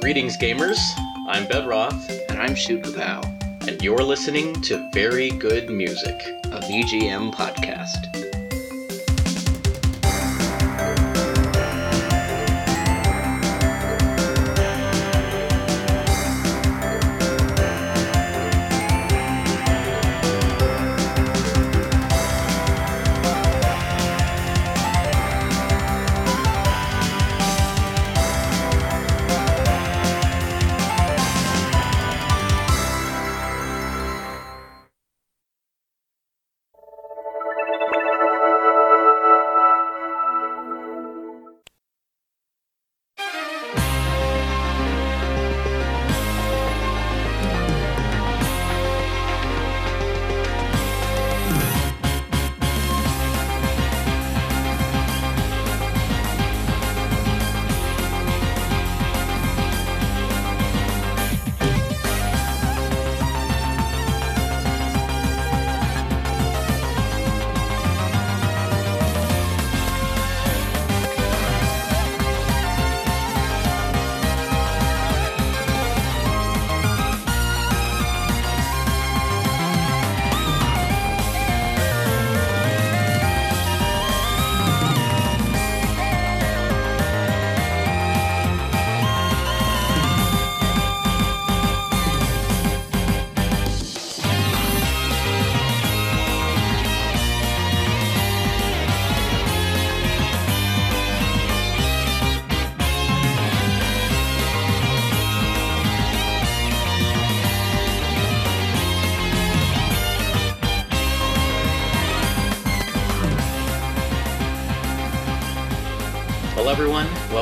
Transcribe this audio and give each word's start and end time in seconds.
Greetings, 0.00 0.36
gamers. 0.36 0.78
I'm 1.28 1.46
Bedroth, 1.46 2.10
And 2.28 2.40
I'm 2.40 2.54
Shoot 2.54 2.82
Kapow, 2.82 3.22
and 3.68 3.82
you're 3.82 4.02
listening 4.02 4.60
to 4.62 4.88
Very 4.92 5.30
Good 5.30 5.68
Music. 5.70 6.14
a 6.46 6.60
VGM 6.60 7.32
podcast. 7.32 8.29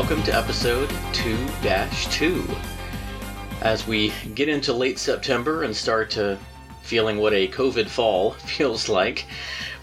Welcome 0.09 0.25
to 0.25 0.35
episode 0.35 0.89
2 1.13 1.37
2. 2.11 2.57
As 3.61 3.87
we 3.87 4.11
get 4.35 4.49
into 4.49 4.73
late 4.73 4.99
September 4.99 5.65
and 5.65 5.77
start 5.77 6.11
to 6.13 6.39
feeling 6.81 7.19
what 7.19 7.35
a 7.35 7.49
COVID 7.49 7.87
fall 7.91 8.31
feels 8.57 8.89
like, 8.89 9.27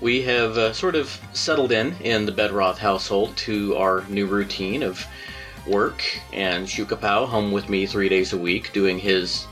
we 0.02 0.24
have 0.24 0.58
uh, 0.58 0.74
sort 0.74 0.96
of 0.96 1.22
settled 1.34 1.72
in 1.72 1.94
in 2.02 2.25
the 2.25 2.31
Bedroth 2.31 2.80
household 2.80 3.38
to 3.38 3.75
our 3.75 4.03
new 4.09 4.25
routine 4.25 4.81
of 4.81 5.06
work 5.68 6.02
and 6.34 6.66
Shukapow 6.66 7.28
home 7.28 7.52
with 7.52 7.69
me 7.69 7.85
three 7.85 8.09
days 8.09 8.34
a 8.34 8.38
week 8.38 8.74
doing 8.74 8.97
his 8.97 9.46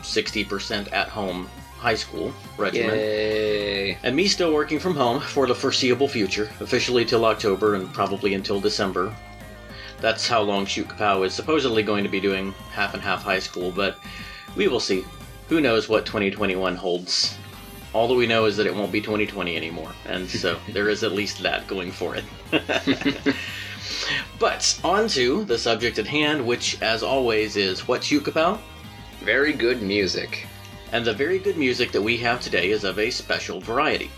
60% 0.00 0.94
at 0.94 1.10
home 1.10 1.46
high 1.76 1.94
school 1.94 2.32
regimen. 2.56 2.94
Yay! 2.94 3.98
And 4.02 4.16
me 4.16 4.28
still 4.28 4.54
working 4.54 4.78
from 4.78 4.94
home 4.94 5.20
for 5.20 5.46
the 5.46 5.54
foreseeable 5.54 6.08
future, 6.08 6.50
officially 6.60 7.04
till 7.04 7.26
October 7.26 7.74
and 7.74 7.92
probably 7.92 8.32
until 8.32 8.62
December. 8.62 9.14
That's 10.06 10.28
how 10.28 10.40
long 10.40 10.66
Shoot 10.66 10.86
Kapow 10.86 11.26
is 11.26 11.34
supposedly 11.34 11.82
going 11.82 12.04
to 12.04 12.08
be 12.08 12.20
doing 12.20 12.54
half 12.70 12.94
and 12.94 13.02
half 13.02 13.24
high 13.24 13.40
school, 13.40 13.72
but 13.72 13.98
we 14.54 14.68
will 14.68 14.78
see. 14.78 15.04
Who 15.48 15.60
knows 15.60 15.88
what 15.88 16.06
2021 16.06 16.76
holds? 16.76 17.36
All 17.92 18.06
that 18.06 18.14
we 18.14 18.24
know 18.24 18.44
is 18.44 18.56
that 18.56 18.68
it 18.68 18.74
won't 18.76 18.92
be 18.92 19.00
2020 19.00 19.56
anymore, 19.56 19.90
and 20.04 20.28
so 20.28 20.60
there 20.68 20.88
is 20.88 21.02
at 21.02 21.10
least 21.10 21.42
that 21.42 21.66
going 21.66 21.90
for 21.90 22.14
it. 22.14 22.24
but 24.38 24.80
on 24.84 25.08
to 25.08 25.42
the 25.42 25.58
subject 25.58 25.98
at 25.98 26.06
hand, 26.06 26.46
which, 26.46 26.80
as 26.80 27.02
always, 27.02 27.56
is 27.56 27.88
what 27.88 28.04
Shoot 28.04 28.22
Kapow? 28.22 28.60
Very 29.24 29.52
good 29.52 29.82
music. 29.82 30.46
And 30.92 31.04
the 31.04 31.14
very 31.14 31.40
good 31.40 31.56
music 31.56 31.90
that 31.90 32.00
we 32.00 32.16
have 32.18 32.40
today 32.40 32.70
is 32.70 32.84
of 32.84 33.00
a 33.00 33.10
special 33.10 33.60
variety. 33.60 34.12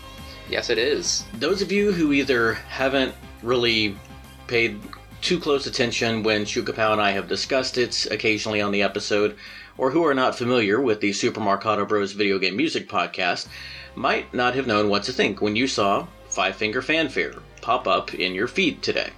Yes, 0.51 0.69
it 0.69 0.77
is. 0.77 1.25
Those 1.39 1.63
of 1.63 1.71
you 1.71 1.91
who 1.91 2.13
either 2.13 2.53
haven't 2.53 3.15
really 3.41 3.97
paid 4.45 4.79
too 5.21 5.39
close 5.39 5.65
attention 5.65 6.23
when 6.23 6.45
Shukapow 6.45 6.91
and 6.93 7.01
I 7.01 7.11
have 7.11 7.27
discussed 7.27 7.77
it 7.77 8.05
occasionally 8.09 8.61
on 8.61 8.71
the 8.71 8.81
episode, 8.81 9.35
or 9.77 9.91
who 9.91 10.05
are 10.05 10.13
not 10.13 10.37
familiar 10.37 10.79
with 10.79 11.01
the 11.01 11.13
Super 11.13 11.41
Marcato 11.41 11.87
Bros 11.87 12.11
video 12.13 12.39
game 12.39 12.55
music 12.55 12.87
podcast, 12.87 13.47
might 13.95 14.33
not 14.33 14.55
have 14.55 14.67
known 14.67 14.89
what 14.89 15.03
to 15.03 15.13
think 15.13 15.41
when 15.41 15.55
you 15.55 15.67
saw 15.67 16.07
Five 16.29 16.55
Finger 16.55 16.81
Fanfare 16.81 17.35
pop 17.61 17.87
up 17.87 18.13
in 18.13 18.33
your 18.33 18.47
feed 18.47 18.81
today. 18.81 19.09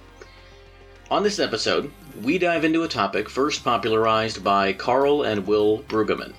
On 1.10 1.22
this 1.22 1.38
episode, 1.38 1.90
we 2.20 2.38
dive 2.38 2.64
into 2.64 2.82
a 2.82 2.88
topic 2.88 3.28
first 3.28 3.64
popularized 3.64 4.42
by 4.42 4.72
Carl 4.72 5.22
and 5.22 5.46
Will 5.46 5.84
Brueggemann, 5.88 6.34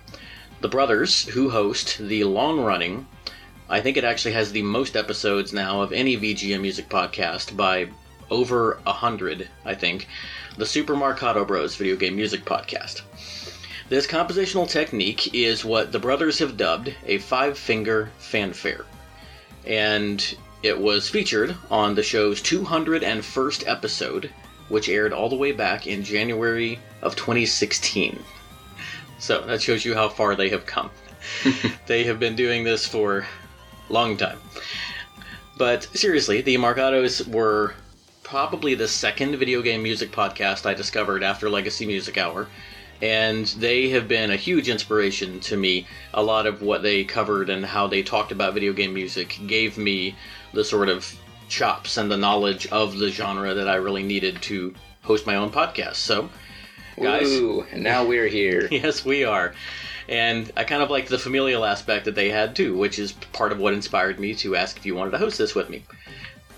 the 0.62 0.70
brothers 0.70 1.26
who 1.30 1.50
host 1.50 1.98
the 2.00 2.24
long 2.24 2.60
running 2.60 3.08
I 3.70 3.82
think 3.82 3.98
it 3.98 4.04
actually 4.04 4.34
has 4.34 4.52
the 4.52 4.62
most 4.62 4.96
episodes 4.96 5.54
now 5.54 5.82
of 5.82 5.94
any 5.94 6.18
VGM 6.18 6.62
music 6.62 6.90
podcast 6.90 7.56
by 7.56 7.88
over 8.30 8.80
a 8.86 8.94
hundred, 8.94 9.50
I 9.66 9.76
think. 9.76 10.08
The 10.58 10.66
Super 10.66 10.96
Marcato 10.96 11.46
Bros 11.48 11.76
video 11.76 11.96
game 11.96 12.16
music 12.16 12.46
podcast. 12.46 13.02
This 13.90 14.08
compositional 14.08 14.70
technique 14.70 15.34
is 15.34 15.66
what 15.66 15.92
the 15.92 16.00
brothers 16.00 16.40
have 16.40 16.58
dubbed 16.58 16.94
a 17.06 17.18
five 17.20 17.58
finger 17.58 18.12
fanfare. 18.18 18.86
And 19.66 20.36
it 20.64 20.80
was 20.80 21.10
featured 21.10 21.56
on 21.70 21.96
the 21.96 22.04
show's 22.04 22.42
201st 22.42 23.68
episode, 23.68 24.32
which 24.70 24.90
aired 24.90 25.14
all 25.14 25.30
the 25.30 25.36
way 25.36 25.52
back 25.52 25.86
in 25.86 26.04
January 26.04 26.80
of 27.02 27.16
2016. 27.16 28.24
So 29.20 29.42
that 29.42 29.62
shows 29.62 29.86
you 29.86 29.94
how 29.94 30.10
far 30.10 30.36
they 30.36 30.50
have 30.50 30.66
come. 30.66 30.90
they 31.86 32.04
have 32.06 32.20
been 32.20 32.36
doing 32.36 32.64
this 32.64 32.88
for 32.88 33.20
a 33.90 33.94
long 33.94 34.18
time. 34.18 34.40
But 35.58 35.84
seriously, 35.94 36.42
the 36.42 36.56
Marcatos 36.56 37.28
were 37.28 37.76
probably 38.34 38.74
the 38.74 38.88
second 38.88 39.36
video 39.36 39.62
game 39.62 39.84
music 39.84 40.12
podcast 40.12 40.66
I 40.66 40.74
discovered 40.74 41.22
after 41.22 41.52
Legacy 41.52 41.86
Music 41.86 42.18
Hour, 42.18 42.48
and 43.00 43.46
they 43.46 43.90
have 43.90 44.08
been 44.08 44.32
a 44.32 44.36
huge 44.36 44.70
inspiration 44.70 45.40
to 45.42 45.56
me. 45.56 45.86
A 46.16 46.24
lot 46.24 46.48
of 46.48 46.64
what 46.64 46.82
they 46.82 47.04
covered 47.04 47.52
and 47.52 47.64
how 47.64 47.86
they 47.86 48.02
talked 48.02 48.32
about 48.32 48.56
video 48.56 48.74
game 48.74 48.92
music 48.92 49.40
gave 49.46 49.78
me 49.78 50.16
the 50.52 50.64
sort 50.64 50.90
of 50.90 51.16
chops 51.48 51.98
and 51.98 52.10
the 52.10 52.18
knowledge 52.18 52.66
of 52.72 52.98
the 52.98 53.12
genre 53.12 53.54
that 53.54 53.70
I 53.70 53.76
really 53.76 54.02
needed 54.02 54.42
to 54.42 54.74
host 55.04 55.28
my 55.28 55.36
own 55.36 55.52
podcast. 55.52 55.98
So, 55.98 56.28
guys, 57.00 57.28
Woo! 57.28 57.68
And 57.72 57.84
now 57.84 58.04
we're 58.04 58.30
here. 58.30 58.68
Yes, 58.72 59.06
we 59.06 59.24
are. 59.26 59.54
And 60.10 60.52
I 60.58 60.64
kind 60.64 60.82
of 60.82 60.90
like 60.90 61.08
the 61.08 61.20
familial 61.20 61.66
aspect 61.66 62.06
that 62.06 62.16
they 62.16 62.32
had 62.32 62.56
too, 62.56 62.76
which 62.76 62.98
is 62.98 63.12
part 63.12 63.52
of 63.52 63.60
what 63.60 63.76
inspired 63.76 64.20
me 64.20 64.34
to 64.38 64.56
ask 64.56 64.76
if 64.76 64.88
you 64.88 64.96
wanted 64.96 65.12
to 65.12 65.20
host 65.20 65.38
this 65.38 65.54
with 65.54 65.70
me. 65.70 65.84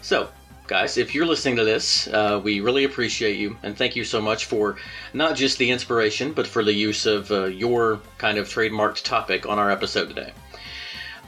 So, 0.01 0.29
guys, 0.67 0.97
if 0.97 1.13
you're 1.13 1.25
listening 1.25 1.55
to 1.55 1.63
this, 1.63 2.07
uh, 2.07 2.41
we 2.43 2.59
really 2.59 2.83
appreciate 2.83 3.37
you 3.37 3.57
and 3.63 3.77
thank 3.77 3.95
you 3.95 4.03
so 4.03 4.21
much 4.21 4.45
for 4.45 4.77
not 5.13 5.35
just 5.35 5.57
the 5.57 5.69
inspiration, 5.69 6.33
but 6.33 6.47
for 6.47 6.63
the 6.63 6.73
use 6.73 7.05
of 7.05 7.31
uh, 7.31 7.45
your 7.45 7.99
kind 8.17 8.37
of 8.37 8.47
trademarked 8.47 9.03
topic 9.03 9.45
on 9.45 9.59
our 9.59 9.69
episode 9.69 10.07
today. 10.09 10.31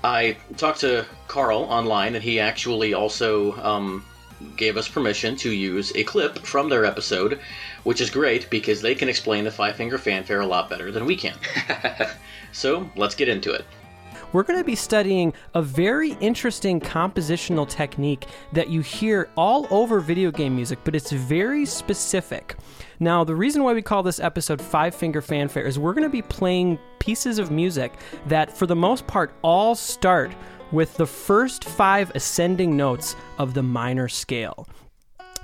I 0.03 0.37
talked 0.57 0.81
to 0.81 1.05
Carl 1.27 1.61
online, 1.61 2.15
and 2.15 2.23
he 2.23 2.39
actually 2.39 2.93
also 2.93 3.53
um, 3.61 4.05
gave 4.55 4.77
us 4.77 4.87
permission 4.87 5.35
to 5.37 5.49
use 5.49 5.91
a 5.95 6.03
clip 6.03 6.39
from 6.39 6.69
their 6.69 6.85
episode, 6.85 7.39
which 7.83 8.01
is 8.01 8.09
great 8.09 8.49
because 8.49 8.81
they 8.81 8.95
can 8.95 9.09
explain 9.09 9.43
the 9.43 9.51
Five 9.51 9.75
Finger 9.75 9.97
Fanfare 9.97 10.41
a 10.41 10.45
lot 10.45 10.69
better 10.69 10.91
than 10.91 11.05
we 11.05 11.15
can. 11.15 11.35
so 12.51 12.89
let's 12.95 13.15
get 13.15 13.27
into 13.27 13.51
it. 13.51 13.65
We're 14.33 14.43
going 14.43 14.59
to 14.59 14.65
be 14.65 14.75
studying 14.75 15.33
a 15.53 15.61
very 15.61 16.11
interesting 16.19 16.79
compositional 16.79 17.67
technique 17.67 18.27
that 18.53 18.69
you 18.69 18.81
hear 18.81 19.29
all 19.35 19.67
over 19.69 19.99
video 19.99 20.31
game 20.31 20.55
music, 20.55 20.79
but 20.83 20.95
it's 20.95 21.11
very 21.11 21.65
specific. 21.65 22.55
Now, 22.99 23.23
the 23.23 23.35
reason 23.35 23.63
why 23.63 23.73
we 23.73 23.81
call 23.81 24.03
this 24.03 24.19
episode 24.19 24.61
Five 24.61 24.95
Finger 24.95 25.21
Fanfare 25.21 25.65
is 25.65 25.79
we're 25.79 25.93
going 25.93 26.03
to 26.03 26.09
be 26.09 26.21
playing 26.21 26.79
pieces 26.99 27.39
of 27.39 27.51
music 27.51 27.93
that, 28.25 28.55
for 28.55 28.65
the 28.65 28.75
most 28.75 29.07
part, 29.07 29.33
all 29.41 29.75
start 29.75 30.31
with 30.71 30.95
the 30.97 31.07
first 31.07 31.63
five 31.63 32.11
ascending 32.15 32.75
notes 32.75 33.15
of 33.37 33.53
the 33.53 33.63
minor 33.63 34.07
scale 34.07 34.67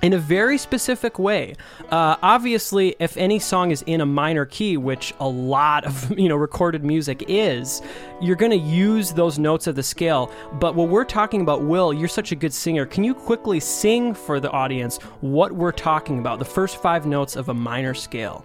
in 0.04 0.12
a 0.12 0.18
very 0.18 0.58
specific 0.58 1.18
way. 1.18 1.54
Uh, 1.90 2.16
obviously, 2.22 2.94
if 2.98 3.16
any 3.16 3.38
song 3.38 3.70
is 3.70 3.82
in 3.86 4.02
a 4.02 4.06
minor 4.06 4.44
key, 4.44 4.76
which 4.76 5.14
a 5.18 5.26
lot 5.26 5.86
of 5.86 6.18
you 6.18 6.28
know 6.28 6.36
recorded 6.36 6.84
music 6.84 7.24
is, 7.26 7.80
you're 8.20 8.36
going 8.36 8.50
to 8.50 8.58
use 8.58 9.12
those 9.12 9.38
notes 9.38 9.66
of 9.66 9.76
the 9.76 9.82
scale. 9.82 10.30
But 10.60 10.74
what 10.74 10.90
we're 10.90 11.04
talking 11.04 11.40
about, 11.40 11.62
Will, 11.62 11.92
you're 11.92 12.06
such 12.06 12.32
a 12.32 12.36
good 12.36 12.52
singer. 12.52 12.84
Can 12.84 13.02
you 13.02 13.14
quickly 13.14 13.60
sing 13.60 14.12
for 14.12 14.40
the 14.40 14.50
audience 14.50 14.98
what 15.22 15.52
we're 15.52 15.72
talking 15.72 16.18
about? 16.18 16.38
The 16.38 16.44
first 16.44 16.82
five 16.82 17.06
notes 17.06 17.34
of 17.34 17.48
a 17.48 17.54
minor 17.54 17.94
scale. 17.94 18.44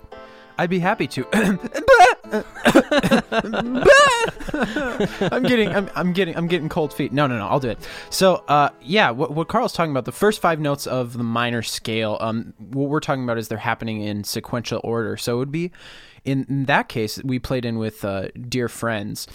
I'd 0.60 0.70
be 0.70 0.80
happy 0.80 1.08
to. 1.08 1.26
I'm 5.32 5.44
getting, 5.44 5.70
I'm, 5.70 5.90
I'm 5.96 6.12
getting, 6.12 6.36
I'm 6.36 6.48
getting 6.48 6.68
cold 6.68 6.94
feet. 6.94 7.14
No, 7.14 7.28
no, 7.28 7.38
no, 7.38 7.48
I'll 7.48 7.62
do 7.62 7.70
it. 7.70 7.80
So, 8.10 8.44
uh, 8.50 8.72
yeah, 8.82 9.10
what, 9.12 9.32
what 9.32 9.48
Carl's 9.48 9.72
talking 9.72 9.92
about, 9.92 10.04
the 10.04 10.12
first 10.12 10.42
five 10.42 10.60
notes 10.60 10.86
of 10.86 11.14
the 11.14 11.24
minor 11.24 11.62
scale, 11.62 12.18
um, 12.20 12.54
what 12.58 12.90
we're 12.90 13.00
talking 13.00 13.24
about 13.24 13.38
is 13.38 13.48
they're 13.48 13.58
happening 13.58 14.02
in 14.02 14.26
sequential 14.26 14.82
order. 14.84 15.16
So 15.16 15.36
it 15.36 15.40
would 15.40 15.52
be, 15.52 15.72
in, 16.26 16.46
in 16.50 16.66
that 16.66 16.90
case, 16.90 17.24
we 17.24 17.40
played 17.40 17.64
in 17.64 17.78
with 17.78 18.04
uh, 18.04 18.28
Dear 18.50 18.68
Friends, 18.68 19.28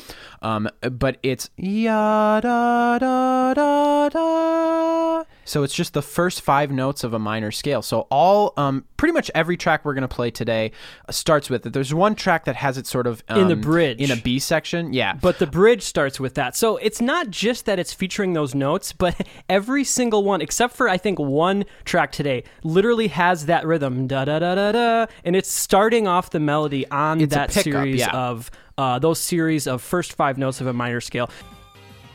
um, 0.42 0.68
but 0.82 1.16
it's 1.22 1.48
ya 1.56 2.40
da 2.40 2.98
da 2.98 3.54
da 3.54 4.08
da. 4.10 5.24
So 5.44 5.62
it's 5.62 5.74
just 5.74 5.92
the 5.94 6.02
first 6.02 6.40
five 6.42 6.70
notes 6.70 7.04
of 7.04 7.14
a 7.14 7.18
minor 7.18 7.50
scale. 7.50 7.82
So 7.82 8.06
all, 8.10 8.52
um, 8.56 8.84
pretty 8.96 9.12
much 9.12 9.30
every 9.34 9.56
track 9.56 9.84
we're 9.84 9.94
gonna 9.94 10.08
play 10.08 10.30
today 10.30 10.72
starts 11.10 11.50
with 11.50 11.66
it. 11.66 11.72
There's 11.72 11.92
one 11.92 12.14
track 12.14 12.44
that 12.46 12.56
has 12.56 12.78
it 12.78 12.86
sort 12.86 13.06
of 13.06 13.22
um, 13.28 13.40
In 13.42 13.48
the 13.48 13.56
bridge. 13.56 14.00
in 14.00 14.10
a 14.10 14.16
B 14.16 14.38
section. 14.38 14.92
Yeah, 14.92 15.14
But 15.14 15.38
the 15.38 15.46
bridge 15.46 15.82
starts 15.82 16.18
with 16.18 16.34
that. 16.34 16.56
So 16.56 16.76
it's 16.78 17.00
not 17.00 17.30
just 17.30 17.66
that 17.66 17.78
it's 17.78 17.92
featuring 17.92 18.32
those 18.32 18.54
notes, 18.54 18.92
but 19.04 19.26
every 19.48 19.84
single 19.84 20.24
one, 20.24 20.40
except 20.40 20.74
for 20.74 20.88
I 20.88 20.96
think 20.96 21.18
one 21.18 21.64
track 21.84 22.12
today, 22.12 22.44
literally 22.62 23.08
has 23.08 23.46
that 23.46 23.66
rhythm 23.66 24.06
da 24.06 24.24
da 24.24 24.38
da 24.38 24.54
da 24.54 24.72
da, 24.72 25.06
and 25.24 25.36
it's 25.36 25.50
starting 25.50 26.06
off 26.08 26.30
the 26.30 26.40
melody 26.40 26.88
on 26.90 27.20
It's 27.20 27.34
that 27.34 27.50
pickup, 27.50 27.64
series 27.64 28.00
yeah. 28.00 28.10
of 28.12 28.50
uh, 28.78 28.98
those 28.98 29.20
series 29.20 29.66
of 29.66 29.82
first 29.82 30.14
five 30.14 30.38
notes 30.38 30.60
of 30.60 30.66
a 30.66 30.72
minor 30.72 31.00
scale. 31.00 31.30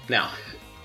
Now, 0.09 0.31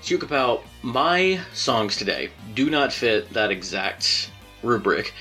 Chukapau, 0.03 0.61
my 0.85 1.39
songs 1.51 1.97
today 1.97 2.29
do 2.53 2.69
not 2.69 2.93
fit 2.93 3.33
that 3.33 3.49
exact 3.49 4.29
rubric. 4.61 5.15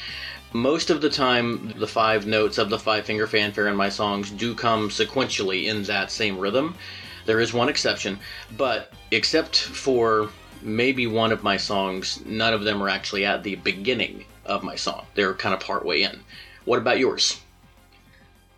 Most 0.52 0.90
of 0.90 1.00
the 1.00 1.08
time, 1.08 1.72
the 1.78 1.86
five 1.86 2.26
notes 2.26 2.58
of 2.58 2.68
the 2.68 2.78
five 2.78 3.06
finger 3.06 3.26
fanfare 3.26 3.66
in 3.68 3.74
my 3.74 3.88
songs 3.88 4.30
do 4.30 4.54
come 4.54 4.90
sequentially 4.90 5.64
in 5.64 5.82
that 5.84 6.10
same 6.10 6.38
rhythm. 6.38 6.76
There 7.24 7.40
is 7.40 7.54
one 7.54 7.70
exception, 7.70 8.18
but 8.58 8.92
except 9.10 9.56
for 9.56 10.28
maybe 10.60 11.06
one 11.06 11.32
of 11.32 11.42
my 11.42 11.56
songs, 11.56 12.20
none 12.26 12.52
of 12.52 12.64
them 12.64 12.82
are 12.82 12.90
actually 12.90 13.24
at 13.24 13.42
the 13.42 13.54
beginning 13.54 14.26
of 14.44 14.62
my 14.62 14.76
song. 14.76 15.06
They're 15.14 15.32
kind 15.32 15.54
of 15.54 15.60
partway 15.60 16.02
in. 16.02 16.20
What 16.66 16.78
about 16.78 16.98
yours? 16.98 17.40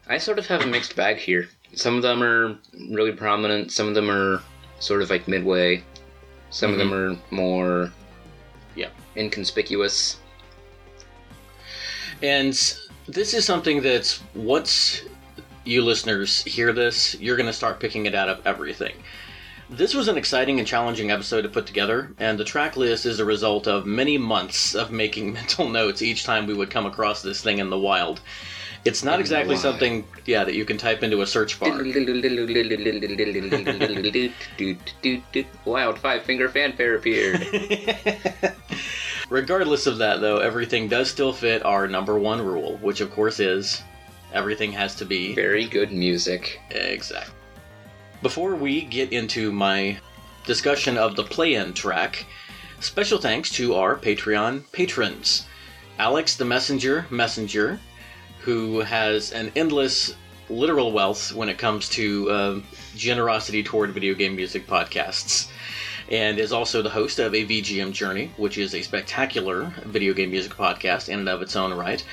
I 0.09 0.19
sort 0.19 0.41
of 0.41 0.47
have 0.49 0.63
a 0.63 0.67
mixed 0.67 0.97
bag 0.97 1.19
here. 1.19 1.51
Some 1.73 1.95
of 1.95 2.03
them 2.03 2.21
are 2.21 2.59
really 2.91 3.13
prominent. 3.13 3.71
Some 3.71 3.87
of 3.87 3.95
them 3.95 4.11
are 4.11 4.43
sort 4.81 5.03
of 5.03 5.11
like 5.11 5.29
midway. 5.29 5.85
Some 6.57 6.73
of 6.73 6.79
them 6.79 6.89
mm-hmm. 6.89 7.15
are 7.15 7.37
more 7.37 7.93
Yeah. 8.75 8.89
inconspicuous. 9.15 10.17
And 12.23 12.55
this 13.07 13.35
is 13.35 13.45
something 13.45 13.83
that 13.83 14.19
once 14.35 15.03
you 15.67 15.83
listeners 15.83 16.43
hear 16.45 16.73
this, 16.73 17.15
you're 17.21 17.37
going 17.37 17.47
to 17.47 17.53
start 17.53 17.79
picking 17.79 18.07
it 18.07 18.15
out 18.15 18.31
of 18.31 18.41
everything. 18.47 18.95
This 19.69 19.93
was 19.93 20.09
an 20.09 20.17
exciting 20.17 20.59
and 20.59 20.67
challenging 20.67 21.11
episode 21.11 21.43
to 21.43 21.51
put 21.51 21.67
together, 21.67 22.15
and 22.19 22.39
the 22.39 22.45
track 22.45 22.79
list 22.79 23.05
is 23.05 23.21
a 23.21 23.25
result 23.27 23.69
of 23.69 23.85
many 23.85 24.17
months 24.17 24.75
of 24.75 24.91
making 24.91 25.33
mental 25.41 25.69
notes 25.69 26.01
each 26.01 26.25
time 26.25 26.47
we 26.47 26.55
would 26.55 26.71
come 26.71 26.87
across 26.87 27.21
this 27.21 27.43
thing 27.43 27.59
in 27.59 27.69
the 27.69 27.79
wild. 27.79 28.23
It's 28.87 29.05
not 29.05 29.21
exactly 29.21 29.57
something, 29.57 30.05
yeah, 30.25 30.45
that 30.45 30.55
you 30.55 30.65
can 30.65 30.79
type 30.79 31.03
into 31.03 31.23
a 31.23 31.27
search 31.27 31.59
bar. 31.59 31.83
Wild 35.65 35.99
five 35.99 36.23
finger 36.23 36.49
fanfare 36.49 36.97
appeared. 36.97 37.47
Regardless 39.29 39.87
of 39.87 39.99
that, 39.99 40.21
though, 40.21 40.39
everything 40.39 40.89
does 40.89 41.11
still 41.11 41.33
fit 41.33 41.65
our 41.65 41.89
number 41.89 42.19
one 42.19 42.41
rule, 42.41 42.77
which 42.79 43.01
of 43.01 43.11
course 43.11 43.41
is 43.41 43.83
everything 44.33 44.73
has 44.73 44.95
to 44.97 45.05
be 45.05 45.35
Very 45.35 45.67
good 45.67 45.91
music. 45.93 46.61
Exactly. 46.71 47.35
Before 48.23 48.55
we 48.55 48.83
get 48.83 49.13
into 49.13 49.51
my 49.53 49.99
discussion 50.45 50.97
of 50.97 51.17
the 51.17 51.25
play 51.25 51.55
in 51.55 51.75
track, 51.75 52.25
special 52.81 53.19
thanks 53.19 53.51
to 53.51 53.75
our 53.75 53.97
Patreon 53.97 54.71
patrons 54.73 55.47
Alex 55.99 56.37
the 56.37 56.45
Messenger 56.45 57.07
Messenger, 57.11 57.81
who 58.47 58.79
has 58.79 59.33
an 59.33 59.51
endless 59.57 60.15
literal 60.49 60.93
wealth 60.93 61.33
when 61.33 61.49
it 61.49 61.59
comes 61.59 61.89
to 61.89 62.31
uh, 62.31 62.61
generosity 62.95 63.61
toward 63.61 63.91
video 63.91 64.15
game 64.15 64.37
music 64.37 64.65
podcasts. 64.69 65.49
And 66.09 66.39
is 66.39 66.53
also 66.53 66.81
the 66.81 66.91
host 66.91 67.19
of 67.19 67.35
a 67.35 67.45
VGM 67.45 67.91
Journey, 67.91 68.31
which 68.37 68.57
is 68.57 68.73
a 68.73 68.83
spectacular 68.83 69.73
video 69.85 70.15
game 70.15 70.31
music 70.31 70.55
podcast 70.55 71.09
in 71.09 71.19
and 71.19 71.29
of 71.29 71.43
its 71.43 71.57
own 71.57 71.75
right. 71.75 72.05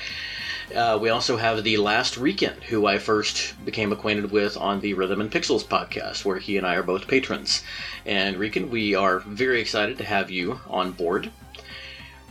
Uh, 0.74 0.98
we 1.00 1.08
also 1.08 1.36
have 1.36 1.62
the 1.62 1.76
Last 1.76 2.18
Weekend, 2.18 2.64
who 2.64 2.84
I 2.84 2.98
first 2.98 3.54
became 3.64 3.92
acquainted 3.92 4.32
with 4.32 4.56
on 4.56 4.80
the 4.80 4.94
Rhythm 4.94 5.20
and 5.20 5.30
Pixels 5.30 5.64
podcast, 5.64 6.24
where 6.24 6.38
he 6.38 6.56
and 6.56 6.66
I 6.66 6.74
are 6.74 6.82
both 6.82 7.06
patrons. 7.06 7.62
And 8.04 8.36
Rican, 8.36 8.70
we 8.70 8.92
are 8.96 9.20
very 9.20 9.60
excited 9.60 9.98
to 9.98 10.04
have 10.04 10.30
you 10.30 10.58
on 10.66 10.90
board. 10.90 11.30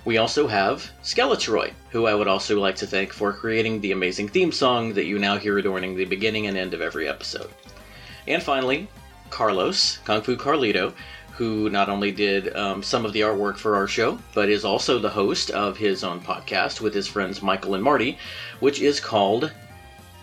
We 0.06 0.18
also 0.18 0.48
have 0.48 0.92
Skeletroy, 1.02 1.72
who 1.90 2.08
I 2.08 2.14
would 2.14 2.28
also 2.28 2.60
like 2.60 2.76
to 2.78 2.88
thank 2.88 3.14
for 3.14 3.32
creating 3.32 3.80
the 3.80 3.94
amazing 3.94 4.28
theme 4.28 4.52
song 4.52 4.94
that 4.96 5.06
you 5.06 5.18
now 5.18 5.38
hear 5.38 5.58
adorning 5.58 5.96
the 5.96 6.04
beginning 6.04 6.48
and 6.48 6.58
end 6.58 6.74
of 6.74 6.82
every 6.82 7.08
episode. 7.08 7.50
And 8.28 8.44
finally, 8.44 8.90
Carlos, 9.30 10.00
Kung 10.04 10.22
Fu 10.22 10.36
Carlito, 10.36 10.94
who 11.32 11.70
not 11.70 11.88
only 11.88 12.12
did 12.12 12.54
um, 12.56 12.84
some 12.84 13.06
of 13.06 13.14
the 13.14 13.22
artwork 13.22 13.58
for 13.58 13.76
our 13.78 13.88
show, 13.88 14.20
but 14.34 14.50
is 14.50 14.66
also 14.66 15.00
the 15.00 15.10
host 15.10 15.52
of 15.52 15.78
his 15.78 16.04
own 16.04 16.20
podcast 16.20 16.82
with 16.82 16.94
his 16.94 17.08
friends 17.08 17.42
Michael 17.42 17.74
and 17.76 17.84
Marty, 17.84 18.18
which 18.60 18.82
is 18.82 19.00
called 19.00 19.52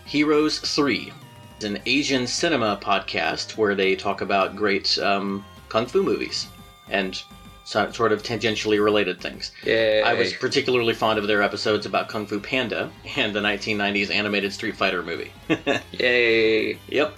Heroes 0.05 0.59
3. 0.59 1.11
It's 1.55 1.65
an 1.65 1.79
Asian 1.87 2.27
cinema 2.27 2.79
podcast 2.81 3.57
where 3.57 3.75
they 3.75 3.95
talk 3.95 4.21
about 4.21 4.55
great 4.55 4.97
um, 4.99 5.43
kung 5.69 5.87
fu 5.87 6.03
movies 6.03 6.47
and 6.89 7.21
sort 7.63 8.11
of 8.11 8.23
tangentially 8.23 8.83
related 8.83 9.21
things. 9.21 9.51
Yay. 9.63 10.01
I 10.01 10.13
was 10.13 10.33
particularly 10.33 10.93
fond 10.93 11.19
of 11.19 11.27
their 11.27 11.41
episodes 11.41 11.85
about 11.85 12.09
Kung 12.09 12.25
Fu 12.25 12.39
Panda 12.39 12.91
and 13.15 13.33
the 13.35 13.39
1990s 13.39 14.09
animated 14.13 14.51
Street 14.51 14.75
Fighter 14.75 15.03
movie. 15.03 15.31
Yay. 15.91 16.77
Yep, 16.87 17.13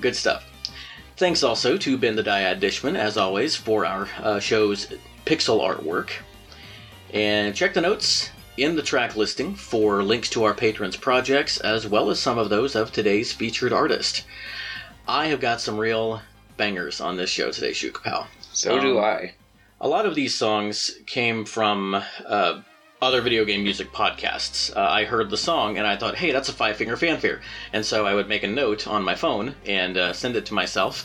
good 0.00 0.16
stuff. 0.16 0.46
Thanks 1.16 1.42
also 1.42 1.76
to 1.76 1.98
Ben 1.98 2.16
the 2.16 2.22
Dyad 2.22 2.60
Dishman, 2.60 2.96
as 2.96 3.16
always, 3.16 3.54
for 3.54 3.84
our 3.86 4.08
uh, 4.20 4.40
show's 4.40 4.86
pixel 5.26 5.60
artwork. 5.60 6.10
And 7.12 7.54
check 7.54 7.74
the 7.74 7.80
notes 7.80 8.30
in 8.56 8.76
the 8.76 8.82
track 8.82 9.16
listing 9.16 9.54
for 9.54 10.02
links 10.02 10.30
to 10.30 10.44
our 10.44 10.54
patrons' 10.54 10.96
projects, 10.96 11.58
as 11.60 11.86
well 11.86 12.10
as 12.10 12.18
some 12.18 12.38
of 12.38 12.48
those 12.48 12.74
of 12.74 12.92
today's 12.92 13.32
featured 13.32 13.72
artist. 13.72 14.24
I 15.06 15.26
have 15.26 15.40
got 15.40 15.60
some 15.60 15.78
real 15.78 16.22
bangers 16.56 17.00
on 17.00 17.16
this 17.16 17.30
show 17.30 17.50
today, 17.50 17.72
Shukapal. 17.72 18.26
So 18.52 18.78
do 18.80 18.98
Um, 18.98 19.04
I. 19.04 19.34
A 19.84 19.88
lot 19.88 20.06
of 20.06 20.14
these 20.14 20.32
songs 20.32 20.96
came 21.06 21.44
from 21.44 22.00
uh, 22.24 22.60
other 23.02 23.20
video 23.20 23.44
game 23.44 23.64
music 23.64 23.90
podcasts. 23.90 24.70
Uh, 24.76 24.78
I 24.78 25.04
heard 25.04 25.28
the 25.28 25.36
song 25.36 25.76
and 25.76 25.84
I 25.84 25.96
thought, 25.96 26.14
hey, 26.14 26.30
that's 26.30 26.48
a 26.48 26.52
five 26.52 26.76
finger 26.76 26.96
fanfare. 26.96 27.40
And 27.72 27.84
so 27.84 28.06
I 28.06 28.14
would 28.14 28.28
make 28.28 28.44
a 28.44 28.46
note 28.46 28.86
on 28.86 29.02
my 29.02 29.16
phone 29.16 29.56
and 29.66 29.96
uh, 29.96 30.12
send 30.12 30.36
it 30.36 30.46
to 30.46 30.54
myself. 30.54 31.04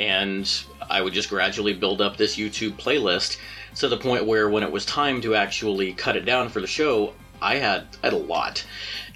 And 0.00 0.52
I 0.90 1.02
would 1.02 1.12
just 1.12 1.30
gradually 1.30 1.72
build 1.72 2.00
up 2.00 2.16
this 2.16 2.34
YouTube 2.34 2.72
playlist 2.72 3.36
to 3.76 3.86
the 3.86 3.96
point 3.96 4.26
where 4.26 4.48
when 4.48 4.64
it 4.64 4.72
was 4.72 4.84
time 4.84 5.20
to 5.20 5.36
actually 5.36 5.92
cut 5.92 6.16
it 6.16 6.24
down 6.24 6.48
for 6.48 6.60
the 6.60 6.66
show, 6.66 7.14
I 7.40 7.58
had, 7.58 7.86
I 8.02 8.08
had 8.08 8.12
a 8.12 8.16
lot. 8.16 8.66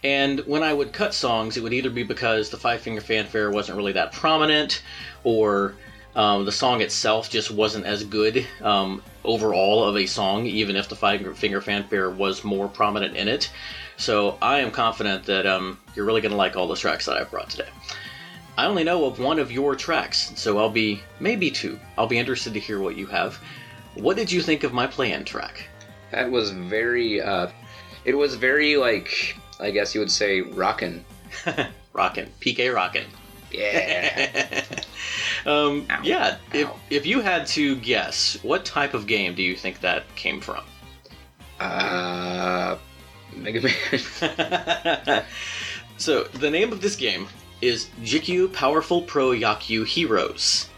And 0.04 0.38
when 0.46 0.62
I 0.62 0.72
would 0.72 0.92
cut 0.92 1.14
songs, 1.14 1.56
it 1.56 1.64
would 1.64 1.72
either 1.72 1.90
be 1.90 2.04
because 2.04 2.48
the 2.48 2.56
Five 2.58 2.80
Finger 2.80 3.00
Fanfare 3.00 3.50
wasn't 3.50 3.76
really 3.76 3.92
that 3.92 4.12
prominent, 4.12 4.82
or 5.24 5.74
um, 6.14 6.44
the 6.44 6.52
song 6.52 6.80
itself 6.80 7.30
just 7.30 7.50
wasn't 7.50 7.86
as 7.86 8.04
good 8.04 8.46
um, 8.62 9.02
overall 9.24 9.84
of 9.84 9.96
a 9.96 10.06
song, 10.06 10.46
even 10.46 10.76
if 10.76 10.88
the 10.88 10.96
Five 10.96 11.38
Finger 11.38 11.60
Fanfare 11.60 12.10
was 12.10 12.44
more 12.44 12.68
prominent 12.68 13.16
in 13.16 13.28
it. 13.28 13.50
So 13.96 14.38
I 14.40 14.60
am 14.60 14.70
confident 14.70 15.24
that 15.24 15.46
um, 15.46 15.78
you're 15.94 16.04
really 16.04 16.20
going 16.20 16.32
to 16.32 16.36
like 16.36 16.56
all 16.56 16.66
the 16.66 16.76
tracks 16.76 17.06
that 17.06 17.16
I've 17.16 17.30
brought 17.30 17.50
today. 17.50 17.68
I 18.56 18.66
only 18.66 18.84
know 18.84 19.04
of 19.04 19.18
one 19.18 19.38
of 19.38 19.52
your 19.52 19.74
tracks, 19.76 20.32
so 20.36 20.58
I'll 20.58 20.70
be 20.70 21.00
maybe 21.20 21.50
two. 21.50 21.78
I'll 21.96 22.06
be 22.06 22.18
interested 22.18 22.54
to 22.54 22.60
hear 22.60 22.80
what 22.80 22.96
you 22.96 23.06
have. 23.06 23.38
What 23.94 24.16
did 24.16 24.30
you 24.30 24.42
think 24.42 24.64
of 24.64 24.72
my 24.72 24.86
play-in 24.86 25.24
track? 25.24 25.68
That 26.10 26.30
was 26.30 26.50
very. 26.50 27.20
Uh, 27.20 27.48
it 28.04 28.14
was 28.14 28.34
very 28.34 28.76
like 28.76 29.36
I 29.60 29.70
guess 29.70 29.94
you 29.94 30.00
would 30.00 30.10
say 30.10 30.40
rockin'. 30.40 31.04
rockin', 31.92 32.30
PK 32.40 32.74
rockin'. 32.74 33.06
Yeah. 33.50 34.62
um, 35.46 35.86
Ow. 35.90 36.00
yeah. 36.02 36.36
If 36.52 36.68
Ow. 36.68 36.76
if 36.90 37.06
you 37.06 37.20
had 37.20 37.46
to 37.48 37.76
guess, 37.76 38.38
what 38.42 38.64
type 38.64 38.94
of 38.94 39.06
game 39.06 39.34
do 39.34 39.42
you 39.42 39.56
think 39.56 39.80
that 39.80 40.04
came 40.16 40.40
from? 40.40 40.64
uh, 41.60 42.76
Mega 43.36 43.60
Man. 43.60 45.24
so 45.98 46.24
the 46.24 46.50
name 46.50 46.72
of 46.72 46.80
this 46.80 46.96
game 46.96 47.28
is 47.60 47.88
Jikyu 48.02 48.52
Powerful 48.52 49.02
Pro 49.02 49.30
Yakyu 49.30 49.86
Heroes. 49.86 50.68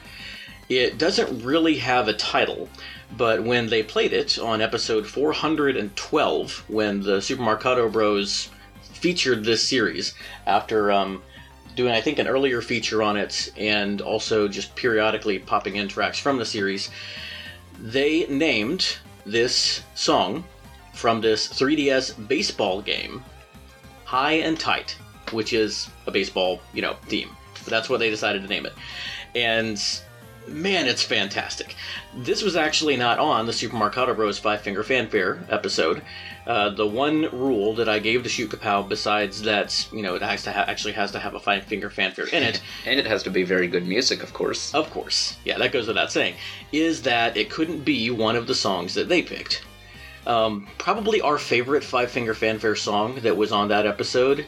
It 0.68 0.98
doesn't 0.98 1.44
really 1.44 1.76
have 1.76 2.08
a 2.08 2.14
title, 2.14 2.68
but 3.16 3.42
when 3.44 3.68
they 3.68 3.82
played 3.82 4.12
it 4.12 4.38
on 4.38 4.60
episode 4.60 5.06
412, 5.06 6.64
when 6.68 7.02
the 7.02 7.20
Super 7.20 7.42
Marcato 7.42 7.90
Bros 7.90 8.48
featured 8.82 9.44
this 9.44 9.68
series 9.68 10.14
after 10.46 10.90
um, 10.90 11.22
doing, 11.74 11.92
I 11.92 12.00
think, 12.00 12.18
an 12.18 12.28
earlier 12.28 12.60
feature 12.60 13.02
on 13.02 13.16
it 13.16 13.52
and 13.56 14.00
also 14.00 14.48
just 14.48 14.74
periodically 14.76 15.38
popping 15.38 15.76
in 15.76 15.88
tracks 15.88 16.18
from 16.18 16.38
the 16.38 16.44
series, 16.44 16.90
they 17.80 18.26
named 18.26 18.98
this 19.24 19.82
song 19.94 20.44
from 20.94 21.20
this 21.20 21.48
3DS 21.48 22.28
baseball 22.28 22.82
game 22.82 23.24
High 24.04 24.34
and 24.34 24.58
Tight, 24.58 24.96
which 25.30 25.52
is 25.52 25.88
a 26.06 26.10
baseball, 26.10 26.60
you 26.74 26.82
know, 26.82 26.96
theme. 27.06 27.30
But 27.64 27.70
that's 27.70 27.88
what 27.88 27.98
they 27.98 28.10
decided 28.10 28.42
to 28.42 28.48
name 28.48 28.66
it. 28.66 28.74
And 29.34 29.82
man, 30.46 30.86
it's 30.86 31.02
fantastic. 31.02 31.74
This 32.14 32.42
was 32.42 32.56
actually 32.56 32.96
not 32.96 33.18
on 33.18 33.46
the 33.46 33.52
Super 33.52 33.76
Marcato 33.76 34.14
Bros. 34.14 34.38
Five 34.38 34.60
Finger 34.60 34.82
Fanfare 34.82 35.46
episode. 35.48 36.02
Uh, 36.46 36.70
the 36.70 36.86
one 36.86 37.22
rule 37.32 37.74
that 37.74 37.88
I 37.88 37.98
gave 37.98 38.22
to 38.24 38.28
Shoot 38.28 38.50
Kapow, 38.50 38.88
besides 38.88 39.42
that, 39.42 39.88
you 39.92 40.02
know, 40.02 40.14
it 40.14 40.22
has 40.22 40.42
to 40.44 40.52
ha- 40.52 40.64
actually 40.66 40.94
has 40.94 41.12
to 41.12 41.18
have 41.18 41.34
a 41.34 41.40
Five 41.40 41.64
Finger 41.64 41.88
Fanfare 41.88 42.26
in 42.26 42.42
it, 42.42 42.60
and 42.86 42.98
it 42.98 43.06
has 43.06 43.22
to 43.24 43.30
be 43.30 43.44
very 43.44 43.68
good 43.68 43.86
music, 43.86 44.22
of 44.22 44.32
course. 44.32 44.74
of 44.74 44.90
course, 44.90 45.36
yeah, 45.44 45.58
that 45.58 45.72
goes 45.72 45.86
without 45.86 46.10
saying, 46.10 46.34
is 46.72 47.02
that 47.02 47.36
it 47.36 47.50
couldn't 47.50 47.84
be 47.84 48.10
one 48.10 48.36
of 48.36 48.46
the 48.46 48.54
songs 48.54 48.94
that 48.94 49.08
they 49.08 49.22
picked. 49.22 49.64
Um, 50.26 50.68
probably 50.78 51.20
our 51.20 51.38
favorite 51.38 51.84
Five 51.84 52.10
Finger 52.10 52.34
Fanfare 52.34 52.76
song 52.76 53.20
that 53.22 53.36
was 53.36 53.52
on 53.52 53.68
that 53.68 53.86
episode. 53.86 54.46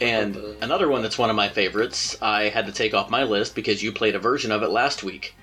And 0.00 0.36
another 0.60 0.88
one 0.88 1.02
that's 1.02 1.18
one 1.18 1.30
of 1.30 1.36
my 1.36 1.48
favorites, 1.48 2.16
I 2.20 2.44
had 2.44 2.66
to 2.66 2.72
take 2.72 2.94
off 2.94 3.10
my 3.10 3.22
list 3.22 3.54
because 3.54 3.82
you 3.82 3.92
played 3.92 4.14
a 4.14 4.18
version 4.18 4.50
of 4.52 4.62
it 4.62 4.70
last 4.70 5.02
week. 5.02 5.34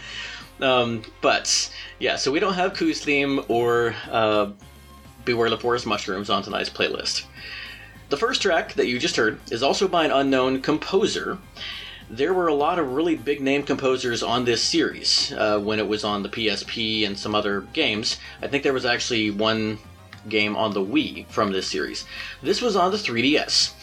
Um, 0.60 1.02
but 1.22 1.72
yeah, 1.98 2.16
so 2.16 2.30
we 2.30 2.40
don't 2.40 2.54
have 2.54 2.74
Koo's 2.74 3.02
theme 3.02 3.40
or 3.48 3.94
uh, 4.10 4.50
Beware 5.24 5.50
the 5.50 5.58
Forest 5.58 5.86
Mushrooms 5.86 6.30
on 6.30 6.42
tonight's 6.42 6.70
playlist. 6.70 7.24
The 8.10 8.16
first 8.16 8.42
track 8.42 8.74
that 8.74 8.86
you 8.86 8.98
just 8.98 9.16
heard 9.16 9.40
is 9.50 9.62
also 9.62 9.88
by 9.88 10.04
an 10.04 10.10
unknown 10.10 10.60
composer. 10.60 11.38
There 12.12 12.34
were 12.34 12.48
a 12.48 12.54
lot 12.54 12.80
of 12.80 12.92
really 12.92 13.14
big 13.14 13.40
name 13.40 13.62
composers 13.62 14.20
on 14.20 14.44
this 14.44 14.60
series 14.60 15.32
uh, 15.32 15.60
when 15.60 15.78
it 15.78 15.86
was 15.86 16.02
on 16.02 16.24
the 16.24 16.28
PSP 16.28 17.06
and 17.06 17.16
some 17.16 17.36
other 17.36 17.60
games. 17.72 18.18
I 18.42 18.48
think 18.48 18.64
there 18.64 18.72
was 18.72 18.84
actually 18.84 19.30
one 19.30 19.78
game 20.28 20.56
on 20.56 20.72
the 20.74 20.84
Wii 20.84 21.28
from 21.28 21.52
this 21.52 21.68
series. 21.68 22.04
This 22.42 22.60
was 22.60 22.74
on 22.74 22.90
the 22.90 22.96
3DS. 22.96 23.74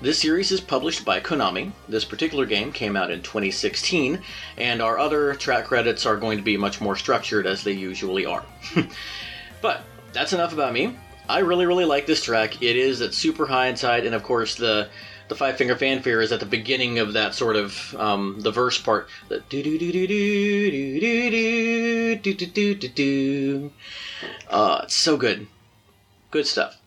This 0.00 0.18
series 0.18 0.50
is 0.50 0.62
published 0.62 1.04
by 1.04 1.20
Konami. 1.20 1.72
This 1.86 2.06
particular 2.06 2.46
game 2.46 2.72
came 2.72 2.96
out 2.96 3.10
in 3.10 3.20
2016, 3.20 4.18
and 4.56 4.80
our 4.80 4.98
other 4.98 5.34
track 5.34 5.66
credits 5.66 6.06
are 6.06 6.16
going 6.16 6.38
to 6.38 6.44
be 6.44 6.56
much 6.56 6.80
more 6.80 6.96
structured 6.96 7.46
as 7.46 7.64
they 7.64 7.72
usually 7.72 8.24
are. 8.24 8.44
but 9.60 9.82
that's 10.14 10.32
enough 10.32 10.54
about 10.54 10.72
me. 10.72 10.96
I 11.28 11.40
really, 11.40 11.66
really 11.66 11.84
like 11.84 12.06
this 12.06 12.22
track. 12.22 12.62
It 12.62 12.76
is 12.76 13.02
at 13.02 13.12
super 13.12 13.46
high 13.46 13.68
inside, 13.68 14.06
and 14.06 14.14
of 14.14 14.22
course 14.22 14.54
the 14.54 14.88
the 15.28 15.34
five 15.34 15.56
finger 15.56 15.76
fanfare 15.76 16.20
is 16.20 16.32
at 16.32 16.40
the 16.40 16.46
beginning 16.46 16.98
of 16.98 17.14
that 17.14 17.34
sort 17.34 17.56
of 17.56 17.94
um, 17.98 18.40
the 18.40 18.50
verse 18.50 18.78
part. 18.78 19.08
The 19.28 19.40
do 19.48 19.62
do 19.62 19.78
do 19.78 19.92
do 19.92 20.06
do 20.06 21.00
do 21.00 21.30
do 21.30 22.16
do 22.16 22.34
do 22.34 22.46
do 22.46 22.74
do 22.74 22.88
do. 22.88 23.72
Uh, 24.48 24.80
it's 24.84 24.94
so 24.94 25.16
good, 25.16 25.46
good 26.30 26.46
stuff. 26.46 26.78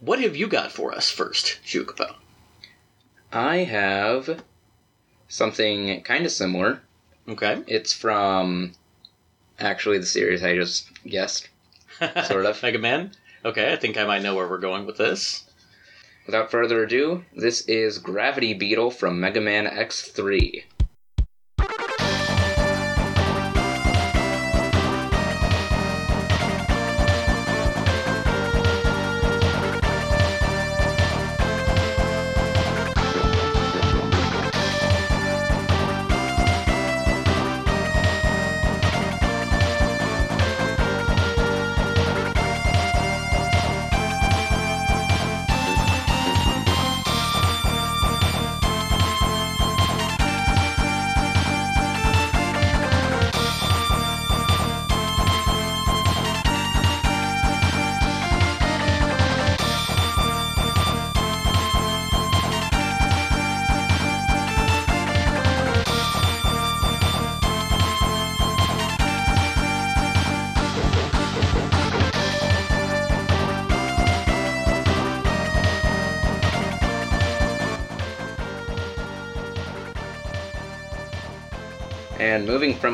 What 0.00 0.20
have 0.20 0.36
you 0.36 0.48
got 0.48 0.72
for 0.72 0.94
us 0.94 1.10
first, 1.10 1.60
Shukapo? 1.64 2.16
I 3.32 3.58
have 3.58 4.42
something 5.28 6.02
kind 6.02 6.26
of 6.26 6.32
similar. 6.32 6.82
Okay. 7.28 7.62
It's 7.66 7.92
from 7.92 8.72
actually 9.58 9.98
the 9.98 10.06
series 10.06 10.42
I 10.42 10.54
just 10.54 10.88
guessed. 11.04 11.48
Sort 12.24 12.44
of. 12.44 12.62
Mega 12.62 12.78
Man? 12.78 13.12
Okay, 13.44 13.72
I 13.72 13.76
think 13.76 13.96
I 13.96 14.04
might 14.04 14.22
know 14.22 14.34
where 14.34 14.48
we're 14.48 14.58
going 14.58 14.86
with 14.86 14.96
this. 14.96 15.44
Without 16.26 16.50
further 16.50 16.82
ado, 16.82 17.24
this 17.34 17.68
is 17.68 17.98
Gravity 17.98 18.54
Beetle 18.54 18.90
from 18.90 19.20
Mega 19.20 19.40
Man 19.40 19.66
X3. 19.66 20.64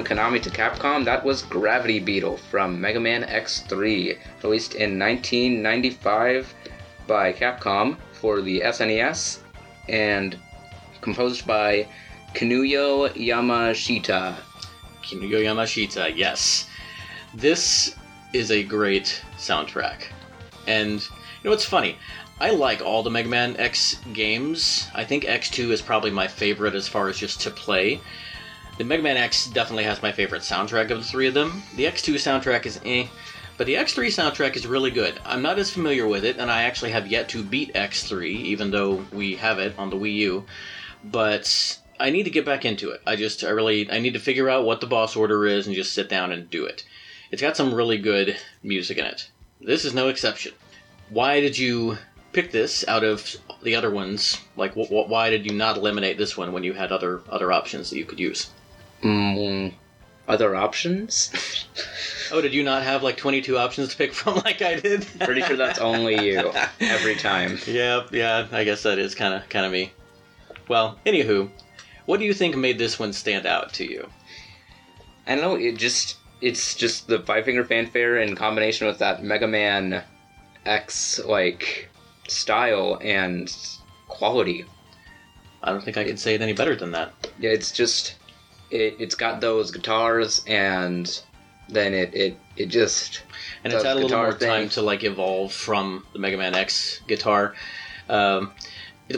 From 0.01 0.17
Konami 0.17 0.41
to 0.41 0.49
Capcom, 0.49 1.05
that 1.05 1.23
was 1.23 1.43
Gravity 1.43 1.99
Beetle 1.99 2.39
from 2.39 2.81
Mega 2.81 2.99
Man 2.99 3.23
X3, 3.25 4.17
released 4.43 4.75
in 4.75 4.99
1995 4.99 6.55
by 7.07 7.35
Capcom 7.35 7.99
for 8.13 8.41
the 8.41 8.61
SNES 8.61 9.41
and 9.91 10.39
composed 11.03 11.47
by 11.47 11.87
Kinuyo 12.35 13.11
Yamashita. 13.11 14.37
Kinuyo 15.03 15.43
Yamashita, 15.43 16.17
yes. 16.17 16.67
This 17.35 17.95
is 18.33 18.51
a 18.51 18.63
great 18.63 19.23
soundtrack. 19.37 20.05
And 20.67 21.03
you 21.03 21.45
know 21.45 21.51
what's 21.51 21.65
funny? 21.67 21.99
I 22.41 22.51
like 22.51 22.81
all 22.81 23.03
the 23.03 23.11
Mega 23.11 23.29
Man 23.29 23.55
X 23.59 23.97
games. 24.15 24.89
I 24.95 25.05
think 25.05 25.25
X2 25.25 25.71
is 25.73 25.83
probably 25.83 26.11
my 26.11 26.27
favorite 26.27 26.75
as 26.75 26.89
far 26.89 27.09
as 27.11 27.19
just 27.19 27.43
to 27.43 27.51
play. 27.51 28.01
The 28.79 28.85
Mega 28.85 29.03
Man 29.03 29.19
X 29.19 29.47
definitely 29.47 29.85
has 29.85 30.03
my 30.03 30.11
favorite 30.11 30.41
soundtrack 30.43 30.91
of 30.91 30.99
the 30.99 31.05
three 31.05 31.27
of 31.27 31.35
them. 31.35 31.63
The 31.77 31.85
X2 31.85 32.15
soundtrack 32.15 32.65
is 32.65 32.81
eh, 32.87 33.09
but 33.59 33.67
the 33.67 33.75
X3 33.75 34.07
soundtrack 34.07 34.57
is 34.57 34.67
really 34.67 34.91
good. 34.91 35.21
I'm 35.23 35.43
not 35.43 35.59
as 35.59 35.71
familiar 35.71 36.07
with 36.09 36.25
it, 36.25 36.39
and 36.39 36.51
I 36.51 36.63
actually 36.63 36.93
have 36.93 37.07
yet 37.07 37.29
to 37.29 37.43
beat 37.43 37.75
X3, 37.75 38.25
even 38.27 38.71
though 38.71 39.05
we 39.13 39.37
have 39.37 39.59
it 39.59 39.79
on 39.79 39.91
the 39.91 39.97
Wii 39.97 40.15
U. 40.15 40.45
But 41.05 41.79
I 41.99 42.09
need 42.09 42.23
to 42.23 42.31
get 42.31 42.47
back 42.47 42.65
into 42.65 42.91
it. 42.91 43.03
I 43.07 43.17
just, 43.17 43.45
I 43.45 43.51
really, 43.51 43.91
I 43.91 43.99
need 43.99 44.15
to 44.15 44.19
figure 44.19 44.49
out 44.49 44.65
what 44.65 44.81
the 44.81 44.87
boss 44.87 45.15
order 45.15 45.47
is 45.47 45.67
and 45.67 45.77
just 45.77 45.93
sit 45.93 46.09
down 46.09 46.33
and 46.33 46.49
do 46.49 46.65
it. 46.65 46.83
It's 47.31 47.43
got 47.43 47.59
some 47.59 47.75
really 47.75 47.99
good 47.99 48.35
music 48.63 48.97
in 48.97 49.05
it. 49.05 49.29
This 49.61 49.85
is 49.85 49.93
no 49.93 50.09
exception. 50.09 50.53
Why 51.11 51.41
did 51.41 51.59
you 51.59 51.99
pick 52.33 52.51
this 52.51 52.83
out 52.89 53.05
of 53.05 53.37
the 53.63 53.75
other 53.75 53.91
ones? 53.91 54.39
Like, 54.57 54.73
wh- 54.73 54.89
wh- 54.89 55.09
why 55.11 55.29
did 55.29 55.45
you 55.45 55.53
not 55.53 55.77
eliminate 55.77 56.17
this 56.17 56.35
one 56.39 56.53
when 56.53 56.65
you 56.65 56.73
had 56.73 56.93
other 56.93 57.21
other 57.29 57.53
options 57.53 57.91
that 57.91 57.99
you 57.99 58.07
could 58.07 58.19
use? 58.19 58.49
Mm, 59.03 59.75
other 60.29 60.55
options? 60.57 61.67
Oh, 62.33 62.41
did 62.41 62.55
you 62.55 62.63
not 62.63 62.85
have 62.85 63.03
like 63.03 63.17
22 63.17 63.59
options 63.59 63.89
to 63.89 63.97
pick 63.97 64.15
from 64.15 64.37
like 64.45 64.63
I 64.63 64.77
did? 64.77 65.05
Pretty 65.21 65.43
sure 65.43 65.57
that's 65.57 65.81
only 65.81 66.31
you 66.31 66.53
every 66.79 67.17
time. 67.17 67.59
Yeah, 67.67 68.07
yeah, 68.13 68.47
I 68.53 68.63
guess 68.63 68.85
that 68.85 68.99
is 69.01 69.17
kind 69.17 69.35
of 69.35 69.49
kind 69.49 69.67
of 69.67 69.73
me. 69.73 69.93
Well, 70.69 70.99
anywho, 71.05 71.51
what 72.07 72.21
do 72.21 72.27
you 72.27 72.33
think 72.33 72.57
made 72.57 72.79
this 72.79 73.01
one 73.01 73.13
stand 73.13 73.47
out 73.47 73.73
to 73.75 73.85
you? 73.85 74.09
I 75.27 75.35
don't 75.35 75.43
know. 75.43 75.57
It 75.57 75.77
just 75.77 76.19
it's 76.41 76.77
just 76.77 77.09
the 77.09 77.19
Five 77.21 77.45
Finger 77.45 77.65
Fanfare 77.65 78.21
in 78.21 78.37
combination 78.37 78.87
with 78.87 78.99
that 78.99 79.25
Mega 79.25 79.49
Man 79.49 80.05
X 80.67 81.19
like 81.25 81.89
style 82.29 82.99
and 83.03 83.53
quality. 84.07 84.65
I 85.65 85.73
don't 85.73 85.83
think 85.83 85.97
I 85.97 86.05
could 86.05 86.19
say 86.21 86.35
it 86.35 86.41
any 86.43 86.53
better 86.53 86.77
than 86.77 86.93
that. 86.93 87.13
Yeah, 87.41 87.51
it's 87.51 87.73
just 87.73 88.15
it, 88.71 88.97
it's 88.99 89.15
got 89.15 89.41
those 89.41 89.71
guitars 89.71 90.45
and 90.47 91.23
then 91.69 91.95
it 91.95 92.15
it, 92.15 92.37
it 92.57 92.67
just 92.67 93.23
And 93.65 93.73
it's 93.73 93.83
had 93.85 93.97
a 93.97 94.01
little 94.01 94.17
more 94.17 94.35
time 94.35 94.69
to 94.71 94.83
like 94.83 95.05
evolve 95.05 95.53
from 95.53 96.05
the 96.13 96.19
Mega 96.19 96.37
Man 96.37 96.55
X 96.55 97.01
guitar. 97.07 97.55
Um, 98.09 98.53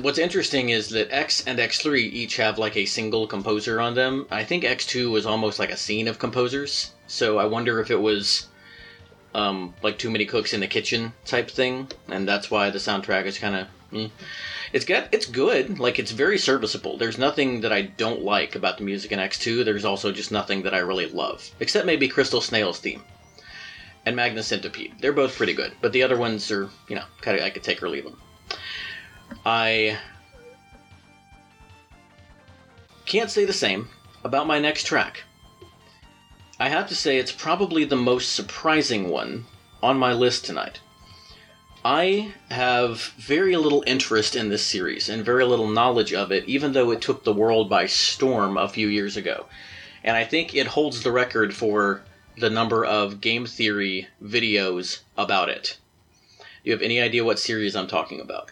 what's 0.00 0.18
interesting 0.18 0.71
is 0.71 0.90
that 0.90 1.12
X 1.12 1.47
and 1.47 1.59
X3 1.59 1.99
each 1.99 2.37
have 2.37 2.59
like 2.59 2.76
a 2.76 2.87
single 2.87 3.26
composer 3.26 3.80
on 3.80 3.94
them. 3.94 4.26
I 4.30 4.44
think 4.44 4.64
X2 4.64 5.11
was 5.11 5.26
almost 5.26 5.59
like 5.59 5.71
a 5.71 5.76
scene 5.76 6.09
of 6.09 6.18
composers. 6.18 6.92
So 7.06 7.38
I 7.38 7.44
wonder 7.44 7.80
if 7.80 7.90
it 7.90 8.00
was 8.00 8.47
um, 9.35 9.75
like 9.82 9.99
too 9.99 10.11
many 10.11 10.25
cooks 10.25 10.52
in 10.52 10.61
the 10.61 10.66
kitchen 10.66 11.12
type 11.25 11.50
thing, 11.50 11.88
and 12.09 12.28
that's 12.28 12.50
why 12.50 12.71
the 12.71 12.78
soundtrack 12.78 13.25
is 13.26 13.38
kind 13.38 13.56
of. 13.56 13.66
Mm. 13.92 14.11
It's 14.73 14.85
got 14.85 15.09
it's 15.12 15.26
good. 15.26 15.79
Like 15.79 15.99
it's 15.99 16.12
very 16.12 16.38
serviceable. 16.38 16.97
There's 16.97 17.19
nothing 17.19 17.61
that 17.61 17.73
I 17.73 17.83
don't 17.83 18.23
like 18.23 18.55
about 18.55 18.79
the 18.79 18.85
music 18.85 19.12
in 19.12 19.19
X2. 19.19 19.64
There's 19.64 19.85
also 19.85 20.12
just 20.12 20.33
nothing 20.33 20.62
that 20.62 20.75
I 20.75 20.79
really 20.79 21.07
love, 21.07 21.50
except 21.61 21.87
maybe 21.87 22.09
Crystal 22.09 22.41
Snail's 22.41 22.79
theme 22.79 23.02
and 24.07 24.17
Magna 24.17 24.43
Centipede. 24.43 24.95
They're 25.00 25.12
both 25.12 25.37
pretty 25.37 25.52
good, 25.52 25.73
but 25.81 25.93
the 25.93 26.02
other 26.02 26.17
ones 26.17 26.50
are, 26.50 26.71
you 26.88 26.97
know, 26.97 27.05
kind 27.21 27.38
of 27.38 27.45
I 27.45 27.50
could 27.50 27.62
take 27.62 27.83
or 27.83 27.88
leave 27.88 28.05
them. 28.05 28.21
I 29.45 29.99
can't 33.05 33.31
say 33.31 33.45
the 33.45 33.52
same 33.52 33.88
about 34.25 34.47
my 34.47 34.59
next 34.59 34.87
track. 34.87 35.25
I 36.59 36.69
have 36.69 36.88
to 36.88 36.95
say 36.95 37.19
it's 37.19 37.33
probably 37.33 37.85
the 37.85 37.97
most 37.97 38.35
surprising 38.35 39.09
one 39.09 39.47
on 39.83 39.99
my 39.99 40.12
list 40.12 40.45
tonight. 40.45 40.81
I 41.84 42.32
have 42.48 43.00
very 43.18 43.56
little 43.56 43.82
interest 43.86 44.36
in 44.36 44.48
this 44.50 44.64
series 44.64 45.08
and 45.08 45.24
very 45.24 45.44
little 45.44 45.66
knowledge 45.68 46.12
of 46.12 46.30
it, 46.30 46.44
even 46.44 46.72
though 46.72 46.90
it 46.92 47.00
took 47.00 47.24
the 47.24 47.32
world 47.32 47.68
by 47.68 47.86
storm 47.86 48.56
a 48.56 48.68
few 48.68 48.86
years 48.88 49.16
ago. 49.16 49.46
And 50.04 50.16
I 50.16 50.24
think 50.24 50.54
it 50.54 50.66
holds 50.68 51.02
the 51.02 51.10
record 51.12 51.54
for 51.54 52.02
the 52.38 52.50
number 52.50 52.84
of 52.84 53.20
game 53.20 53.46
theory 53.46 54.06
videos 54.22 55.00
about 55.16 55.48
it. 55.48 55.76
Do 56.38 56.70
you 56.70 56.72
have 56.72 56.82
any 56.82 57.00
idea 57.00 57.24
what 57.24 57.38
series 57.40 57.74
I'm 57.74 57.88
talking 57.88 58.20
about? 58.20 58.50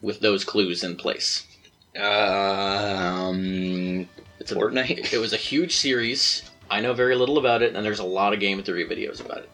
With 0.00 0.20
those 0.20 0.44
clues 0.44 0.82
in 0.82 0.96
place. 0.96 1.46
um 1.96 4.08
It's 4.40 4.50
a, 4.50 4.54
Fortnite. 4.54 5.12
It 5.12 5.18
was 5.18 5.34
a 5.34 5.36
huge 5.36 5.76
series. 5.76 6.42
I 6.70 6.80
know 6.80 6.94
very 6.94 7.16
little 7.16 7.36
about 7.36 7.60
it, 7.62 7.76
and 7.76 7.84
there's 7.84 7.98
a 7.98 8.04
lot 8.04 8.32
of 8.32 8.40
game 8.40 8.62
theory 8.62 8.86
videos 8.86 9.20
about 9.24 9.38
it. 9.38 9.50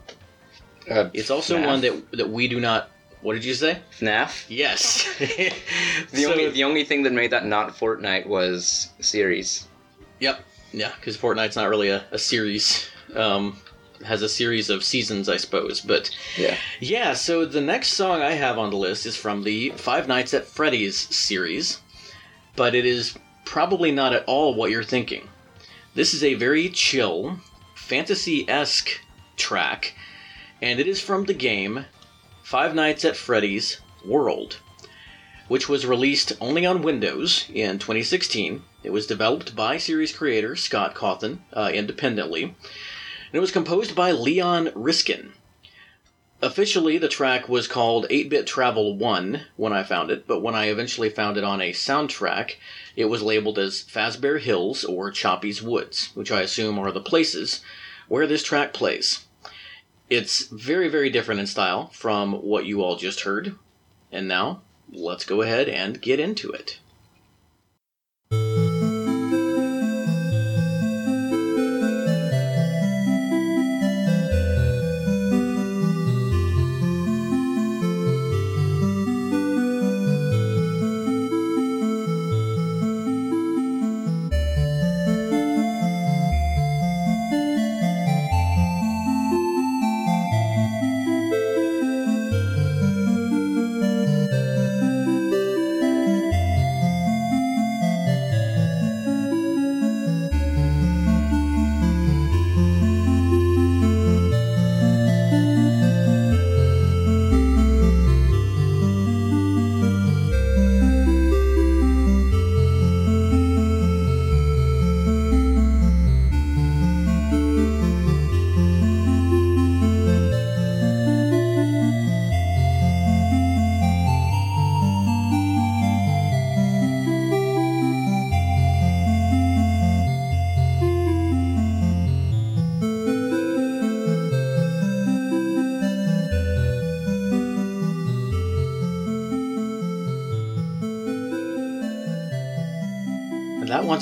Uh, 0.88 1.10
It's 1.12 1.30
also 1.30 1.58
FNAF? 1.58 1.66
one 1.66 1.80
that 1.80 2.10
that 2.12 2.30
we 2.30 2.46
do 2.46 2.60
not. 2.60 2.90
What 3.22 3.34
did 3.34 3.44
you 3.44 3.54
say? 3.54 3.80
FNAF. 3.98 4.44
Yes. 4.48 5.06
The 6.12 6.22
So- 6.22 6.32
only 6.32 6.50
the 6.50 6.64
only 6.64 6.84
thing 6.84 7.02
that 7.02 7.12
made 7.12 7.30
that 7.32 7.44
not 7.46 7.76
Fortnite 7.76 8.26
was 8.26 8.90
series. 9.00 9.66
Yep. 10.20 10.40
Yeah, 10.72 10.92
because 10.96 11.16
Fortnite's 11.16 11.56
not 11.56 11.68
really 11.68 11.88
a, 11.88 12.04
a 12.10 12.18
series. 12.18 12.88
Um, 13.14 13.56
has 14.04 14.22
a 14.22 14.28
series 14.28 14.70
of 14.70 14.84
seasons, 14.84 15.28
I 15.28 15.36
suppose. 15.38 15.80
But 15.80 16.10
Yeah. 16.36 16.56
yeah, 16.78 17.14
so 17.14 17.44
the 17.44 17.60
next 17.60 17.94
song 17.94 18.22
I 18.22 18.32
have 18.32 18.56
on 18.58 18.70
the 18.70 18.76
list 18.76 19.06
is 19.06 19.16
from 19.16 19.42
the 19.42 19.70
Five 19.70 20.06
Nights 20.06 20.34
at 20.34 20.44
Freddy's 20.46 20.96
series, 20.96 21.80
but 22.54 22.74
it 22.76 22.86
is 22.86 23.16
probably 23.44 23.90
not 23.90 24.12
at 24.12 24.24
all 24.26 24.54
what 24.54 24.70
you're 24.70 24.84
thinking. 24.84 25.28
This 25.94 26.14
is 26.14 26.22
a 26.22 26.34
very 26.34 26.68
chill, 26.68 27.40
fantasy 27.74 28.48
esque 28.48 29.00
track, 29.36 29.94
and 30.62 30.78
it 30.78 30.86
is 30.86 31.00
from 31.00 31.24
the 31.24 31.34
game 31.34 31.86
Five 32.48 32.74
Nights 32.74 33.04
at 33.04 33.14
Freddy's 33.14 33.76
World, 34.02 34.56
which 35.48 35.68
was 35.68 35.84
released 35.84 36.32
only 36.40 36.64
on 36.64 36.80
Windows 36.80 37.44
in 37.52 37.78
2016. 37.78 38.62
It 38.82 38.88
was 38.88 39.06
developed 39.06 39.54
by 39.54 39.76
series 39.76 40.16
creator 40.16 40.56
Scott 40.56 40.94
Cawthon 40.94 41.40
uh, 41.52 41.70
independently, 41.74 42.44
and 42.44 42.54
it 43.34 43.40
was 43.40 43.50
composed 43.50 43.94
by 43.94 44.12
Leon 44.12 44.70
Riskin. 44.74 45.34
Officially, 46.40 46.96
the 46.96 47.06
track 47.06 47.50
was 47.50 47.68
called 47.68 48.06
8 48.08 48.30
Bit 48.30 48.46
Travel 48.46 48.96
1 48.96 49.42
when 49.56 49.74
I 49.74 49.82
found 49.82 50.10
it, 50.10 50.26
but 50.26 50.40
when 50.40 50.54
I 50.54 50.70
eventually 50.70 51.10
found 51.10 51.36
it 51.36 51.44
on 51.44 51.60
a 51.60 51.74
soundtrack, 51.74 52.54
it 52.96 53.10
was 53.10 53.20
labeled 53.20 53.58
as 53.58 53.84
Fazbear 53.84 54.40
Hills 54.40 54.84
or 54.84 55.10
Choppy's 55.10 55.60
Woods, 55.60 56.12
which 56.14 56.32
I 56.32 56.40
assume 56.40 56.78
are 56.78 56.92
the 56.92 57.02
places 57.02 57.60
where 58.08 58.26
this 58.26 58.42
track 58.42 58.72
plays. 58.72 59.26
It's 60.10 60.46
very, 60.46 60.88
very 60.88 61.10
different 61.10 61.40
in 61.40 61.46
style 61.46 61.88
from 61.88 62.32
what 62.32 62.64
you 62.64 62.82
all 62.82 62.96
just 62.96 63.20
heard. 63.20 63.54
And 64.10 64.26
now, 64.26 64.62
let's 64.90 65.24
go 65.24 65.42
ahead 65.42 65.68
and 65.68 66.00
get 66.00 66.18
into 66.18 66.50
it. 66.50 66.78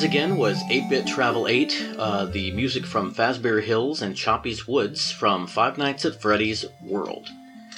Again 0.06 0.36
was 0.36 0.62
8 0.70 0.88
Bit 0.88 1.06
Travel 1.08 1.48
8, 1.48 1.94
uh, 1.98 2.26
the 2.26 2.52
music 2.52 2.86
from 2.86 3.12
Fazbear 3.12 3.60
Hills 3.60 4.02
and 4.02 4.14
Choppy's 4.14 4.64
Woods 4.64 5.10
from 5.10 5.48
Five 5.48 5.78
Nights 5.78 6.04
at 6.04 6.20
Freddy's 6.22 6.64
World. 6.80 7.28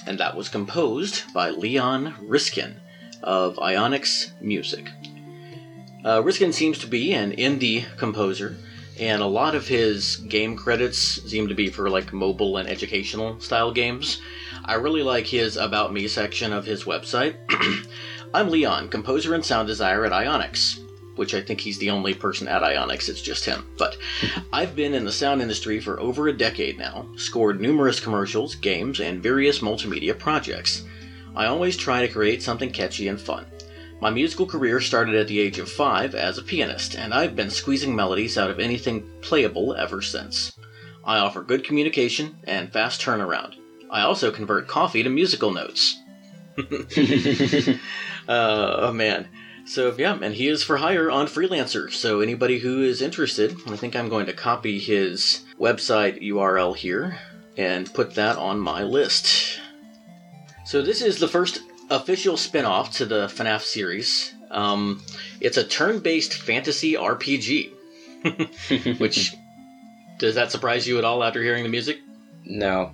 And 0.06 0.20
that 0.20 0.36
was 0.36 0.50
composed 0.50 1.32
by 1.32 1.48
Leon 1.48 2.14
Riskin 2.20 2.82
of 3.22 3.56
Ionix 3.56 4.32
Music. 4.42 4.90
Uh, 6.04 6.22
Riskin 6.22 6.52
seems 6.52 6.78
to 6.80 6.86
be 6.86 7.14
an 7.14 7.32
indie 7.32 7.86
composer, 7.96 8.58
and 9.00 9.22
a 9.22 9.26
lot 9.26 9.54
of 9.54 9.66
his 9.66 10.16
game 10.16 10.54
credits 10.54 10.98
seem 10.98 11.48
to 11.48 11.54
be 11.54 11.70
for 11.70 11.88
like 11.88 12.12
mobile 12.12 12.58
and 12.58 12.68
educational 12.68 13.40
style 13.40 13.72
games. 13.72 14.20
I 14.66 14.74
really 14.74 15.02
like 15.02 15.26
his 15.26 15.56
About 15.56 15.94
Me 15.94 16.06
section 16.06 16.52
of 16.52 16.66
his 16.66 16.84
website. 16.84 17.36
I'm 18.34 18.50
Leon, 18.50 18.90
composer 18.90 19.32
and 19.32 19.42
sound 19.42 19.68
designer 19.68 20.04
at 20.04 20.12
Ionix, 20.12 20.78
which 21.18 21.34
I 21.34 21.42
think 21.42 21.60
he's 21.60 21.78
the 21.78 21.90
only 21.90 22.14
person 22.14 22.48
at 22.48 22.62
Ionix, 22.62 23.08
it's 23.08 23.20
just 23.20 23.44
him. 23.44 23.66
But 23.76 23.96
I've 24.52 24.74
been 24.74 24.94
in 24.94 25.04
the 25.04 25.12
sound 25.12 25.42
industry 25.42 25.80
for 25.80 26.00
over 26.00 26.28
a 26.28 26.32
decade 26.32 26.78
now, 26.78 27.06
scored 27.16 27.60
numerous 27.60 28.00
commercials, 28.00 28.54
games, 28.54 29.00
and 29.00 29.22
various 29.22 29.58
multimedia 29.58 30.18
projects. 30.18 30.84
I 31.36 31.46
always 31.46 31.76
try 31.76 32.00
to 32.00 32.12
create 32.12 32.42
something 32.42 32.70
catchy 32.70 33.08
and 33.08 33.20
fun. 33.20 33.46
My 34.00 34.10
musical 34.10 34.46
career 34.46 34.80
started 34.80 35.16
at 35.16 35.26
the 35.26 35.40
age 35.40 35.58
of 35.58 35.68
five 35.68 36.14
as 36.14 36.38
a 36.38 36.42
pianist, 36.42 36.94
and 36.94 37.12
I've 37.12 37.34
been 37.34 37.50
squeezing 37.50 37.96
melodies 37.96 38.38
out 38.38 38.50
of 38.50 38.60
anything 38.60 39.08
playable 39.20 39.74
ever 39.74 40.00
since. 40.00 40.52
I 41.04 41.18
offer 41.18 41.42
good 41.42 41.64
communication 41.64 42.36
and 42.44 42.72
fast 42.72 43.00
turnaround. 43.00 43.54
I 43.90 44.02
also 44.02 44.30
convert 44.30 44.68
coffee 44.68 45.02
to 45.02 45.08
musical 45.08 45.50
notes. 45.50 45.96
uh, 46.58 47.76
oh 48.28 48.92
man. 48.92 49.28
So 49.68 49.94
yeah, 49.98 50.18
and 50.20 50.34
he 50.34 50.48
is 50.48 50.62
for 50.62 50.78
hire 50.78 51.10
on 51.10 51.26
Freelancer. 51.26 51.92
So 51.92 52.20
anybody 52.20 52.58
who 52.58 52.82
is 52.82 53.02
interested, 53.02 53.54
I 53.68 53.76
think 53.76 53.94
I'm 53.94 54.08
going 54.08 54.26
to 54.26 54.32
copy 54.32 54.78
his 54.78 55.42
website 55.60 56.22
URL 56.22 56.74
here 56.74 57.18
and 57.56 57.92
put 57.92 58.14
that 58.14 58.36
on 58.38 58.58
my 58.60 58.82
list. 58.82 59.60
So 60.64 60.80
this 60.80 61.02
is 61.02 61.18
the 61.18 61.28
first 61.28 61.60
official 61.90 62.36
spin-off 62.36 62.92
to 62.96 63.04
the 63.06 63.26
FNAF 63.26 63.60
series. 63.60 64.32
Um, 64.50 65.02
it's 65.40 65.56
a 65.58 65.64
turn-based 65.64 66.34
fantasy 66.34 66.94
RPG. 66.94 67.72
Which 68.98 69.34
does 70.18 70.34
that 70.34 70.50
surprise 70.50 70.86
you 70.88 70.98
at 70.98 71.04
all 71.04 71.22
after 71.22 71.42
hearing 71.42 71.62
the 71.62 71.68
music? 71.68 71.98
No. 72.44 72.92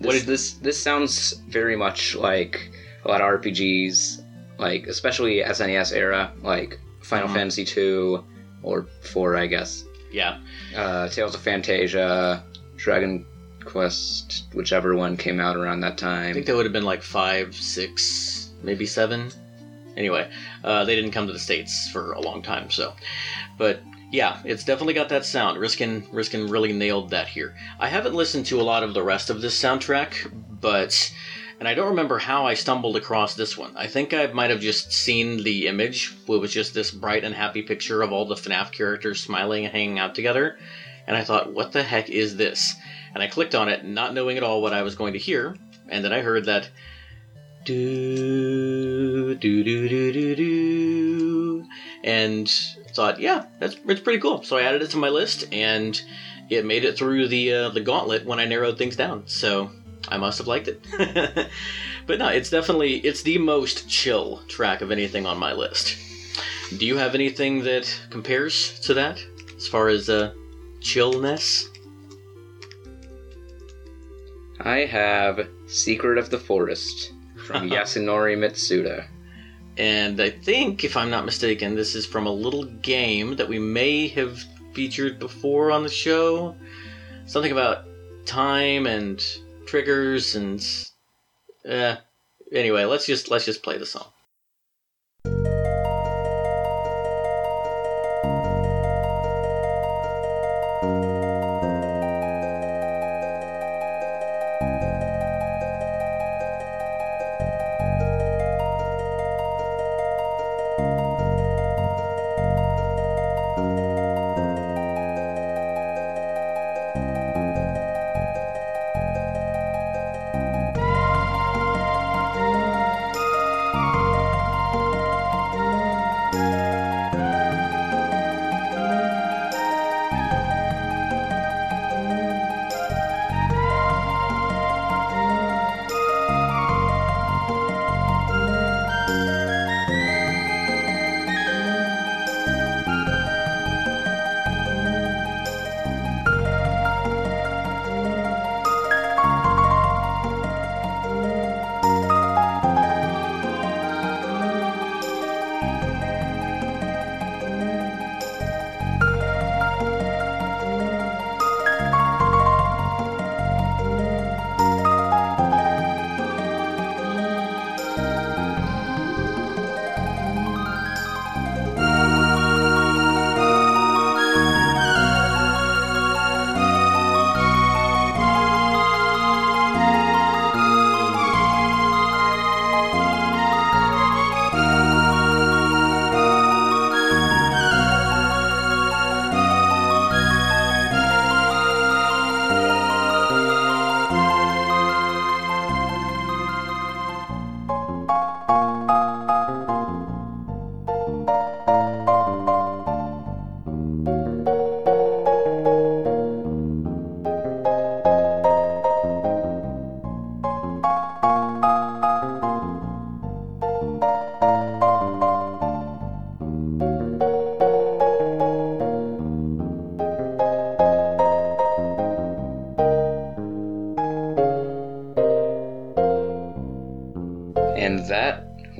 This, 0.00 0.06
What 0.06 0.12
did- 0.12 0.26
this 0.26 0.52
this 0.54 0.80
sounds 0.82 1.32
very 1.48 1.74
much 1.76 2.14
like 2.14 2.70
a 3.04 3.08
lot 3.08 3.20
of 3.22 3.40
RPGs, 3.40 4.22
like 4.58 4.86
especially 4.86 5.42
SNES 5.42 5.92
era, 5.92 6.32
like 6.42 6.78
Final 7.02 7.28
Mhm. 7.28 7.34
Fantasy 7.34 7.64
two 7.64 8.24
or 8.62 8.86
four, 9.02 9.36
I 9.36 9.46
guess. 9.46 9.84
Yeah. 10.10 10.38
Uh, 10.74 11.08
Tales 11.08 11.34
of 11.34 11.40
Phantasia, 11.42 12.42
Dragon 12.76 13.24
Quest, 13.64 14.44
whichever 14.54 14.94
one 14.96 15.16
came 15.16 15.40
out 15.40 15.56
around 15.56 15.80
that 15.80 15.98
time. 15.98 16.30
I 16.30 16.32
think 16.32 16.46
that 16.46 16.56
would 16.56 16.64
have 16.66 16.72
been 16.72 16.84
like 16.84 17.02
five, 17.02 17.54
six, 17.54 18.50
maybe 18.62 18.86
seven. 18.86 19.30
Anyway, 19.96 20.28
uh, 20.62 20.84
they 20.84 20.94
didn't 20.94 21.10
come 21.12 21.26
to 21.26 21.32
the 21.32 21.38
states 21.38 21.88
for 21.90 22.12
a 22.12 22.20
long 22.20 22.42
time, 22.42 22.70
so. 22.70 22.92
But 23.56 23.80
yeah, 24.12 24.38
it's 24.44 24.62
definitely 24.64 24.94
got 24.94 25.08
that 25.08 25.24
sound. 25.24 25.58
Riskin 25.58 26.04
Riskin 26.12 26.48
really 26.48 26.72
nailed 26.72 27.10
that 27.10 27.28
here. 27.28 27.56
I 27.80 27.88
haven't 27.88 28.14
listened 28.14 28.46
to 28.46 28.60
a 28.60 28.62
lot 28.62 28.82
of 28.82 28.94
the 28.94 29.02
rest 29.02 29.30
of 29.30 29.40
this 29.40 29.60
soundtrack, 29.60 30.30
but 30.60 31.12
and 31.58 31.68
I 31.68 31.74
don't 31.74 31.88
remember 31.88 32.18
how 32.18 32.46
I 32.46 32.54
stumbled 32.54 32.96
across 32.96 33.34
this 33.34 33.56
one. 33.56 33.76
I 33.76 33.86
think 33.86 34.12
I 34.12 34.26
might 34.26 34.50
have 34.50 34.60
just 34.60 34.92
seen 34.92 35.42
the 35.42 35.66
image. 35.68 36.14
It 36.28 36.40
was 36.40 36.52
just 36.52 36.74
this 36.74 36.90
bright 36.90 37.24
and 37.24 37.34
happy 37.34 37.62
picture 37.62 38.02
of 38.02 38.12
all 38.12 38.26
the 38.26 38.34
FNAF 38.34 38.72
characters 38.72 39.22
smiling 39.22 39.64
and 39.64 39.72
hanging 39.72 39.98
out 39.98 40.14
together, 40.14 40.58
and 41.06 41.16
I 41.16 41.24
thought, 41.24 41.52
what 41.52 41.72
the 41.72 41.82
heck 41.82 42.10
is 42.10 42.36
this? 42.36 42.74
And 43.14 43.22
I 43.22 43.28
clicked 43.28 43.54
on 43.54 43.68
it, 43.68 43.84
not 43.84 44.12
knowing 44.12 44.36
at 44.36 44.42
all 44.42 44.60
what 44.60 44.74
I 44.74 44.82
was 44.82 44.94
going 44.94 45.14
to 45.14 45.18
hear, 45.18 45.56
and 45.88 46.04
then 46.04 46.12
I 46.12 46.20
heard 46.20 46.44
that 46.46 46.68
do 47.64 49.34
do 49.34 49.64
do 49.64 49.88
do 49.88 50.12
do 50.12 50.36
do 50.36 51.64
and 52.04 52.48
thought 52.94 53.18
yeah 53.18 53.44
that's 53.58 53.76
it's 53.88 54.00
pretty 54.00 54.20
cool 54.20 54.40
so 54.44 54.56
i 54.56 54.62
added 54.62 54.82
it 54.82 54.90
to 54.90 54.96
my 54.96 55.08
list 55.08 55.44
and 55.52 56.00
it 56.48 56.64
made 56.64 56.84
it 56.84 56.96
through 56.96 57.26
the 57.26 57.52
uh, 57.52 57.68
the 57.70 57.80
gauntlet 57.80 58.24
when 58.24 58.38
i 58.38 58.44
narrowed 58.44 58.78
things 58.78 58.94
down 58.94 59.24
so 59.26 59.68
i 60.08 60.16
must 60.16 60.38
have 60.38 60.46
liked 60.46 60.68
it 60.68 60.84
but 62.06 62.18
no 62.18 62.28
it's 62.28 62.50
definitely 62.50 62.96
it's 62.98 63.22
the 63.22 63.38
most 63.38 63.88
chill 63.88 64.42
track 64.48 64.80
of 64.80 64.90
anything 64.90 65.26
on 65.26 65.38
my 65.38 65.52
list 65.52 65.96
do 66.78 66.86
you 66.86 66.96
have 66.96 67.14
anything 67.14 67.62
that 67.62 68.00
compares 68.10 68.78
to 68.80 68.94
that 68.94 69.24
as 69.56 69.66
far 69.66 69.88
as 69.88 70.08
uh 70.08 70.32
chillness 70.80 71.68
I 74.60 74.78
have 74.86 75.48
Secret 75.66 76.18
of 76.18 76.30
the 76.30 76.38
Forest 76.38 77.12
from 77.46 77.70
Yasunori 77.70 78.36
Mitsuda. 78.36 79.06
And 79.76 80.20
I 80.20 80.30
think, 80.30 80.82
if 80.84 80.96
I'm 80.96 81.10
not 81.10 81.26
mistaken, 81.26 81.74
this 81.74 81.94
is 81.94 82.06
from 82.06 82.26
a 82.26 82.32
little 82.32 82.64
game 82.64 83.36
that 83.36 83.48
we 83.48 83.58
may 83.58 84.08
have 84.08 84.42
featured 84.72 85.18
before 85.18 85.70
on 85.70 85.82
the 85.82 85.90
show. 85.90 86.56
Something 87.26 87.52
about 87.52 87.84
time 88.24 88.86
and 88.86 89.22
triggers 89.66 90.34
and. 90.34 90.64
Uh, 91.68 91.96
anyway, 92.52 92.84
let's 92.84 93.06
just 93.06 93.30
let's 93.30 93.44
just 93.44 93.62
play 93.62 93.76
the 93.76 93.86
song. 93.86 94.06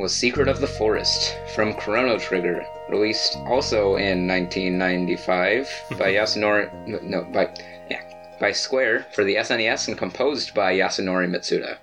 Was 0.07 0.15
Secret 0.15 0.47
of 0.47 0.61
the 0.61 0.69
Forest 0.69 1.37
from 1.53 1.75
Chrono 1.75 2.17
Trigger, 2.17 2.65
released 2.89 3.37
also 3.39 3.97
in 3.97 4.25
1995 4.29 5.69
by 5.99 6.13
Yasunori 6.13 7.03
no 7.03 7.25
by 7.25 7.53
yeah, 7.91 8.03
by 8.39 8.53
Square 8.53 9.09
for 9.13 9.25
the 9.25 9.35
SNES 9.35 9.89
and 9.89 9.99
composed 9.99 10.55
by 10.55 10.73
Yasunori 10.75 11.29
Mitsuda. 11.29 11.79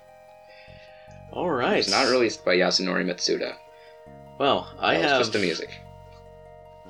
All 1.32 1.50
right. 1.50 1.80
It's 1.80 1.90
not 1.90 2.08
released 2.10 2.46
by 2.46 2.56
Yasunori 2.56 3.04
Mitsuda. 3.04 3.56
Well, 4.38 4.72
I 4.78 4.94
have 4.94 5.20
just 5.20 5.34
the 5.34 5.38
music. 5.38 5.82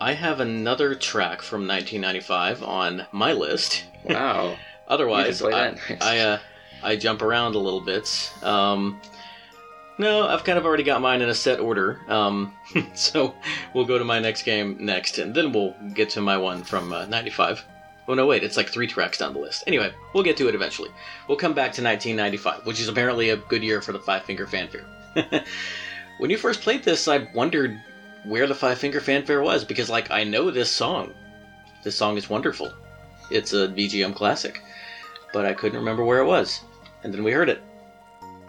I 0.01 0.13
have 0.13 0.39
another 0.39 0.95
track 0.95 1.43
from 1.43 1.67
1995 1.67 2.63
on 2.63 3.07
my 3.11 3.33
list. 3.33 3.87
Wow. 4.05 4.57
Otherwise, 4.87 5.41
You 5.41 5.49
can 5.49 5.79
play 5.79 5.97
I. 6.01 6.17
I, 6.17 6.19
uh, 6.21 6.39
I 6.85 6.95
jump 6.95 7.23
around 7.23 7.57
a 7.57 7.59
little 7.59 7.81
bit. 7.81 8.33
Um, 8.41 9.01
No, 9.97 10.27
I've 10.27 10.43
kind 10.43 10.59
of 10.59 10.67
already 10.67 10.83
got 10.83 11.01
mine 11.01 11.23
in 11.23 11.29
a 11.29 11.35
set 11.35 11.61
order. 11.61 12.01
Um, 12.09 12.53
so 12.95 13.35
we'll 13.73 13.85
go 13.85 13.99
to 13.99 14.05
my 14.05 14.19
next 14.19 14.43
game 14.43 14.77
next, 14.81 15.19
and 15.19 15.35
then 15.35 15.53
we'll 15.53 15.75
get 15.95 16.11
to 16.11 16.21
my 16.21 16.37
one 16.37 16.65
from 16.65 16.93
uh, 16.93 17.07
95. 17.07 17.65
Oh, 18.07 18.15
no, 18.15 18.27
wait, 18.27 18.43
it's 18.43 18.57
like 18.57 18.69
three 18.69 18.87
tracks 18.87 19.19
down 19.19 19.33
the 19.33 19.41
list. 19.41 19.65
Anyway, 19.67 19.93
we'll 20.13 20.25
get 20.25 20.37
to 20.39 20.49
it 20.49 20.55
eventually. 20.55 20.91
We'll 21.29 21.39
come 21.39 21.55
back 21.55 21.73
to 21.75 21.83
1995, 21.83 22.67
which 22.67 22.81
is 22.81 22.89
apparently 22.89 23.31
a 23.31 23.37
good 23.37 23.63
year 23.63 23.81
for 23.81 23.93
the 23.93 24.01
Five 24.01 24.25
Finger 24.25 24.47
Fanfare. 24.47 24.85
when 26.19 26.31
you 26.31 26.37
first 26.37 26.61
played 26.61 26.83
this, 26.83 27.09
I 27.09 27.29
wondered 27.33 27.81
where 28.25 28.47
the 28.47 28.55
Five 28.55 28.79
Finger 28.79 29.01
Fanfare 29.01 29.43
was, 29.43 29.65
because, 29.65 29.89
like, 29.89 30.11
I 30.11 30.25
know 30.25 30.51
this 30.51 30.71
song. 30.71 31.15
This 31.83 31.97
song 31.97 32.19
is 32.19 32.29
wonderful. 32.29 32.73
It's 33.31 33.53
a 33.53 33.69
VGM 33.69 34.15
classic. 34.15 34.61
But 35.33 35.47
I 35.47 35.55
couldn't 35.55 35.79
remember 35.79 36.05
where 36.05 36.21
it 36.21 36.27
was. 36.27 36.61
And 37.05 37.15
then 37.15 37.25
we 37.25 37.33
heard 37.33 37.49
it. 37.49 37.63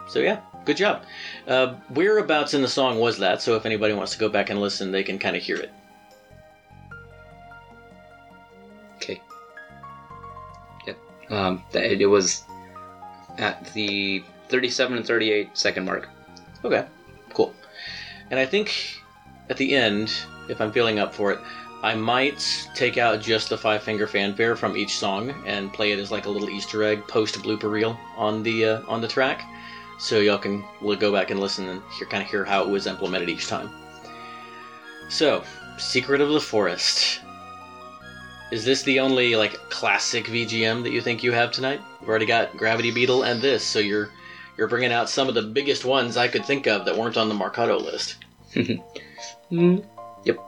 So, 0.08 0.18
yeah, 0.18 0.40
good 0.66 0.76
job. 0.76 1.04
Uh, 1.46 1.74
whereabouts 1.90 2.52
in 2.52 2.60
the 2.60 2.68
song 2.68 2.98
was 2.98 3.18
that? 3.18 3.40
So, 3.40 3.56
if 3.56 3.64
anybody 3.64 3.94
wants 3.94 4.12
to 4.12 4.18
go 4.18 4.28
back 4.28 4.50
and 4.50 4.60
listen, 4.60 4.92
they 4.92 5.02
can 5.02 5.18
kind 5.18 5.34
of 5.34 5.42
hear 5.42 5.56
it. 5.56 5.70
Okay. 8.96 9.20
Yep. 10.86 10.98
Um, 11.30 11.62
it 11.72 12.08
was 12.08 12.44
at 13.38 13.72
the 13.72 14.22
37 14.48 14.98
and 14.98 15.06
38 15.06 15.56
second 15.56 15.84
mark. 15.84 16.08
Okay, 16.64 16.84
cool. 17.32 17.54
And 18.30 18.38
I 18.38 18.46
think 18.46 19.00
at 19.48 19.56
the 19.56 19.74
end, 19.74 20.12
if 20.48 20.60
I'm 20.60 20.72
feeling 20.72 20.98
up 20.98 21.14
for 21.14 21.32
it, 21.32 21.38
I 21.82 21.94
might 21.94 22.68
take 22.74 22.96
out 22.98 23.20
just 23.20 23.48
the 23.50 23.58
five 23.58 23.82
finger 23.82 24.06
fanfare 24.06 24.56
from 24.56 24.76
each 24.76 24.96
song 24.98 25.32
and 25.46 25.72
play 25.72 25.92
it 25.92 25.98
as 25.98 26.10
like 26.10 26.26
a 26.26 26.30
little 26.30 26.50
Easter 26.50 26.82
egg 26.82 27.06
post 27.06 27.36
blooper 27.42 27.70
reel 27.70 27.98
on 28.16 28.42
the 28.42 28.64
uh, 28.64 28.82
on 28.88 29.00
the 29.00 29.08
track, 29.08 29.44
so 29.98 30.18
y'all 30.18 30.38
can 30.38 30.64
go 30.98 31.12
back 31.12 31.30
and 31.30 31.40
listen 31.40 31.68
and 31.68 31.82
hear 31.98 32.06
kind 32.06 32.22
of 32.22 32.28
hear 32.28 32.44
how 32.44 32.62
it 32.62 32.68
was 32.68 32.86
implemented 32.86 33.28
each 33.28 33.48
time. 33.48 33.70
So, 35.08 35.44
Secret 35.78 36.20
of 36.20 36.30
the 36.30 36.40
Forest. 36.40 37.20
Is 38.52 38.64
this 38.64 38.82
the 38.82 39.00
only 39.00 39.34
like 39.34 39.54
classic 39.70 40.26
VGM 40.26 40.82
that 40.84 40.92
you 40.92 41.00
think 41.00 41.22
you 41.22 41.32
have 41.32 41.50
tonight? 41.50 41.80
We've 42.00 42.08
already 42.08 42.26
got 42.26 42.56
Gravity 42.56 42.92
Beetle 42.92 43.24
and 43.24 43.40
this, 43.40 43.64
so 43.64 43.80
you're 43.80 44.10
you're 44.56 44.68
bringing 44.68 44.92
out 44.92 45.10
some 45.10 45.28
of 45.28 45.34
the 45.34 45.42
biggest 45.42 45.84
ones 45.84 46.16
I 46.16 46.28
could 46.28 46.44
think 46.44 46.66
of 46.66 46.84
that 46.84 46.96
weren't 46.96 47.16
on 47.16 47.28
the 47.28 47.34
Marcato 47.34 47.80
list. 47.80 48.16
Mm, 49.50 49.86
yep. 50.24 50.40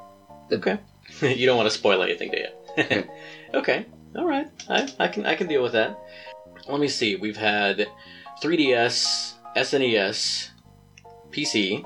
Okay. 0.50 0.78
you 1.22 1.46
don't 1.46 1.56
want 1.56 1.70
to 1.70 1.76
spoil 1.76 2.02
anything, 2.02 2.32
do 2.32 2.38
you? 2.38 3.04
okay. 3.54 3.86
All 4.16 4.26
right. 4.26 4.48
I, 4.68 4.92
I 4.98 5.08
can 5.08 5.24
I 5.24 5.34
can 5.36 5.46
deal 5.46 5.62
with 5.62 5.72
that. 5.72 5.96
Let 6.68 6.80
me 6.80 6.88
see. 6.88 7.14
We've 7.14 7.36
had 7.36 7.86
3DS, 8.42 9.34
SNES, 9.56 10.50
PC, 11.30 11.84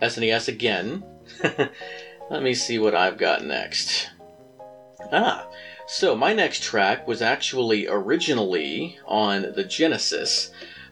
SNES 0.00 0.48
again. 0.48 1.04
Let 2.30 2.42
me 2.42 2.54
see 2.54 2.78
what 2.78 2.94
I've 2.94 3.18
got 3.18 3.44
next. 3.44 4.10
Ah, 5.12 5.48
so 5.86 6.16
my 6.16 6.32
next 6.32 6.62
track 6.62 7.06
was 7.06 7.22
actually 7.22 7.86
originally 7.86 8.98
on 9.06 9.52
the 9.54 9.64
Genesis, 9.64 10.50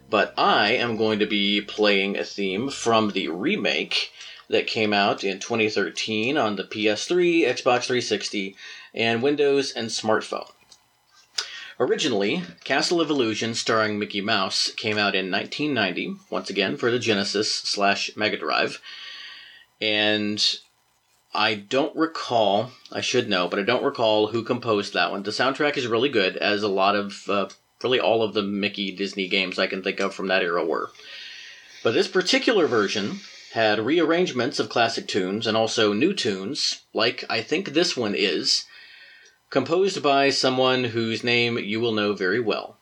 but 0.08 0.32
I 0.38 0.72
am 0.72 0.96
going 0.96 1.18
to 1.18 1.26
be 1.26 1.60
playing 1.60 2.16
a 2.16 2.24
theme 2.24 2.70
from 2.70 3.10
the 3.10 3.28
remake 3.28 4.12
that 4.48 4.66
came 4.66 4.92
out 4.92 5.24
in 5.24 5.40
2013 5.40 6.36
on 6.36 6.56
the 6.56 6.64
PS3, 6.64 7.42
Xbox 7.42 7.86
360, 7.86 8.56
and 8.94 9.22
Windows 9.22 9.72
and 9.72 9.88
smartphone. 9.88 10.50
Originally, 11.80 12.44
Castle 12.62 13.00
of 13.00 13.10
Illusion 13.10 13.54
starring 13.54 13.98
Mickey 13.98 14.20
Mouse 14.20 14.70
came 14.76 14.96
out 14.96 15.16
in 15.16 15.30
1990, 15.30 16.16
once 16.30 16.48
again 16.48 16.76
for 16.76 16.90
the 16.90 17.00
Genesis 17.00 17.52
slash 17.52 18.12
Mega 18.14 18.36
Drive, 18.36 18.80
and 19.80 20.40
I 21.34 21.54
don't 21.54 21.94
recall, 21.96 22.70
I 22.92 23.00
should 23.00 23.28
know, 23.28 23.48
but 23.48 23.58
I 23.58 23.62
don't 23.62 23.82
recall 23.82 24.28
who 24.28 24.44
composed 24.44 24.94
that 24.94 25.10
one. 25.10 25.24
The 25.24 25.32
soundtrack 25.32 25.76
is 25.76 25.88
really 25.88 26.08
good, 26.08 26.36
as 26.36 26.62
a 26.62 26.68
lot 26.68 26.94
of, 26.94 27.28
uh, 27.28 27.48
really 27.82 27.98
all 27.98 28.22
of 28.22 28.34
the 28.34 28.42
Mickey 28.42 28.92
Disney 28.92 29.26
games 29.26 29.58
I 29.58 29.66
can 29.66 29.82
think 29.82 29.98
of 29.98 30.14
from 30.14 30.28
that 30.28 30.44
era 30.44 30.64
were. 30.64 30.92
But 31.82 31.92
this 31.92 32.06
particular 32.06 32.68
version 32.68 33.18
had 33.52 33.80
rearrangements 33.80 34.60
of 34.60 34.68
classic 34.68 35.08
tunes 35.08 35.44
and 35.44 35.56
also 35.56 35.92
new 35.92 36.14
tunes, 36.14 36.82
like 36.92 37.24
I 37.28 37.42
think 37.42 37.70
this 37.70 37.96
one 37.96 38.14
is, 38.14 38.64
composed 39.54 40.02
by 40.02 40.30
someone 40.30 40.82
whose 40.82 41.22
name 41.22 41.56
you 41.56 41.78
will 41.78 41.92
know 41.92 42.12
very 42.12 42.40
well. 42.40 42.76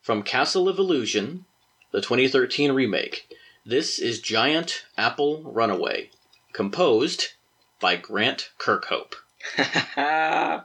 From 0.00 0.22
Castle 0.22 0.70
of 0.70 0.78
Illusion, 0.78 1.44
the 1.92 2.00
2013 2.00 2.72
remake, 2.72 3.28
this 3.66 3.98
is 3.98 4.22
Giant 4.22 4.86
Apple 4.96 5.42
Runaway, 5.42 6.08
composed 6.54 7.34
by 7.78 7.96
Grant 7.96 8.48
Kirkhope. 8.58 9.16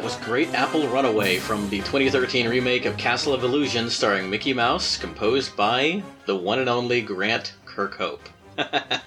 That 0.00 0.04
was 0.04 0.16
Great 0.16 0.54
Apple 0.54 0.88
Runaway 0.88 1.36
from 1.36 1.68
the 1.68 1.80
2013 1.80 2.48
remake 2.48 2.86
of 2.86 2.96
Castle 2.96 3.34
of 3.34 3.44
Illusion 3.44 3.90
starring 3.90 4.30
Mickey 4.30 4.54
Mouse, 4.54 4.96
composed 4.96 5.54
by 5.54 6.02
the 6.24 6.34
one 6.34 6.58
and 6.58 6.70
only 6.70 7.02
Grant 7.02 7.52
Kirkhope. 7.66 8.26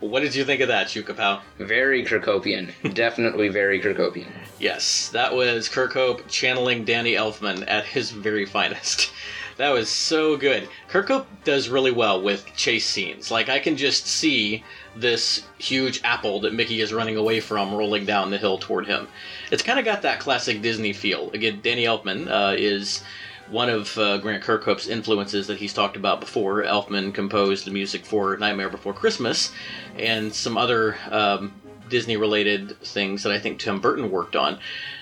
what 0.00 0.18
did 0.18 0.34
you 0.34 0.44
think 0.44 0.60
of 0.60 0.66
that, 0.66 0.88
Chukapow? 0.88 1.42
very 1.58 2.04
Kirkhopian. 2.04 2.72
Definitely 2.92 3.50
very 3.50 3.80
Kirkhopian. 3.80 4.32
Yes, 4.58 5.10
that 5.10 5.32
was 5.32 5.68
Kirkhope 5.68 6.26
channeling 6.26 6.84
Danny 6.84 7.12
Elfman 7.12 7.64
at 7.68 7.84
his 7.84 8.10
very 8.10 8.44
finest. 8.44 9.12
That 9.56 9.70
was 9.70 9.88
so 9.88 10.36
good. 10.36 10.68
Kirkhope 10.88 11.26
does 11.44 11.68
really 11.68 11.90
well 11.90 12.22
with 12.22 12.46
chase 12.56 12.86
scenes. 12.86 13.30
Like, 13.30 13.48
I 13.48 13.58
can 13.58 13.76
just 13.76 14.06
see 14.06 14.64
this 14.96 15.44
huge 15.58 16.00
apple 16.04 16.40
that 16.40 16.54
Mickey 16.54 16.80
is 16.80 16.92
running 16.92 17.16
away 17.16 17.40
from 17.40 17.74
rolling 17.74 18.04
down 18.04 18.30
the 18.30 18.38
hill 18.38 18.58
toward 18.58 18.86
him. 18.86 19.08
It's 19.50 19.62
kind 19.62 19.78
of 19.78 19.84
got 19.84 20.02
that 20.02 20.20
classic 20.20 20.62
Disney 20.62 20.92
feel. 20.92 21.30
Again, 21.30 21.60
Danny 21.62 21.84
Elfman 21.84 22.28
uh, 22.28 22.54
is 22.56 23.02
one 23.50 23.68
of 23.68 23.96
uh, 23.98 24.18
Grant 24.18 24.42
Kirkhope's 24.42 24.88
influences 24.88 25.46
that 25.46 25.58
he's 25.58 25.74
talked 25.74 25.96
about 25.96 26.20
before. 26.20 26.62
Elfman 26.62 27.12
composed 27.12 27.66
the 27.66 27.70
music 27.70 28.04
for 28.04 28.36
Nightmare 28.36 28.70
Before 28.70 28.94
Christmas 28.94 29.52
and 29.98 30.32
some 30.32 30.56
other 30.56 30.96
um, 31.10 31.52
Disney 31.88 32.16
related 32.16 32.80
things 32.80 33.22
that 33.22 33.32
I 33.32 33.38
think 33.38 33.58
Tim 33.58 33.80
Burton 33.80 34.10
worked 34.10 34.36
on. 34.36 34.58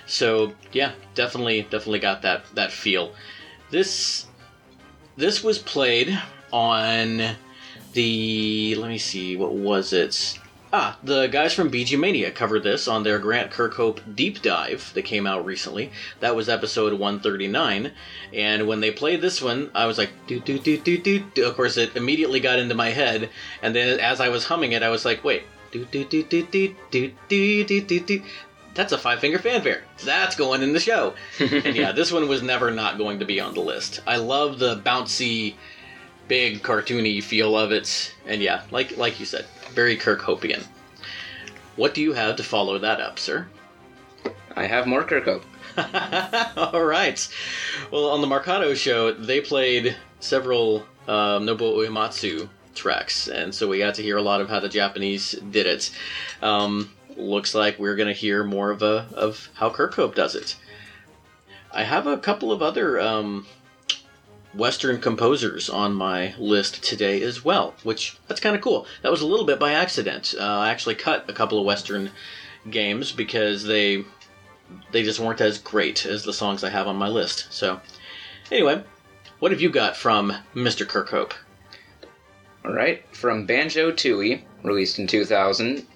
So 0.06 0.52
yeah, 0.72 0.92
definitely, 1.14 1.62
definitely 1.62 2.00
got 2.00 2.22
that 2.22 2.44
that 2.54 2.72
feel. 2.72 3.14
This 3.70 4.26
this 5.20 5.44
was 5.44 5.58
played 5.58 6.18
on 6.50 7.36
the 7.92 8.74
let 8.76 8.88
me 8.88 8.96
see 8.96 9.36
what 9.36 9.52
was 9.52 9.92
it 9.92 10.38
ah 10.72 10.96
the 11.04 11.26
guys 11.26 11.52
from 11.52 11.70
bg 11.70 11.98
mania 11.98 12.30
covered 12.30 12.62
this 12.62 12.88
on 12.88 13.02
their 13.02 13.18
grant 13.18 13.50
kirkhope 13.50 14.00
deep 14.16 14.40
dive 14.40 14.90
that 14.94 15.02
came 15.02 15.26
out 15.26 15.44
recently 15.44 15.92
that 16.20 16.34
was 16.34 16.48
episode 16.48 16.94
139 16.94 17.92
and 18.32 18.66
when 18.66 18.80
they 18.80 18.90
played 18.90 19.20
this 19.20 19.42
one 19.42 19.70
i 19.74 19.84
was 19.84 19.98
like 19.98 20.10
do 20.26 20.40
do 20.40 20.58
do 20.58 20.78
do 20.78 20.96
do 20.96 21.44
of 21.44 21.54
course 21.54 21.76
it 21.76 21.94
immediately 21.96 22.40
got 22.40 22.58
into 22.58 22.74
my 22.74 22.88
head 22.88 23.28
and 23.60 23.74
then 23.74 24.00
as 24.00 24.20
i 24.20 24.28
was 24.30 24.44
humming 24.44 24.72
it 24.72 24.82
i 24.82 24.88
was 24.88 25.04
like 25.04 25.22
wait 25.22 25.42
do 25.70 25.84
do 25.84 26.02
do 26.04 26.22
do 26.22 26.42
do 26.46 26.74
do 26.90 27.64
do 27.64 28.00
do 28.00 28.22
that's 28.74 28.92
a 28.92 28.98
five 28.98 29.20
finger 29.20 29.38
fanfare. 29.38 29.82
That's 30.04 30.36
going 30.36 30.62
in 30.62 30.72
the 30.72 30.80
show. 30.80 31.14
and 31.38 31.76
yeah, 31.76 31.92
this 31.96 32.12
one 32.12 32.28
was 32.28 32.42
never 32.42 32.70
not 32.70 32.98
going 32.98 33.18
to 33.20 33.24
be 33.24 33.40
on 33.40 33.54
the 33.54 33.60
list. 33.60 34.00
I 34.06 34.16
love 34.16 34.58
the 34.58 34.76
bouncy, 34.76 35.54
big 36.28 36.62
cartoony 36.62 37.22
feel 37.22 37.56
of 37.56 37.72
it. 37.72 38.14
And 38.26 38.40
yeah, 38.40 38.62
like 38.70 38.96
like 38.96 39.18
you 39.20 39.26
said, 39.26 39.46
very 39.72 39.96
Kirkhopian. 39.96 40.64
What 41.76 41.94
do 41.94 42.02
you 42.02 42.12
have 42.12 42.36
to 42.36 42.42
follow 42.42 42.78
that 42.78 43.00
up, 43.00 43.18
sir? 43.18 43.48
I 44.54 44.66
have 44.66 44.86
more 44.86 45.04
Kirkhope. 45.04 45.44
All 46.74 46.84
right. 46.84 47.28
Well, 47.90 48.06
on 48.06 48.20
the 48.20 48.26
Marcato 48.26 48.74
show, 48.76 49.12
they 49.12 49.40
played 49.40 49.96
several 50.18 50.80
um, 51.08 51.46
Nobuo 51.46 51.86
Uematsu 51.86 52.48
tracks, 52.74 53.28
and 53.28 53.54
so 53.54 53.68
we 53.68 53.78
got 53.78 53.94
to 53.94 54.02
hear 54.02 54.16
a 54.16 54.22
lot 54.22 54.40
of 54.40 54.48
how 54.48 54.60
the 54.60 54.68
Japanese 54.68 55.32
did 55.50 55.66
it. 55.66 55.90
Um, 56.42 56.90
looks 57.20 57.54
like 57.54 57.78
we're 57.78 57.96
going 57.96 58.08
to 58.08 58.14
hear 58.14 58.44
more 58.44 58.70
of 58.70 58.82
a 58.82 59.06
of 59.14 59.48
how 59.54 59.70
Kirkhope 59.70 60.14
does 60.14 60.34
it. 60.34 60.56
I 61.72 61.84
have 61.84 62.06
a 62.06 62.18
couple 62.18 62.50
of 62.50 62.62
other 62.62 63.00
um, 63.00 63.46
Western 64.54 65.00
composers 65.00 65.70
on 65.70 65.94
my 65.94 66.34
list 66.38 66.82
today 66.82 67.22
as 67.22 67.44
well, 67.44 67.74
which 67.84 68.18
that's 68.26 68.40
kind 68.40 68.56
of 68.56 68.62
cool. 68.62 68.86
That 69.02 69.10
was 69.10 69.20
a 69.20 69.26
little 69.26 69.46
bit 69.46 69.60
by 69.60 69.72
accident. 69.72 70.34
Uh, 70.38 70.42
I 70.42 70.70
actually 70.70 70.96
cut 70.96 71.30
a 71.30 71.32
couple 71.32 71.58
of 71.58 71.64
Western 71.64 72.10
games 72.68 73.12
because 73.12 73.64
they 73.64 74.04
they 74.92 75.02
just 75.02 75.20
weren't 75.20 75.40
as 75.40 75.58
great 75.58 76.04
as 76.06 76.24
the 76.24 76.32
songs 76.32 76.64
I 76.64 76.70
have 76.70 76.86
on 76.86 76.96
my 76.96 77.08
list. 77.08 77.46
So, 77.50 77.80
anyway, 78.50 78.82
what 79.38 79.52
have 79.52 79.60
you 79.60 79.70
got 79.70 79.96
from 79.96 80.32
Mr. 80.54 80.86
Kirkhope? 80.86 81.32
All 82.64 82.72
right, 82.72 83.04
from 83.14 83.46
Banjo 83.46 83.90
Tooie, 83.90 84.42
released 84.62 84.98
in 84.98 85.06
2000. 85.06 85.86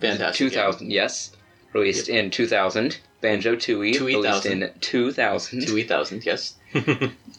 Fantastic. 0.00 0.48
2000, 0.50 0.90
yes. 0.92 1.30
Released 1.72 2.08
in 2.08 2.30
2000. 2.30 2.98
Banjo 3.20 3.56
Tooie, 3.56 3.94
Tooie 3.94 4.00
released 4.06 4.44
1000. 4.44 4.62
in 4.62 4.70
2000 4.80 5.66
Two 5.66 5.84
thousand, 5.84 6.26
yes. 6.26 6.54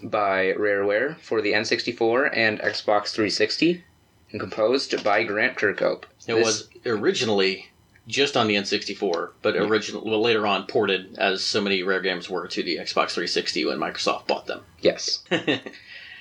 by 0.04 0.54
Rareware 0.58 1.18
for 1.20 1.41
the 1.41 1.54
N64 1.54 2.32
and 2.36 2.60
Xbox 2.60 3.10
360, 3.13 3.84
and 4.32 4.39
composed 4.39 5.04
by 5.04 5.24
Grant 5.24 5.56
Kirkhope. 5.58 6.04
It 6.28 6.34
This- 6.34 6.46
was 6.46 6.70
originally 6.86 7.68
just 8.08 8.36
on 8.36 8.48
the 8.48 8.56
N64, 8.56 9.30
but 9.41 9.56
original 9.56 10.04
well 10.04 10.22
later 10.22 10.46
on 10.48 10.65
ported, 10.68 11.18
as 11.18 11.44
so 11.44 11.62
many 11.62 11.84
rare 11.84 12.02
games 12.02 12.30
were, 12.30 12.48
to 12.48 12.63
the 12.63 12.78
Xbox 12.78 13.12
360 13.12 13.65
when 13.65 13.78
Microsoft 13.80 14.28
bought 14.28 14.48
them. 14.48 14.62
Yes. 14.82 15.24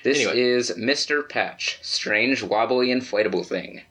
This 0.03 0.17
Anyway. 0.19 0.39
is 0.39 0.69
Mr. 0.77 1.27
Patch, 1.27 1.79
strange 1.81 2.43
wobbly 2.43 2.89
inflatable 2.89 3.43
thing. 3.43 3.81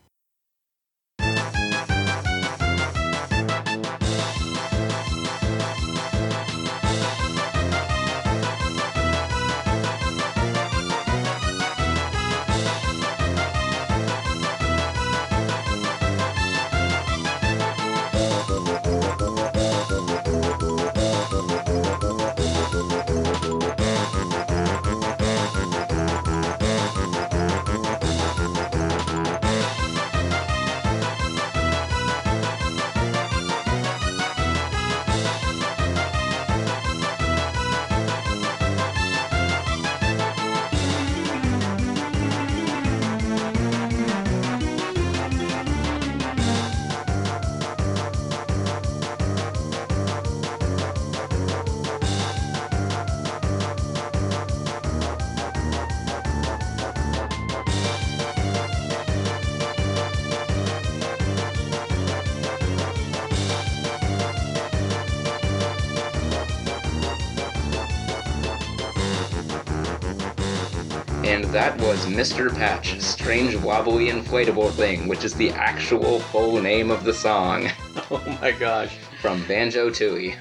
That 71.54 71.80
was 71.82 72.04
Mr. 72.06 72.52
Patch, 72.52 73.00
strange 73.00 73.54
wobbly 73.54 74.08
inflatable 74.08 74.72
thing, 74.72 75.06
which 75.06 75.22
is 75.22 75.34
the 75.34 75.50
actual 75.50 76.18
full 76.18 76.60
name 76.60 76.90
of 76.90 77.04
the 77.04 77.14
song 77.14 77.68
oh 78.10 78.38
my 78.42 78.50
gosh. 78.50 78.96
from 79.22 79.46
Banjo 79.46 79.88
Tooie. 79.88 80.34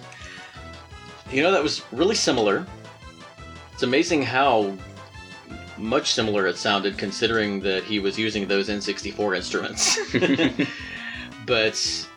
You 1.32 1.43
know, 1.43 1.52
that 1.52 1.62
was 1.62 1.84
really 1.91 2.15
similar. 2.15 2.65
It's 3.73 3.84
amazing 3.84 4.23
how 4.23 4.76
much 5.78 6.13
similar 6.13 6.47
it 6.47 6.58
sounded 6.58 6.97
considering 6.97 7.60
that 7.60 7.84
he 7.84 7.99
was 7.99 8.17
using 8.17 8.47
those 8.47 8.67
N64 8.67 9.36
instruments. 9.36 9.99
but 11.45 12.08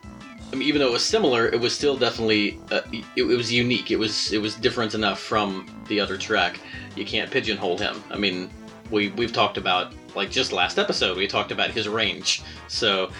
I 0.54 0.56
mean, 0.56 0.68
even 0.68 0.80
though 0.80 0.88
it 0.88 0.94
was 0.94 1.04
similar, 1.04 1.48
it 1.48 1.60
was 1.60 1.76
still 1.76 1.98
definitely 1.98 2.58
uh, 2.70 2.80
it, 2.90 3.04
it 3.14 3.24
was 3.24 3.52
unique. 3.52 3.90
It 3.90 3.98
was 3.98 4.32
it 4.32 4.38
was 4.38 4.54
different 4.54 4.94
enough 4.94 5.20
from 5.20 5.66
the 5.86 6.00
other 6.00 6.16
track. 6.16 6.60
You 6.94 7.04
can't 7.04 7.30
pigeonhole 7.30 7.76
him. 7.76 8.02
I 8.10 8.16
mean, 8.16 8.48
we 8.90 9.10
we've 9.10 9.32
talked 9.32 9.58
about 9.58 9.92
like 10.14 10.30
just 10.30 10.52
last 10.52 10.78
episode 10.78 11.16
we 11.16 11.26
talked 11.26 11.52
about 11.52 11.70
his 11.70 11.88
range. 11.88 12.42
So 12.68 13.10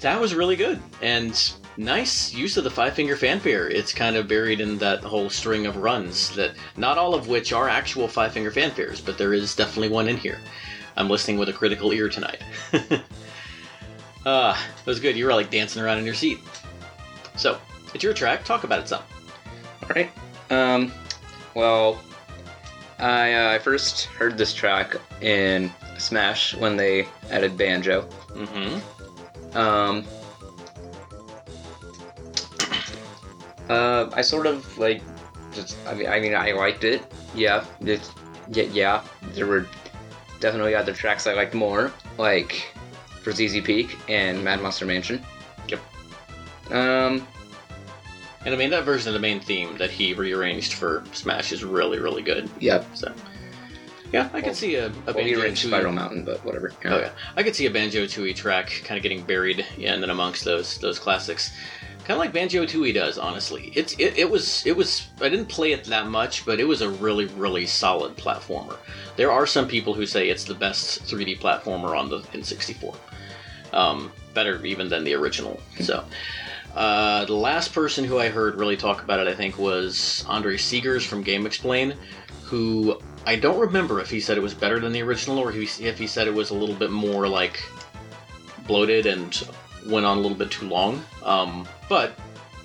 that 0.00 0.20
was 0.20 0.34
really 0.34 0.56
good 0.56 0.80
and 1.02 1.52
nice 1.76 2.32
use 2.32 2.56
of 2.56 2.64
the 2.64 2.70
five 2.70 2.94
finger 2.94 3.16
fanfare. 3.16 3.68
It's 3.68 3.92
kind 3.92 4.16
of 4.16 4.28
buried 4.28 4.60
in 4.60 4.78
that 4.78 5.00
whole 5.00 5.28
string 5.30 5.66
of 5.66 5.76
runs 5.76 6.34
that 6.36 6.52
not 6.76 6.98
all 6.98 7.14
of 7.14 7.28
which 7.28 7.52
are 7.52 7.68
actual 7.68 8.08
five 8.08 8.32
finger 8.32 8.50
fanfares, 8.50 9.04
but 9.04 9.18
there 9.18 9.34
is 9.34 9.54
definitely 9.54 9.88
one 9.88 10.08
in 10.08 10.16
here. 10.16 10.38
I'm 10.96 11.10
listening 11.10 11.38
with 11.38 11.48
a 11.48 11.52
critical 11.52 11.92
ear 11.92 12.08
tonight. 12.08 12.42
Ah, 14.28 14.60
that 14.78 14.86
was 14.86 14.98
good. 14.98 15.16
You 15.16 15.24
were 15.24 15.34
like 15.34 15.50
dancing 15.50 15.80
around 15.80 15.98
in 15.98 16.04
your 16.04 16.14
seat. 16.14 16.40
So, 17.36 17.60
it's 17.94 18.02
your 18.02 18.12
track. 18.12 18.44
Talk 18.44 18.64
about 18.64 18.80
it 18.80 18.88
some. 18.88 19.04
Alright. 19.84 20.10
Um, 20.50 20.92
well, 21.54 22.02
I, 22.98 23.34
uh, 23.34 23.52
I 23.52 23.58
first 23.58 24.06
heard 24.06 24.38
this 24.38 24.54
track 24.54 24.96
in 25.20 25.70
Smash 25.98 26.54
when 26.54 26.76
they 26.76 27.06
added 27.30 27.56
banjo. 27.56 28.08
Mm-hmm. 28.30 29.56
Um, 29.56 30.04
uh, 33.68 34.10
I 34.12 34.22
sort 34.22 34.46
of 34.46 34.78
like, 34.78 35.02
just 35.52 35.76
I 35.86 35.94
mean, 35.94 36.08
I 36.08 36.20
mean, 36.20 36.34
I 36.34 36.52
liked 36.52 36.84
it. 36.84 37.02
Yeah, 37.34 37.64
it, 37.80 38.10
yeah, 38.50 38.64
yeah. 38.64 39.04
There 39.32 39.46
were 39.46 39.66
definitely 40.40 40.74
other 40.74 40.92
tracks 40.92 41.26
I 41.26 41.34
liked 41.34 41.54
more, 41.54 41.92
like 42.18 42.74
Freezeezy 43.22 43.62
Peak 43.64 43.96
and 44.08 44.42
Mad 44.42 44.62
Monster 44.62 44.86
Mansion. 44.86 45.24
Yep. 45.68 45.80
Um, 46.72 47.26
And 48.46 48.54
I 48.54 48.58
mean, 48.58 48.70
that 48.70 48.84
version 48.84 49.08
of 49.08 49.14
the 49.14 49.20
main 49.20 49.40
theme 49.40 49.76
that 49.78 49.90
he 49.90 50.14
rearranged 50.14 50.74
for 50.74 51.02
Smash 51.12 51.50
is 51.50 51.64
really, 51.64 51.98
really 51.98 52.22
good. 52.22 52.48
yep. 52.60 52.86
So, 52.94 53.12
yeah, 54.12 54.30
I 54.32 54.40
could 54.40 54.54
see 54.54 54.76
a, 54.76 54.86
a 54.86 55.12
Well, 55.12 55.14
Banjo 55.14 55.54
Spiral 55.54 55.92
Mountain, 55.92 56.24
but 56.24 56.44
whatever. 56.44 56.72
Oh 56.84 56.98
yeah, 57.00 57.10
I 57.36 57.42
could 57.42 57.56
see 57.56 57.66
a 57.66 57.70
Banjo 57.72 58.04
Tooie 58.04 58.36
track 58.36 58.82
kind 58.84 58.96
of 58.96 59.02
getting 59.02 59.24
buried 59.24 59.66
yeah, 59.76 59.94
and 59.94 60.02
then 60.02 60.10
amongst 60.10 60.44
those 60.44 60.78
those 60.78 61.00
classics, 61.00 61.50
kind 62.04 62.12
of 62.12 62.18
like 62.18 62.32
Banjo 62.32 62.64
Tooie 62.64 62.94
does. 62.94 63.18
Honestly, 63.18 63.72
it's 63.74 63.94
it, 63.94 64.16
it 64.16 64.30
was 64.30 64.64
it 64.64 64.76
was 64.76 65.08
I 65.20 65.28
didn't 65.28 65.46
play 65.46 65.72
it 65.72 65.82
that 65.86 66.06
much, 66.06 66.46
but 66.46 66.60
it 66.60 66.64
was 66.68 66.82
a 66.82 66.88
really 66.88 67.24
really 67.26 67.66
solid 67.66 68.16
platformer. 68.16 68.76
There 69.16 69.32
are 69.32 69.44
some 69.44 69.66
people 69.66 69.92
who 69.92 70.06
say 70.06 70.28
it's 70.28 70.44
the 70.44 70.54
best 70.54 71.02
3D 71.02 71.40
platformer 71.40 71.98
on 71.98 72.08
the 72.08 72.20
N64, 72.20 72.94
um, 73.72 74.12
better 74.34 74.64
even 74.64 74.88
than 74.88 75.02
the 75.02 75.14
original. 75.14 75.60
So. 75.80 76.04
Uh, 76.76 77.24
the 77.24 77.34
last 77.34 77.72
person 77.72 78.04
who 78.04 78.18
I 78.18 78.28
heard 78.28 78.56
really 78.56 78.76
talk 78.76 79.02
about 79.02 79.18
it, 79.18 79.26
I 79.26 79.34
think, 79.34 79.58
was 79.58 80.22
Andre 80.28 80.58
Segers 80.58 81.06
from 81.06 81.24
GameXplain, 81.24 81.96
who 82.44 83.00
I 83.24 83.36
don't 83.36 83.58
remember 83.58 83.98
if 83.98 84.10
he 84.10 84.20
said 84.20 84.36
it 84.36 84.42
was 84.42 84.52
better 84.52 84.78
than 84.78 84.92
the 84.92 85.00
original 85.00 85.38
or 85.38 85.50
if 85.50 85.78
he, 85.78 85.84
if 85.86 85.98
he 85.98 86.06
said 86.06 86.28
it 86.28 86.34
was 86.34 86.50
a 86.50 86.54
little 86.54 86.74
bit 86.74 86.90
more 86.90 87.26
like 87.26 87.62
bloated 88.66 89.06
and 89.06 89.48
went 89.86 90.04
on 90.04 90.18
a 90.18 90.20
little 90.20 90.36
bit 90.36 90.50
too 90.50 90.68
long. 90.68 91.02
Um, 91.22 91.66
but 91.88 92.18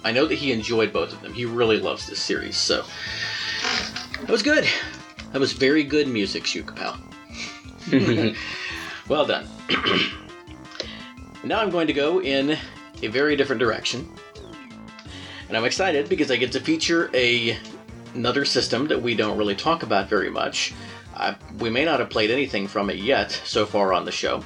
I 0.04 0.12
know 0.12 0.26
that 0.26 0.36
he 0.36 0.52
enjoyed 0.52 0.92
both 0.92 1.14
of 1.14 1.22
them. 1.22 1.34
He 1.34 1.46
really 1.46 1.80
loves 1.80 2.06
this 2.06 2.20
series, 2.20 2.58
so 2.58 2.84
that 4.20 4.30
was 4.30 4.44
good. 4.44 4.68
That 5.32 5.40
was 5.40 5.54
very 5.54 5.86
good 5.86 6.10
music, 6.10 6.44
Shukapow. 6.44 7.00
well 9.08 9.26
done. 9.26 9.48
now 11.46 11.62
I'm 11.62 11.70
going 11.70 11.88
to 11.88 11.94
go 11.94 12.22
in 12.22 12.58
a 13.02 13.08
very 13.08 13.36
different 13.36 13.60
direction. 13.60 14.10
And 15.47 15.58
I'm 15.58 15.66
excited 15.66 16.08
because 16.08 16.32
I 16.32 16.38
get 16.38 16.52
to 16.54 16.60
feature 16.60 17.10
a 17.14 17.58
another 18.14 18.45
system 18.45 18.88
that 18.88 19.02
we 19.02 19.16
don't 19.16 19.38
really 19.38 19.56
talk 19.56 19.84
about 19.84 20.10
very 20.10 20.30
much. 20.30 20.74
We 21.60 21.70
may 21.70 21.86
not 21.86 21.99
have 21.99 22.10
played 22.10 22.32
anything 22.32 22.68
from 22.68 22.89
it 22.89 22.97
yet 22.97 23.32
so 23.32 23.66
far 23.66 23.93
on 23.93 24.06
the 24.06 24.12
show, 24.12 24.43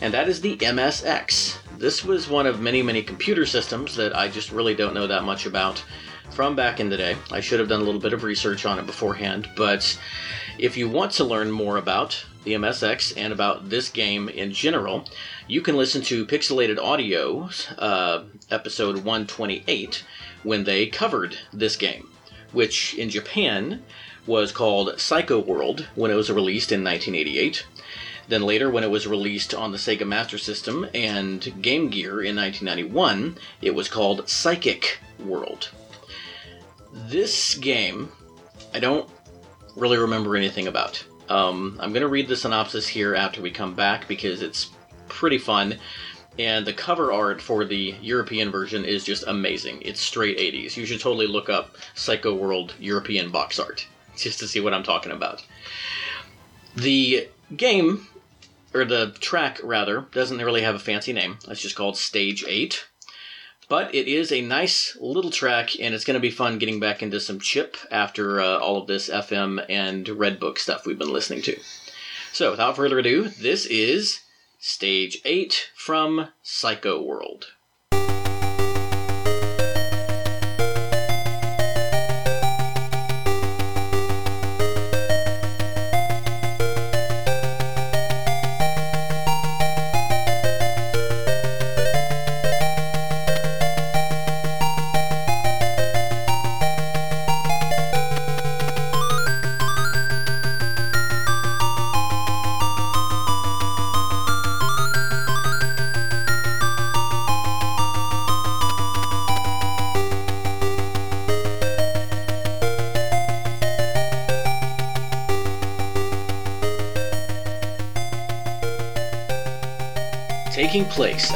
and 0.00 0.14
that 0.14 0.28
is 0.28 0.40
the 0.40 0.56
MSX. 0.56 1.58
This 1.78 2.04
was 2.04 2.28
one 2.28 2.46
of 2.46 2.60
many, 2.60 2.82
many 2.82 3.02
computer 3.02 3.44
systems 3.44 3.94
that 3.96 4.16
I 4.16 4.28
just 4.28 4.50
really 4.50 4.74
don't 4.74 4.94
know 4.94 5.06
that 5.06 5.24
much 5.24 5.46
about. 5.46 5.84
from 6.30 6.56
back 6.56 6.80
in 6.80 6.88
the 6.88 6.96
day. 6.96 7.16
I 7.30 7.40
should 7.40 7.60
have 7.60 7.68
done 7.68 7.80
a 7.80 7.84
little 7.84 8.00
bit 8.00 8.12
of 8.12 8.22
research 8.22 8.66
on 8.66 8.78
it 8.78 8.86
beforehand, 8.86 9.48
but 9.56 9.98
if 10.58 10.76
you 10.76 10.88
want 10.88 11.12
to 11.12 11.24
learn 11.24 11.50
more 11.50 11.76
about 11.76 12.24
the 12.46 12.54
MSX 12.54 13.12
and 13.16 13.32
about 13.32 13.68
this 13.68 13.88
game 13.88 14.28
in 14.28 14.52
general, 14.52 15.04
you 15.48 15.60
can 15.60 15.76
listen 15.76 16.00
to 16.02 16.24
Pixelated 16.24 16.78
Audio, 16.78 17.50
uh, 17.76 18.22
episode 18.50 18.98
128, 18.98 20.04
when 20.44 20.62
they 20.62 20.86
covered 20.86 21.36
this 21.52 21.74
game, 21.74 22.08
which 22.52 22.94
in 22.94 23.10
Japan 23.10 23.82
was 24.28 24.52
called 24.52 24.98
Psycho 25.00 25.40
World 25.40 25.88
when 25.96 26.12
it 26.12 26.14
was 26.14 26.30
released 26.30 26.70
in 26.70 26.84
1988. 26.84 27.66
Then 28.28 28.42
later, 28.42 28.70
when 28.70 28.84
it 28.84 28.90
was 28.90 29.08
released 29.08 29.52
on 29.52 29.72
the 29.72 29.78
Sega 29.78 30.06
Master 30.06 30.38
System 30.38 30.86
and 30.94 31.60
Game 31.60 31.90
Gear 31.90 32.22
in 32.22 32.36
1991, 32.36 33.38
it 33.60 33.74
was 33.74 33.88
called 33.88 34.28
Psychic 34.28 35.00
World. 35.18 35.70
This 36.92 37.56
game, 37.56 38.10
I 38.72 38.78
don't 38.78 39.10
really 39.74 39.98
remember 39.98 40.36
anything 40.36 40.68
about. 40.68 41.04
Um, 41.28 41.78
I'm 41.80 41.92
going 41.92 42.02
to 42.02 42.08
read 42.08 42.28
the 42.28 42.36
synopsis 42.36 42.86
here 42.86 43.14
after 43.14 43.42
we 43.42 43.50
come 43.50 43.74
back 43.74 44.06
because 44.08 44.42
it's 44.42 44.70
pretty 45.08 45.38
fun. 45.38 45.78
And 46.38 46.66
the 46.66 46.72
cover 46.72 47.12
art 47.12 47.40
for 47.40 47.64
the 47.64 47.94
European 48.02 48.50
version 48.50 48.84
is 48.84 49.04
just 49.04 49.24
amazing. 49.26 49.80
It's 49.82 50.00
straight 50.00 50.38
80s. 50.38 50.76
You 50.76 50.84
should 50.84 51.00
totally 51.00 51.26
look 51.26 51.48
up 51.48 51.76
Psycho 51.94 52.34
World 52.34 52.74
European 52.78 53.30
box 53.30 53.58
art 53.58 53.86
just 54.16 54.38
to 54.40 54.48
see 54.48 54.60
what 54.60 54.74
I'm 54.74 54.82
talking 54.82 55.12
about. 55.12 55.44
The 56.74 57.28
game, 57.56 58.06
or 58.74 58.84
the 58.84 59.12
track 59.20 59.60
rather, 59.64 60.06
doesn't 60.12 60.38
really 60.38 60.62
have 60.62 60.74
a 60.74 60.80
fancy 60.80 61.14
name. 61.14 61.38
It's 61.48 61.62
just 61.62 61.76
called 61.76 61.96
Stage 61.96 62.44
8. 62.46 62.86
But 63.68 63.94
it 63.94 64.06
is 64.06 64.30
a 64.30 64.40
nice 64.40 64.96
little 65.00 65.30
track, 65.30 65.78
and 65.80 65.94
it's 65.94 66.04
going 66.04 66.14
to 66.14 66.20
be 66.20 66.30
fun 66.30 66.58
getting 66.58 66.78
back 66.78 67.02
into 67.02 67.18
some 67.18 67.40
chip 67.40 67.76
after 67.90 68.40
uh, 68.40 68.58
all 68.58 68.76
of 68.76 68.86
this 68.86 69.08
FM 69.10 69.64
and 69.68 70.08
Red 70.08 70.38
Book 70.38 70.58
stuff 70.58 70.86
we've 70.86 70.98
been 70.98 71.12
listening 71.12 71.42
to. 71.42 71.58
So, 72.32 72.52
without 72.52 72.76
further 72.76 72.98
ado, 72.98 73.28
this 73.28 73.66
is 73.66 74.20
Stage 74.60 75.20
8 75.24 75.70
from 75.74 76.28
Psycho 76.42 77.02
World. 77.02 77.55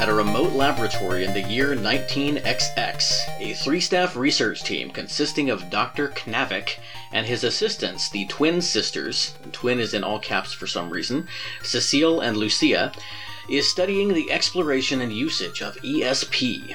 At 0.00 0.08
a 0.08 0.14
remote 0.14 0.54
laboratory 0.54 1.26
in 1.26 1.34
the 1.34 1.42
year 1.42 1.76
19XX, 1.76 3.38
a 3.38 3.52
three 3.52 3.80
staff 3.80 4.16
research 4.16 4.64
team 4.64 4.88
consisting 4.88 5.50
of 5.50 5.68
Dr. 5.68 6.08
Knavik 6.08 6.78
and 7.12 7.26
his 7.26 7.44
assistants, 7.44 8.08
the 8.08 8.24
twin 8.24 8.62
sisters, 8.62 9.34
twin 9.52 9.78
is 9.78 9.92
in 9.92 10.02
all 10.02 10.18
caps 10.18 10.54
for 10.54 10.66
some 10.66 10.88
reason, 10.88 11.28
Cecile 11.62 12.22
and 12.22 12.38
Lucia, 12.38 12.92
is 13.50 13.70
studying 13.70 14.14
the 14.14 14.32
exploration 14.32 15.02
and 15.02 15.12
usage 15.12 15.60
of 15.60 15.76
ESP, 15.82 16.74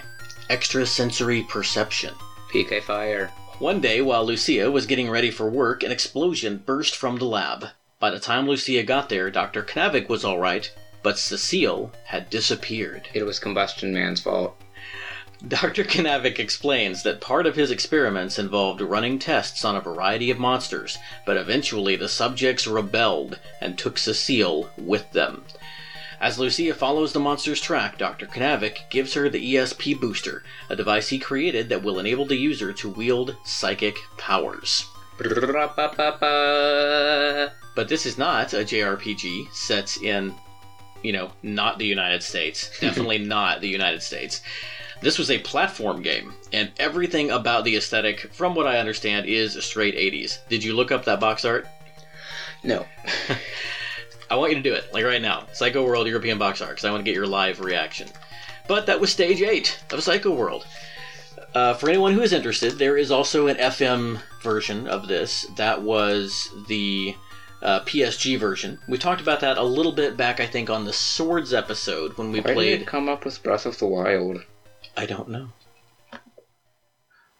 extrasensory 0.51 1.41
perception. 1.41 2.13
PK 2.53 2.79
Fire. 2.83 3.31
One 3.57 3.81
day, 3.81 4.03
while 4.03 4.23
Lucia 4.23 4.69
was 4.69 4.85
getting 4.85 5.09
ready 5.09 5.31
for 5.31 5.49
work, 5.49 5.81
an 5.81 5.91
explosion 5.91 6.61
burst 6.63 6.95
from 6.95 7.17
the 7.17 7.25
lab. 7.25 7.69
By 7.99 8.11
the 8.11 8.19
time 8.19 8.47
Lucia 8.47 8.83
got 8.83 9.09
there, 9.09 9.31
Dr. 9.31 9.63
Knavik 9.63 10.09
was 10.09 10.23
alright, 10.23 10.71
but 11.05 11.19
Cecile 11.19 11.91
had 12.05 12.31
disappeared. 12.31 13.09
It 13.13 13.27
was 13.27 13.37
Combustion 13.37 13.93
Man's 13.93 14.21
fault. 14.21 14.59
Dr. 15.47 15.83
Knavik 15.83 16.39
explains 16.39 17.03
that 17.03 17.21
part 17.21 17.45
of 17.45 17.55
his 17.55 17.69
experiments 17.69 18.39
involved 18.39 18.81
running 18.81 19.19
tests 19.19 19.63
on 19.63 19.75
a 19.75 19.81
variety 19.81 20.31
of 20.31 20.39
monsters, 20.39 20.97
but 21.23 21.37
eventually 21.37 21.95
the 21.95 22.09
subjects 22.09 22.65
rebelled 22.65 23.39
and 23.61 23.77
took 23.77 23.99
Cecile 23.99 24.71
with 24.79 25.11
them. 25.11 25.45
As 26.19 26.39
Lucia 26.39 26.73
follows 26.73 27.13
the 27.13 27.19
monster's 27.19 27.61
track, 27.61 27.99
Dr. 27.99 28.25
Knavik 28.25 28.89
gives 28.89 29.13
her 29.13 29.29
the 29.29 29.53
ESP 29.53 29.99
booster, 29.99 30.43
a 30.71 30.75
device 30.75 31.09
he 31.09 31.19
created 31.19 31.69
that 31.69 31.83
will 31.83 31.99
enable 31.99 32.25
the 32.25 32.35
user 32.35 32.73
to 32.73 32.89
wield 32.89 33.37
psychic 33.45 33.95
powers. 34.17 34.87
But 37.75 37.89
this 37.89 38.07
is 38.07 38.17
not 38.17 38.53
a 38.53 38.65
JRPG 38.65 39.53
set 39.53 39.97
in, 39.97 40.33
you 41.05 41.13
know, 41.13 41.31
not 41.43 41.77
the 41.77 41.85
United 41.85 42.23
States. 42.23 42.71
Definitely 42.79 43.19
not 43.19 43.61
the 43.61 43.69
United 43.69 44.01
States. 44.01 44.41
This 45.01 45.19
was 45.19 45.29
a 45.29 45.39
platform 45.39 46.01
game, 46.01 46.33
and 46.51 46.71
everything 46.79 47.29
about 47.29 47.63
the 47.63 47.75
aesthetic, 47.75 48.33
from 48.33 48.55
what 48.55 48.65
I 48.65 48.79
understand, 48.79 49.27
is 49.27 49.61
straight 49.63 49.95
80s. 49.95 50.39
Did 50.47 50.63
you 50.63 50.73
look 50.73 50.91
up 50.91 51.05
that 51.05 51.19
box 51.19 51.45
art? 51.45 51.67
No. 52.63 52.85
I 54.31 54.35
want 54.35 54.51
you 54.51 54.57
to 54.57 54.63
do 54.63 54.73
it, 54.73 54.91
like 54.93 55.05
right 55.05 55.21
now. 55.21 55.45
Psycho 55.53 55.85
World 55.85 56.07
European 56.07 56.39
box 56.39 56.61
art, 56.61 56.71
because 56.71 56.85
I 56.85 56.91
want 56.91 57.01
to 57.01 57.09
get 57.09 57.15
your 57.15 57.27
live 57.27 57.59
reaction. 57.59 58.07
But 58.67 58.87
that 58.87 58.99
was 58.99 59.11
stage 59.11 59.41
8 59.41 59.83
of 59.91 60.01
Psycho 60.01 60.33
World. 60.33 60.65
Uh, 61.53 61.73
for 61.73 61.87
anyone 61.87 62.13
who 62.13 62.21
is 62.21 62.33
interested, 62.33 62.73
there 62.73 62.97
is 62.97 63.11
also 63.11 63.47
an 63.47 63.57
FM 63.57 64.19
version 64.41 64.87
of 64.87 65.07
this. 65.07 65.45
That 65.55 65.81
was 65.81 66.49
the 66.67 67.15
uh, 67.61 67.81
PSG 67.81 68.37
version. 68.37 68.79
We 68.87 68.97
talked 68.97 69.21
about 69.21 69.39
that 69.41 69.57
a 69.57 69.63
little 69.63 69.91
bit 69.91 70.17
back, 70.17 70.39
I 70.39 70.45
think, 70.45 70.69
on 70.69 70.85
the 70.85 70.93
Swords 70.93 71.53
episode 71.53 72.17
when 72.17 72.31
we 72.31 72.39
Why 72.39 72.47
did 72.47 72.53
played. 72.53 72.81
it 72.81 72.87
come 72.87 73.09
up 73.09 73.25
with 73.25 73.41
Breath 73.43 73.65
of 73.65 73.77
the 73.79 73.87
Wild? 73.87 74.43
I 74.97 75.05
don't 75.05 75.29
know. 75.29 75.49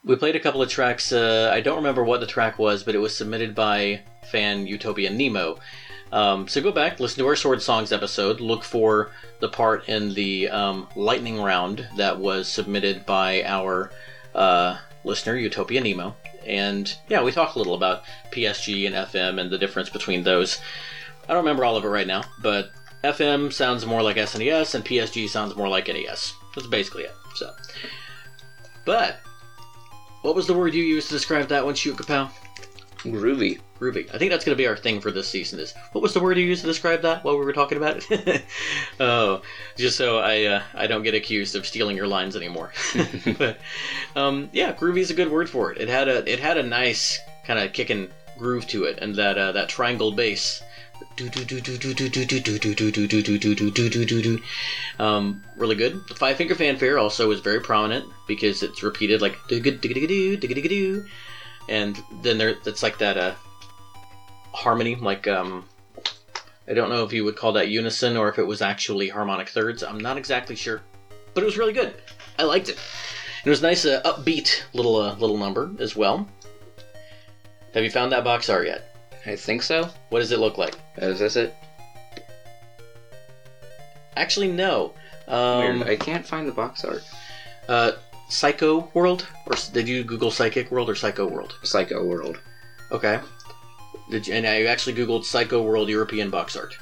We 0.04 0.16
played 0.16 0.36
a 0.36 0.40
couple 0.40 0.62
of 0.62 0.70
tracks. 0.70 1.12
Uh, 1.12 1.50
I 1.52 1.62
don't 1.62 1.78
remember 1.78 2.04
what 2.04 2.20
the 2.20 2.28
track 2.28 2.60
was, 2.60 2.84
but 2.84 2.94
it 2.94 3.00
was 3.00 3.16
submitted 3.16 3.56
by 3.56 4.02
fan 4.32 4.68
Utopia 4.68 5.10
Nemo. 5.10 5.58
Um, 6.12 6.48
so 6.48 6.62
go 6.62 6.72
back, 6.72 7.00
listen 7.00 7.20
to 7.20 7.28
our 7.28 7.36
Sword 7.36 7.62
Songs 7.62 7.92
episode, 7.92 8.40
look 8.40 8.64
for 8.64 9.12
the 9.40 9.50
part 9.50 9.90
in 9.90 10.14
the 10.14 10.48
um, 10.50 10.88
lightning 10.96 11.42
round 11.42 11.88
that 11.98 12.20
was 12.20 12.48
submitted 12.48 13.06
by 13.06 13.44
our 13.44 13.92
uh, 14.36 14.78
listener 15.04 15.36
Utopia 15.36 15.82
Nemo. 15.82 16.16
And 16.46 16.96
yeah, 17.10 17.24
we 17.24 17.32
talked 17.32 17.56
a 17.56 17.58
little 17.58 17.74
about 17.74 18.04
PSG 18.32 18.86
and 18.86 18.96
FM 18.96 19.40
and 19.40 19.50
the 19.50 19.58
difference 19.58 19.90
between 19.90 20.24
those. 20.24 20.60
I 21.28 21.34
don't 21.34 21.44
remember 21.44 21.66
all 21.66 21.76
of 21.76 21.84
it 21.86 21.90
right 21.90 22.08
now, 22.08 22.24
but 22.42 22.72
FM 23.04 23.52
sounds 23.52 23.86
more 23.86 24.02
like 24.02 24.18
SNES 24.18 24.76
and 24.76 24.86
PSG 24.86 25.28
sounds 25.28 25.56
more 25.56 25.68
like 25.68 25.88
NES. 25.88 26.34
That's 26.56 26.68
basically 26.68 27.04
it. 27.04 27.16
So, 27.36 27.54
but 28.86 29.20
what 30.22 30.36
was 30.36 30.48
the 30.48 30.54
word 30.54 30.74
you 30.74 30.84
used 30.84 31.10
to 31.10 31.14
describe 31.14 31.48
that 31.50 31.66
one, 31.66 31.76
Shoot 31.76 31.98
Kapow? 31.98 32.30
Groovy. 33.06 33.60
Groovy. 33.80 34.14
I 34.14 34.18
think 34.18 34.32
that's 34.32 34.46
going 34.46 34.56
to 34.56 34.62
be 34.62 34.68
our 34.68 34.78
thing 34.78 35.00
for 35.00 35.12
this 35.12 35.28
season. 35.28 35.60
Is 35.60 35.74
what 35.92 36.02
was 36.02 36.14
the 36.14 36.20
word 36.20 36.38
you 36.38 36.46
used 36.46 36.62
to 36.62 36.68
describe 36.68 37.02
that 37.02 37.24
while 37.24 37.38
we 37.38 37.46
were 37.46 37.54
talking 37.54 37.78
about 37.78 38.06
it? 38.10 38.44
oh, 39.00 39.42
just 39.76 39.98
so 39.98 40.18
I 40.20 40.44
uh, 40.44 40.64
I 40.74 40.88
don't 40.88 41.04
get 41.04 41.14
accused 41.14 41.56
of 41.56 41.66
stealing 41.66 41.98
your 41.98 42.08
lines 42.08 42.36
anymore. 42.36 42.72
but 43.38 43.60
um, 44.16 44.50
yeah, 44.54 44.74
groovy 44.74 45.00
is 45.00 45.12
a 45.12 45.14
good 45.14 45.32
word 45.32 45.50
for 45.50 45.72
it. 45.72 45.80
It 45.80 45.90
had 45.90 46.08
a 46.08 46.30
it 46.30 46.40
had 46.40 46.58
a 46.58 46.64
nice 46.64 47.20
kind 47.46 47.60
of 47.60 47.74
kicking 47.74 48.10
groove 48.38 48.68
to 48.68 48.86
it, 48.86 49.00
and 49.02 49.16
that 49.16 49.38
uh, 49.38 49.52
that 49.54 49.70
triangle 49.70 50.12
bass. 50.12 50.62
Um, 54.98 55.44
really 55.58 55.76
good. 55.76 56.00
The 56.08 56.16
five 56.16 56.38
finger 56.38 56.56
fanfare 56.56 56.98
also 56.98 57.32
is 57.32 57.42
very 57.42 57.60
prominent 57.60 58.06
because 58.28 58.64
it's 58.64 58.82
repeated 58.82 59.22
like 59.22 59.38
and 61.70 62.02
then 62.22 62.38
there 62.38 62.56
it's 62.66 62.84
like 62.84 62.98
that 62.98 63.18
uh 63.18 63.34
harmony 64.54 64.96
like 64.96 65.28
um 65.28 65.66
I 66.68 66.74
don't 66.74 66.90
know 66.90 67.04
if 67.04 67.14
you 67.14 67.24
would 67.24 67.36
call 67.36 67.54
that 67.54 67.70
unison 67.70 68.18
or 68.18 68.30
if 68.30 68.40
it 68.40 68.48
was 68.48 68.62
actually 68.62 69.10
harmonic 69.10 69.50
thirds. 69.50 69.84
I'm 69.84 70.00
not 70.00 70.18
exactly 70.18 70.56
sure, 70.56 70.82
but 71.34 71.44
it 71.44 71.46
was 71.46 71.58
really 71.58 71.74
good. 71.74 71.94
I 72.40 72.44
liked 72.44 72.70
it. 72.70 72.80
It 73.44 73.50
was 73.50 73.62
nice 73.62 73.86
uh, 73.86 74.02
upbeat 74.04 74.64
little 74.74 74.96
uh, 74.96 75.16
little 75.16 75.38
number 75.38 75.72
as 75.80 75.96
well. 75.96 76.28
Have 77.76 77.84
you 77.84 77.92
found 77.92 78.12
that 78.12 78.24
box 78.24 78.50
art 78.50 78.66
yet? 78.66 78.96
I 79.26 79.36
think 79.36 79.62
so. 79.62 79.90
What 80.10 80.20
does 80.20 80.32
it 80.32 80.40
look 80.40 80.58
like? 80.58 80.76
Is 80.98 81.20
this 81.20 81.36
it? 81.36 81.54
Actually, 84.16 84.48
no. 84.48 84.94
Um, 85.28 85.80
Weird. 85.80 85.90
I 85.90 85.96
can't 85.96 86.26
find 86.26 86.48
the 86.48 86.54
box 86.54 86.86
art. 86.86 87.04
Uh, 87.68 87.92
Psycho 88.30 88.90
World, 88.94 89.28
or 89.46 89.56
did 89.74 89.88
you 89.88 90.04
Google 90.04 90.32
Psychic 90.32 90.72
World 90.72 90.90
or 90.90 90.96
Psycho 90.96 91.28
World? 91.28 91.58
Psycho 91.64 92.04
World. 92.04 92.40
Okay. 92.92 93.20
Did 94.10 94.28
you, 94.28 94.34
and 94.34 94.46
I 94.46 94.64
actually 94.64 94.96
Googled 94.96 95.26
Psycho 95.26 95.62
World 95.62 95.90
European 95.90 96.30
box 96.30 96.56
art. 96.56 96.78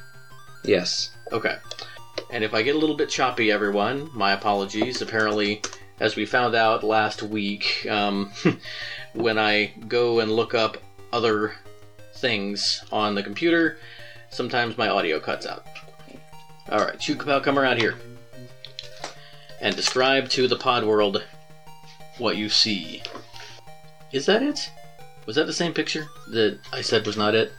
Yes. 0.64 1.12
Okay. 1.32 1.58
And 2.32 2.44
if 2.44 2.54
I 2.54 2.62
get 2.62 2.76
a 2.76 2.80
little 2.80 2.96
bit 2.96 3.10
choppy, 3.10 3.52
everyone, 3.52 4.10
my 4.14 4.32
apologies. 4.32 5.02
Apparently, 5.02 5.62
as 6.00 6.16
we 6.16 6.26
found 6.26 6.56
out 6.56 6.84
last 6.84 7.22
week, 7.22 7.86
um, 7.89 8.32
when 9.14 9.38
I 9.38 9.74
go 9.88 10.20
and 10.20 10.32
look 10.32 10.54
up 10.54 10.78
other 11.12 11.54
things 12.16 12.84
on 12.91 13.16
the 13.16 13.24
computer, 13.24 13.78
sometimes 14.30 14.78
my 14.78 14.88
audio 14.88 15.20
cuts 15.20 15.46
out. 15.46 15.66
Alright, 16.70 17.02
Shoot 17.02 17.20
Kapow, 17.20 17.44
come 17.44 17.60
around 17.60 17.80
here. 17.80 17.96
And 19.62 19.76
describe 19.76 20.30
to 20.30 20.48
the 20.48 20.56
pod 20.56 20.86
world 20.86 21.24
what 22.18 22.36
you 22.36 22.49
see. 22.49 23.01
Is 24.11 24.26
that 24.26 24.41
it? 24.41 24.70
Was 25.26 25.36
that 25.36 25.45
the 25.45 25.53
same 25.53 25.74
picture 25.74 26.07
that 26.28 26.59
I 26.72 26.82
said 26.82 27.05
was 27.05 27.18
not 27.18 27.34
it? 27.34 27.51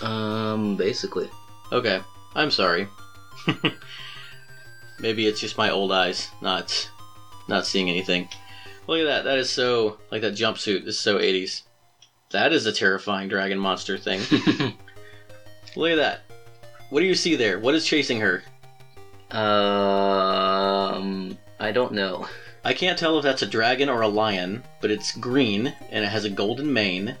Um, 0.00 0.76
basically. 0.76 1.28
Okay, 1.70 2.00
I'm 2.34 2.50
sorry. 2.50 2.88
Maybe 5.00 5.26
it's 5.26 5.40
just 5.40 5.58
my 5.58 5.70
old 5.70 5.92
eyes 5.92 6.28
not 6.40 6.88
not 7.48 7.66
seeing 7.66 7.88
anything. 7.88 8.28
Look 8.86 9.00
at 9.00 9.04
that. 9.04 9.24
That 9.24 9.38
is 9.38 9.50
so 9.50 9.98
like 10.10 10.22
that 10.22 10.34
jumpsuit 10.34 10.86
is 10.86 10.98
so 10.98 11.18
80s. 11.18 11.62
That 12.30 12.52
is 12.52 12.66
a 12.66 12.72
terrifying 12.72 13.28
dragon 13.28 13.58
monster 13.58 13.98
thing. 13.98 14.20
Look 15.76 15.92
at 15.92 15.96
that. 15.96 16.20
What 16.90 17.00
do 17.00 17.06
you 17.06 17.14
see 17.14 17.36
there? 17.36 17.58
What 17.58 17.74
is 17.74 17.86
chasing 17.86 18.20
her? 18.20 18.42
um, 19.30 21.36
I 21.60 21.70
don't 21.72 21.92
know. 21.92 22.26
I 22.64 22.72
can't 22.72 22.98
tell 22.98 23.16
if 23.18 23.22
that's 23.22 23.42
a 23.42 23.46
dragon 23.46 23.88
or 23.88 24.00
a 24.02 24.08
lion, 24.08 24.64
but 24.80 24.90
it's 24.90 25.16
green 25.16 25.74
and 25.90 26.04
it 26.04 26.08
has 26.08 26.24
a 26.24 26.30
golden 26.30 26.72
mane. 26.72 27.16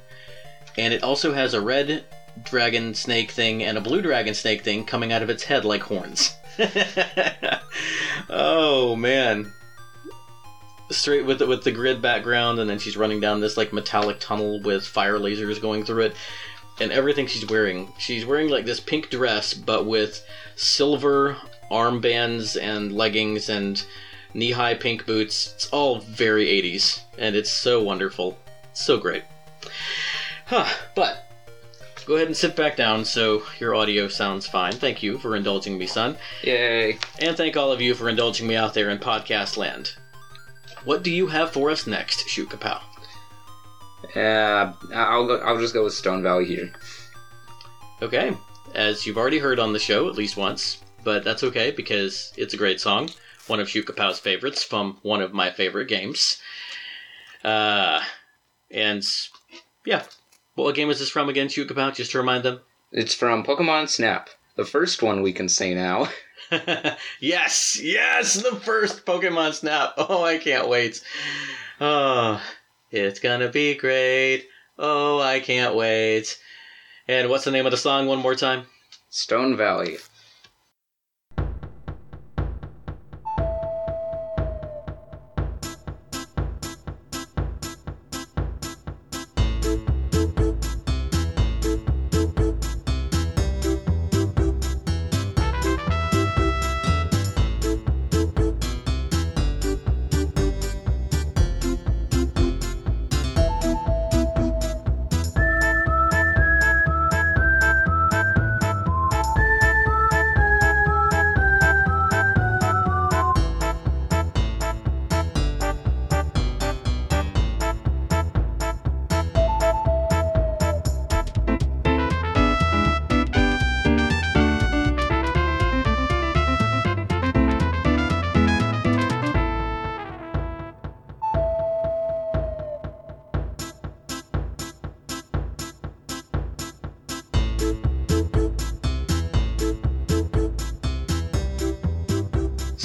And 0.76 0.92
it 0.92 1.02
also 1.02 1.32
has 1.32 1.54
a 1.54 1.60
red 1.60 2.04
dragon 2.44 2.94
snake 2.94 3.30
thing 3.30 3.62
and 3.62 3.76
a 3.76 3.80
blue 3.80 4.02
dragon 4.02 4.34
snake 4.34 4.62
thing 4.62 4.84
coming 4.84 5.12
out 5.12 5.22
of 5.22 5.30
its 5.30 5.44
head 5.44 5.64
like 5.64 5.82
horns. 5.82 6.34
oh 8.30 8.96
man. 8.96 9.52
Straight 10.90 11.26
with 11.26 11.40
the, 11.40 11.46
with 11.46 11.64
the 11.64 11.72
grid 11.72 12.00
background 12.00 12.58
and 12.58 12.68
then 12.68 12.78
she's 12.78 12.96
running 12.96 13.20
down 13.20 13.40
this 13.40 13.56
like 13.56 13.72
metallic 13.72 14.18
tunnel 14.20 14.60
with 14.62 14.86
fire 14.86 15.18
lasers 15.18 15.60
going 15.60 15.84
through 15.84 16.06
it 16.06 16.16
and 16.80 16.92
everything 16.92 17.26
she's 17.26 17.46
wearing. 17.46 17.92
She's 17.98 18.24
wearing 18.24 18.48
like 18.48 18.64
this 18.64 18.80
pink 18.80 19.10
dress 19.10 19.54
but 19.54 19.86
with 19.86 20.24
silver 20.56 21.36
armbands 21.70 22.60
and 22.60 22.92
leggings 22.92 23.48
and 23.48 23.84
knee 24.34 24.52
high 24.52 24.74
pink 24.74 25.06
boots. 25.06 25.52
It's 25.54 25.68
all 25.70 26.00
very 26.00 26.46
80s, 26.46 27.00
and 27.16 27.34
it's 27.36 27.50
so 27.50 27.82
wonderful. 27.82 28.38
So 28.72 28.98
great. 28.98 29.24
Huh, 30.46 30.66
but 30.94 31.28
go 32.06 32.14
ahead 32.14 32.26
and 32.26 32.36
sit 32.36 32.56
back 32.56 32.76
down 32.76 33.04
so 33.04 33.42
your 33.60 33.74
audio 33.74 34.08
sounds 34.08 34.46
fine. 34.46 34.72
Thank 34.72 35.02
you 35.02 35.18
for 35.18 35.36
indulging 35.36 35.76
me, 35.76 35.86
son. 35.86 36.16
Yay. 36.42 36.98
And 37.18 37.36
thank 37.36 37.56
all 37.56 37.72
of 37.72 37.80
you 37.80 37.94
for 37.94 38.08
indulging 38.08 38.46
me 38.46 38.56
out 38.56 38.74
there 38.74 38.88
in 38.90 38.98
podcast 38.98 39.56
land. 39.56 39.92
What 40.84 41.02
do 41.02 41.10
you 41.10 41.26
have 41.26 41.52
for 41.52 41.70
us 41.70 41.86
next, 41.86 42.28
Shoot 42.28 42.48
Kapow? 42.48 42.80
Uh, 44.16 44.72
I'll 44.94 45.26
go. 45.26 45.38
I'll 45.38 45.58
just 45.58 45.74
go 45.74 45.84
with 45.84 45.92
Stone 45.92 46.22
Valley 46.22 46.46
here. 46.46 46.72
Okay, 48.00 48.34
as 48.74 49.06
you've 49.06 49.18
already 49.18 49.38
heard 49.38 49.58
on 49.58 49.72
the 49.72 49.78
show 49.78 50.08
at 50.08 50.14
least 50.14 50.36
once, 50.36 50.78
but 51.04 51.24
that's 51.24 51.42
okay 51.42 51.72
because 51.72 52.32
it's 52.36 52.54
a 52.54 52.56
great 52.56 52.80
song. 52.80 53.10
One 53.48 53.60
of 53.60 53.68
Shoot 53.68 53.86
Kapow's 53.86 54.18
favorites 54.18 54.62
from 54.62 54.98
one 55.02 55.20
of 55.22 55.32
my 55.32 55.50
favorite 55.50 55.88
games. 55.88 56.40
Uh, 57.42 58.02
and 58.70 59.04
yeah, 59.84 60.04
what 60.54 60.74
game 60.74 60.90
is 60.90 60.98
this 60.98 61.10
from 61.10 61.28
again, 61.28 61.48
Shoot 61.48 61.68
Kapow? 61.68 61.94
Just 61.94 62.12
to 62.12 62.18
remind 62.18 62.44
them. 62.44 62.60
It's 62.92 63.14
from 63.14 63.44
Pokemon 63.44 63.88
Snap, 63.88 64.30
the 64.56 64.64
first 64.64 65.02
one 65.02 65.22
we 65.22 65.32
can 65.32 65.48
say 65.48 65.74
now. 65.74 66.08
yes, 67.20 67.78
yes, 67.80 68.34
the 68.34 68.56
first 68.56 69.04
Pokemon 69.04 69.54
Snap. 69.54 69.94
Oh, 69.98 70.24
I 70.24 70.38
can't 70.38 70.68
wait. 70.68 71.02
Oh, 71.80 72.42
it's 72.90 73.20
gonna 73.20 73.48
be 73.48 73.74
great. 73.74 74.46
Oh, 74.78 75.20
I 75.20 75.40
can't 75.40 75.74
wait. 75.74 76.38
And 77.06 77.28
what's 77.28 77.44
the 77.44 77.50
name 77.50 77.66
of 77.66 77.72
the 77.72 77.76
song 77.76 78.06
one 78.06 78.18
more 78.18 78.34
time? 78.34 78.66
Stone 79.10 79.56
Valley. 79.56 79.98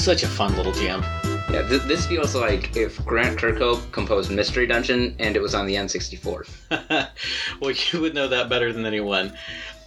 Such 0.04 0.24
a 0.24 0.28
fun 0.28 0.54
little 0.58 0.74
jam. 0.74 1.02
Yeah, 1.50 1.66
th- 1.66 1.84
this 1.84 2.06
feels 2.06 2.36
like 2.36 2.76
if 2.76 3.04
Grant 3.06 3.40
Kirkhope 3.40 3.90
composed 3.94 4.30
Mystery 4.30 4.68
Dungeon 4.68 5.16
and 5.18 5.38
it 5.38 5.42
was 5.42 5.56
on 5.56 5.66
the 5.66 5.76
N64. 5.76 6.50
well, 7.62 7.72
you 7.72 8.02
would 8.02 8.14
know 8.14 8.28
that 8.28 8.50
better 8.50 8.74
than 8.74 8.86
anyone. 8.86 9.32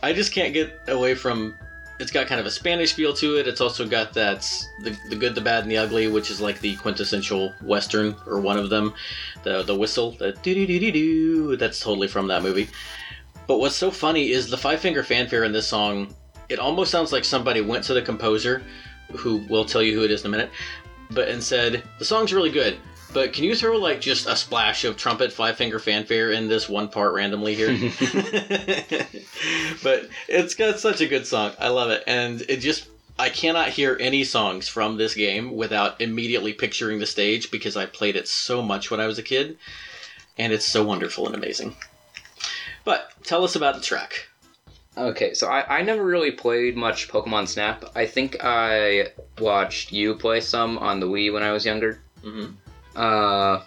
I 0.03 0.14
just 0.14 0.33
can't 0.33 0.55
get 0.55 0.81
away 0.89 1.14
from. 1.14 1.55
It's 2.01 2.11
got 2.11 2.29
kind 2.29 2.41
of 2.41 2.47
a 2.47 2.51
Spanish 2.51 2.95
feel 2.95 3.12
to 3.12 3.39
it. 3.39 3.47
It's 3.47 3.61
also 3.61 3.87
got 3.87 4.14
that 4.14 4.51
the, 4.83 4.97
the 5.11 5.17
good, 5.17 5.35
the 5.35 5.43
bad, 5.43 5.64
and 5.64 5.71
the 5.71 5.77
ugly, 5.77 6.09
which 6.09 6.31
is 6.31 6.41
like 6.41 6.61
the 6.61 6.77
quintessential 6.77 7.53
Western 7.61 8.17
or 8.27 8.41
one 8.41 8.57
of 8.57 8.71
them. 8.71 8.95
The 9.43 9.64
the 9.64 9.77
whistle, 9.77 10.12
the 10.12 10.33
doo 10.33 10.55
doo 10.55 10.67
doo 10.67 10.81
doo 10.81 10.93
doo. 10.93 11.57
That's 11.59 11.79
totally 11.79 12.09
from 12.09 12.27
that 12.29 12.43
movie. 12.43 12.71
But 13.47 13.59
what's 13.59 13.77
so 13.77 13.91
funny 13.91 14.31
is 14.31 14.49
the 14.49 14.57
five 14.57 14.81
finger 14.81 15.03
fanfare 15.03 15.45
in 15.45 15.53
this 15.53 15.69
song. 15.69 16.14
It 16.49 16.59
almost 16.59 16.91
sounds 16.91 17.12
like 17.12 17.27
somebody 17.27 17.61
went 17.61 17.85
to 17.85 17.93
the 17.93 18.01
composer, 18.01 18.62
who 19.13 19.39
will 19.49 19.65
tell 19.65 19.83
you 19.83 19.95
who 19.95 20.05
it 20.05 20.11
is 20.11 20.23
in 20.23 20.29
a 20.29 20.31
minute, 20.31 20.51
but 21.11 21.29
and 21.29 21.43
said 21.43 21.83
the 21.99 22.05
song's 22.05 22.33
really 22.33 22.51
good. 22.51 22.79
But 23.13 23.33
can 23.33 23.45
you 23.45 23.55
throw 23.55 23.79
like 23.79 24.01
just 24.01 24.27
a 24.27 24.37
splash 24.37 24.85
of 24.85 24.97
trumpet 24.97 25.33
five 25.33 25.57
finger 25.57 25.79
fanfare 25.79 26.33
in 26.33 26.49
this 26.49 26.69
one 26.69 26.89
part 26.89 27.15
randomly 27.15 27.55
here? 27.55 27.69
but 29.83 30.09
it's 30.29 30.55
got 30.55 30.81
such 30.81 31.01
a 31.01 31.07
good 31.07 31.27
song. 31.27 31.53
I 31.59 31.69
love 31.69 31.91
it. 31.91 32.03
And 32.07 32.43
it 32.43 32.59
just 32.59 32.89
I 33.19 33.31
cannot 33.31 33.71
hear 33.71 33.97
any 33.99 34.25
songs 34.25 34.69
from 34.69 34.97
this 34.97 35.15
game 35.15 35.57
without 35.57 36.01
immediately 36.01 36.53
picturing 36.53 36.99
the 36.99 37.07
stage 37.07 37.51
because 37.51 37.77
I 37.77 37.87
played 37.87 38.17
it 38.17 38.29
so 38.29 38.61
much 38.61 38.91
when 38.91 39.01
I 39.01 39.07
was 39.07 39.19
a 39.19 39.23
kid. 39.23 39.57
And 40.37 40.53
it's 40.53 40.67
so 40.67 40.85
wonderful 40.85 41.27
and 41.27 41.35
amazing. 41.35 41.77
But 42.85 43.11
tell 43.25 43.45
us 43.45 43.57
about 43.57 43.77
the 43.77 43.81
track. 43.81 44.29
Okay, 44.97 45.34
so 45.34 45.49
I, 45.49 45.78
I 45.78 45.82
never 45.82 46.05
really 46.05 46.30
played 46.30 46.76
much 46.76 47.09
Pokemon 47.09 47.49
Snap. 47.49 47.84
I 47.94 48.07
think 48.07 48.36
I 48.42 49.09
watched 49.38 49.92
you 49.92 50.14
play 50.14 50.40
some 50.40 50.78
on 50.78 51.01
the 51.01 51.07
Wii 51.07 51.32
when 51.32 51.42
I 51.42 51.53
was 51.53 51.66
younger. 51.66 52.01
hmm 52.22 52.47
Uh, 52.94 53.61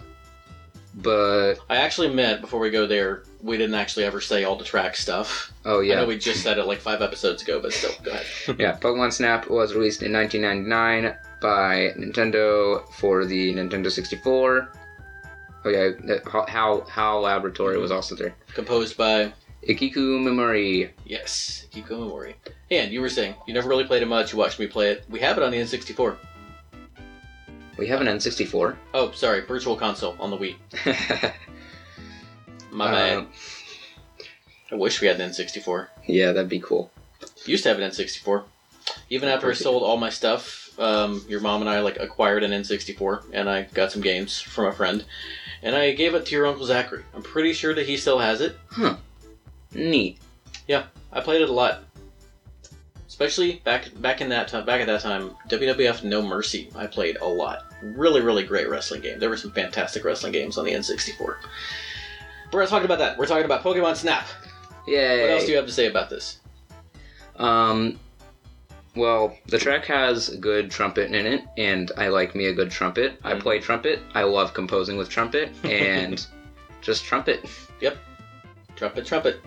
but 0.95 1.55
I 1.69 1.77
actually 1.77 2.11
meant 2.13 2.41
before 2.41 2.59
we 2.59 2.71
go 2.71 2.87
there, 2.87 3.23
we 3.41 3.57
didn't 3.57 3.75
actually 3.75 4.05
ever 4.05 4.19
say 4.19 4.43
all 4.43 4.55
the 4.55 4.65
track 4.65 4.95
stuff. 4.95 5.53
oh 5.65 5.79
I 5.81 5.83
yeah, 5.83 5.95
know 5.97 6.07
we 6.07 6.17
just 6.17 6.41
said 6.41 6.57
it 6.57 6.65
like 6.65 6.79
five 6.79 7.01
episodes 7.03 7.43
ago, 7.43 7.59
but 7.61 7.73
still, 7.73 7.91
go 8.03 8.11
ahead. 8.11 8.25
yeah. 8.59 8.75
Pokemon 8.77 9.13
Snap 9.13 9.49
was 9.49 9.75
released 9.75 10.01
in 10.01 10.11
1999 10.11 11.15
by 11.41 11.93
Nintendo 11.95 12.91
for 12.93 13.23
the 13.25 13.53
Nintendo 13.53 13.89
64. 13.91 14.73
Oh 15.65 15.69
yeah, 15.69 15.89
Hal 16.31 16.45
Hal, 16.47 16.81
Hal 16.85 17.21
Laboratory 17.21 17.77
was 17.77 17.91
also 17.91 18.15
there. 18.15 18.33
Composed 18.55 18.97
by 18.97 19.31
Ikuko 19.67 20.19
Memori. 20.19 20.89
Yes, 21.05 21.67
Kiko 21.71 22.07
Mori. 22.07 22.35
And 22.71 22.91
you 22.91 23.01
were 23.01 23.09
saying 23.09 23.35
you 23.45 23.53
never 23.53 23.67
really 23.67 23.83
played 23.83 24.01
it 24.01 24.07
much. 24.07 24.31
You 24.31 24.39
watched 24.39 24.59
me 24.59 24.67
play 24.67 24.91
it. 24.91 25.03
We 25.09 25.19
have 25.19 25.37
it 25.37 25.43
on 25.43 25.51
the 25.51 25.57
N64. 25.57 26.17
We 27.77 27.87
have 27.87 28.01
an 28.01 28.07
N64. 28.07 28.75
Oh, 28.93 29.11
sorry, 29.11 29.41
Virtual 29.41 29.75
Console 29.75 30.15
on 30.19 30.31
the 30.31 30.37
Wii. 30.37 30.55
My 32.71 32.91
bad. 32.91 33.27
I 34.71 34.75
wish 34.75 35.01
we 35.01 35.07
had 35.07 35.19
an 35.19 35.29
N64. 35.31 35.87
yeah, 36.05 36.31
that'd 36.31 36.49
be 36.49 36.59
cool. 36.59 36.91
Used 37.45 37.63
to 37.63 37.69
have 37.69 37.79
an 37.79 37.89
N64. 37.89 38.43
Even 39.09 39.29
after 39.29 39.49
I 39.49 39.53
sold 39.53 39.83
all 39.83 39.97
my 39.97 40.09
stuff, 40.09 40.69
um, 40.79 41.23
your 41.27 41.41
mom 41.41 41.61
and 41.61 41.69
I 41.69 41.79
like 41.81 41.97
acquired 41.99 42.43
an 42.43 42.51
N64, 42.51 43.25
and 43.33 43.49
I 43.49 43.63
got 43.73 43.91
some 43.91 44.01
games 44.01 44.39
from 44.39 44.65
a 44.65 44.71
friend, 44.71 45.05
and 45.63 45.75
I 45.75 45.93
gave 45.93 46.13
it 46.15 46.25
to 46.27 46.35
your 46.35 46.47
uncle 46.47 46.65
Zachary. 46.65 47.03
I'm 47.13 47.21
pretty 47.23 47.53
sure 47.53 47.73
that 47.73 47.87
he 47.87 47.97
still 47.97 48.19
has 48.19 48.41
it. 48.41 48.57
Neat. 49.73 50.17
Yeah, 50.67 50.85
I 51.11 51.21
played 51.21 51.41
it 51.41 51.49
a 51.49 51.53
lot. 51.53 51.83
Especially 53.07 53.61
back 53.65 53.89
back 54.01 54.21
in 54.21 54.29
that 54.29 54.47
time, 54.47 54.65
back 54.65 54.79
at 54.81 54.87
that 54.87 55.01
time, 55.01 55.31
WWF 55.49 56.03
No 56.03 56.21
Mercy. 56.21 56.69
I 56.75 56.87
played 56.87 57.17
a 57.17 57.27
lot. 57.27 57.65
Really, 57.81 58.21
really 58.21 58.43
great 58.43 58.69
wrestling 58.69 59.01
game. 59.01 59.19
There 59.19 59.29
were 59.29 59.37
some 59.37 59.51
fantastic 59.51 60.03
wrestling 60.05 60.31
games 60.31 60.57
on 60.57 60.65
the 60.65 60.71
N64. 60.71 61.35
We're 62.51 62.59
not 62.61 62.69
talking 62.69 62.85
about 62.85 62.99
that. 62.99 63.17
We're 63.17 63.25
talking 63.25 63.45
about 63.45 63.63
Pokemon 63.63 63.95
Snap. 63.95 64.25
Yeah. 64.87 65.21
What 65.21 65.31
else 65.31 65.45
do 65.45 65.51
you 65.51 65.57
have 65.57 65.65
to 65.65 65.71
say 65.71 65.87
about 65.87 66.09
this? 66.09 66.39
Um, 67.35 67.99
well, 68.95 69.35
the 69.47 69.57
track 69.57 69.85
has 69.85 70.29
good 70.37 70.71
trumpet 70.71 71.11
in 71.13 71.25
it, 71.25 71.43
and 71.57 71.91
I 71.97 72.07
like 72.07 72.35
me 72.35 72.45
a 72.45 72.53
good 72.53 72.71
trumpet. 72.71 73.19
I 73.23 73.33
Mhm. 73.33 73.41
play 73.41 73.59
trumpet. 73.59 73.99
I 74.13 74.23
love 74.23 74.53
composing 74.53 74.97
with 74.97 75.09
trumpet, 75.09 75.51
and 75.63 76.25
just 76.81 77.03
trumpet. 77.05 77.45
Yep. 77.81 77.97
Trumpet, 78.75 79.05
trumpet. 79.05 79.41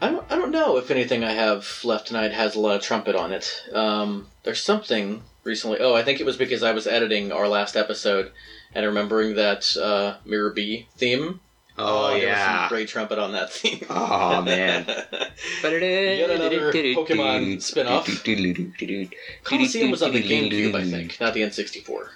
I 0.00 0.10
don't, 0.10 0.30
I 0.30 0.36
don't 0.36 0.50
know 0.50 0.76
if 0.76 0.90
anything 0.90 1.24
I 1.24 1.32
have 1.32 1.80
left 1.84 2.08
tonight 2.08 2.32
has 2.32 2.54
a 2.54 2.60
lot 2.60 2.76
of 2.76 2.82
trumpet 2.82 3.16
on 3.16 3.32
it. 3.32 3.64
Um, 3.72 4.28
there's 4.42 4.62
something 4.62 5.22
recently. 5.44 5.78
Oh, 5.80 5.94
I 5.94 6.02
think 6.02 6.20
it 6.20 6.26
was 6.26 6.36
because 6.36 6.62
I 6.62 6.72
was 6.72 6.86
editing 6.86 7.32
our 7.32 7.48
last 7.48 7.76
episode 7.76 8.32
and 8.74 8.84
remembering 8.84 9.36
that 9.36 9.76
uh, 9.76 10.16
Miror 10.24 10.50
B 10.50 10.88
theme. 10.96 11.40
Oh, 11.78 12.06
there 12.08 12.14
was 12.14 12.22
yeah. 12.22 12.60
some 12.60 12.68
great 12.70 12.88
trumpet 12.88 13.18
on 13.18 13.32
that 13.32 13.52
theme. 13.52 13.84
Oh, 13.90 14.40
man. 14.42 14.86
Yet 15.62 16.30
another 16.30 16.72
Pokemon 16.72 17.60
spin-off. 17.60 18.06
Colosseum 19.44 19.90
was 19.90 20.02
on 20.02 20.12
the 20.12 20.22
GameCube, 20.22 20.74
I 20.74 20.84
think, 20.90 21.20
not 21.20 21.34
the 21.34 21.42
N64. 21.42 22.08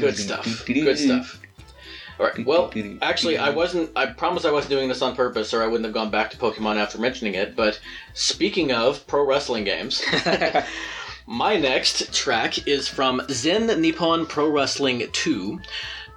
Good 0.00 0.16
stuff. 0.16 0.66
Good 0.66 0.98
stuff. 0.98 1.40
All 2.18 2.26
right. 2.26 2.46
Well, 2.46 2.72
actually, 3.02 3.36
I 3.36 3.50
wasn't. 3.50 3.90
I 3.94 4.06
promise 4.06 4.46
I 4.46 4.50
wasn't 4.50 4.70
doing 4.70 4.88
this 4.88 5.02
on 5.02 5.14
purpose, 5.14 5.52
or 5.52 5.62
I 5.62 5.66
wouldn't 5.66 5.84
have 5.84 5.92
gone 5.92 6.10
back 6.10 6.30
to 6.30 6.38
Pokemon 6.38 6.76
after 6.76 6.98
mentioning 6.98 7.34
it. 7.34 7.54
But 7.54 7.78
speaking 8.14 8.72
of 8.72 9.06
pro 9.06 9.26
wrestling 9.26 9.64
games, 9.64 10.02
my 11.26 11.56
next 11.56 12.14
track 12.14 12.66
is 12.66 12.88
from 12.88 13.20
Zen 13.28 13.66
Nippon 13.80 14.24
Pro 14.24 14.48
Wrestling 14.48 15.06
2, 15.12 15.60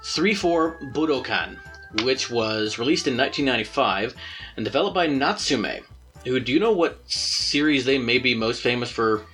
3-4 0.03 0.93
Budokan, 0.93 1.57
which 2.03 2.31
was 2.31 2.79
released 2.79 3.07
in 3.07 3.17
1995 3.17 4.15
and 4.55 4.63
developed 4.63 4.95
by 4.95 5.07
Natsume. 5.07 5.83
Who 6.25 6.39
do 6.39 6.53
you 6.53 6.59
know 6.59 6.71
what 6.71 6.99
series 7.09 7.85
they 7.85 7.97
may 7.97 8.19
be 8.19 8.35
most 8.35 8.61
famous 8.61 8.89
for 8.89 9.25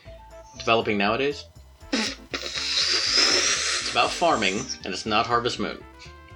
developing 0.57 0.97
nowadays? 0.97 1.45
It's 1.91 3.91
about 3.91 4.11
farming, 4.11 4.61
and 4.83 4.93
it's 4.93 5.05
not 5.05 5.27
Harvest 5.27 5.59
Moon. 5.59 5.77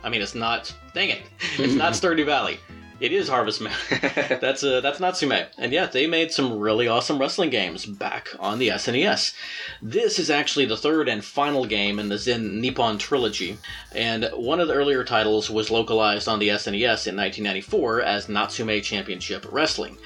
I 0.03 0.09
mean, 0.09 0.21
it's 0.21 0.35
not. 0.35 0.73
Dang 0.93 1.09
it! 1.09 1.21
It's 1.59 1.73
not 1.73 1.93
Stardew 1.93 2.25
Valley. 2.25 2.59
It 2.99 3.13
is 3.13 3.29
Harvest 3.29 3.61
Moon. 3.61 3.71
that's 4.41 4.61
uh, 4.61 4.81
that's 4.81 4.99
Natsume, 4.99 5.47
and 5.57 5.71
yeah, 5.71 5.85
they 5.85 6.05
made 6.05 6.33
some 6.33 6.59
really 6.59 6.89
awesome 6.89 7.17
wrestling 7.17 7.49
games 7.49 7.85
back 7.85 8.27
on 8.39 8.59
the 8.59 8.67
SNES. 8.69 9.33
This 9.81 10.19
is 10.19 10.29
actually 10.29 10.65
the 10.65 10.75
third 10.75 11.07
and 11.07 11.23
final 11.23 11.65
game 11.65 11.97
in 11.97 12.09
the 12.09 12.17
Zen 12.17 12.59
Nippon 12.59 12.97
trilogy, 12.97 13.57
and 13.95 14.29
one 14.35 14.59
of 14.59 14.67
the 14.67 14.73
earlier 14.73 15.05
titles 15.05 15.49
was 15.49 15.71
localized 15.71 16.27
on 16.27 16.39
the 16.39 16.49
SNES 16.49 17.07
in 17.07 17.15
1994 17.15 18.01
as 18.01 18.27
Natsume 18.27 18.81
Championship 18.81 19.45
Wrestling 19.49 19.97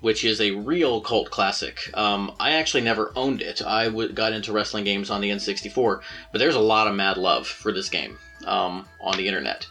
which 0.00 0.24
is 0.24 0.40
a 0.40 0.50
real 0.50 1.00
cult 1.00 1.30
classic. 1.30 1.78
Um, 1.94 2.32
I 2.40 2.54
actually 2.54 2.82
never 2.82 3.12
owned 3.14 3.40
it. 3.40 3.62
I 3.62 3.84
w- 3.84 4.12
got 4.12 4.32
into 4.32 4.52
wrestling 4.52 4.82
games 4.82 5.10
on 5.10 5.20
the 5.20 5.30
N64, 5.30 6.00
but 6.32 6.40
there's 6.40 6.56
a 6.56 6.60
lot 6.60 6.88
of 6.88 6.96
mad 6.96 7.16
love 7.18 7.46
for 7.46 7.70
this 7.70 7.88
game 7.88 8.18
um, 8.46 8.86
on 9.00 9.16
the 9.16 9.26
internet. 9.26 9.66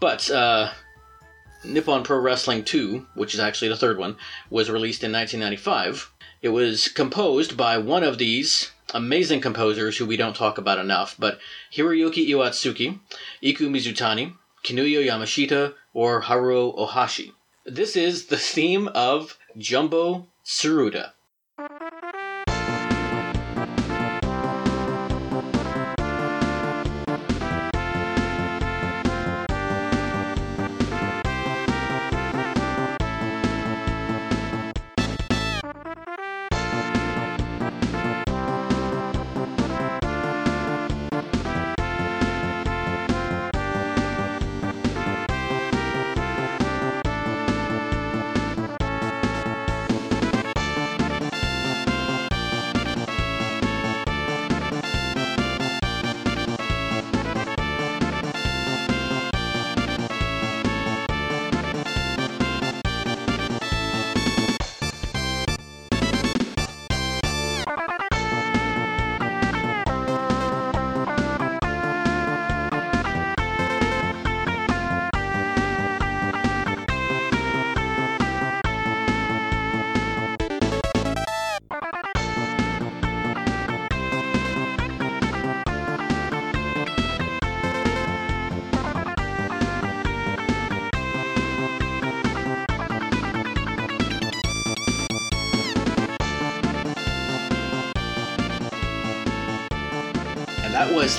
But 0.00 0.30
uh, 0.30 0.70
Nippon 1.64 2.04
Pro 2.04 2.18
Wrestling 2.18 2.64
2, 2.64 3.06
which 3.14 3.34
is 3.34 3.40
actually 3.40 3.68
the 3.68 3.76
third 3.76 3.98
one, 3.98 4.16
was 4.48 4.70
released 4.70 5.02
in 5.02 5.12
1995. 5.12 6.10
It 6.40 6.50
was 6.50 6.88
composed 6.88 7.56
by 7.56 7.78
one 7.78 8.04
of 8.04 8.18
these 8.18 8.70
amazing 8.94 9.40
composers 9.40 9.96
who 9.96 10.06
we 10.06 10.16
don't 10.16 10.36
talk 10.36 10.56
about 10.56 10.78
enough, 10.78 11.16
but 11.18 11.40
Hiroyuki 11.74 12.28
Iwatsuki, 12.28 13.00
Iku 13.42 13.68
Mizutani, 13.68 14.34
Kinuyo 14.64 15.04
Yamashita, 15.04 15.74
or 15.92 16.22
Haruo 16.22 16.76
Ohashi. 16.78 17.32
This 17.66 17.96
is 17.96 18.26
the 18.26 18.38
theme 18.38 18.88
of 18.94 19.36
Jumbo 19.56 20.28
Tsuruta. 20.44 21.12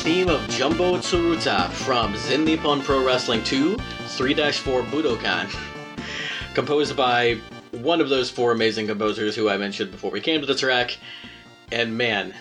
Theme 0.10 0.28
of 0.28 0.50
Jumbo 0.50 0.98
Tsuruta 0.98 1.70
from 1.70 2.18
Zen 2.18 2.44
Nippon 2.44 2.82
Pro 2.82 3.06
Wrestling 3.06 3.44
2 3.44 3.76
3-4 3.76 4.84
Budokan. 4.90 5.56
Composed 6.56 6.98
by 6.98 7.36
one 7.74 8.02
of 8.02 8.10
those 8.10 8.28
four 8.28 8.52
amazing 8.52 8.88
composers 8.88 9.36
who 9.36 9.50
I 9.50 9.58
mentioned 9.58 9.92
before 9.92 10.10
we 10.10 10.20
came 10.20 10.42
to 10.42 10.48
the 10.48 10.56
track. 10.56 10.98
And 11.72 11.96
man, 11.96 12.34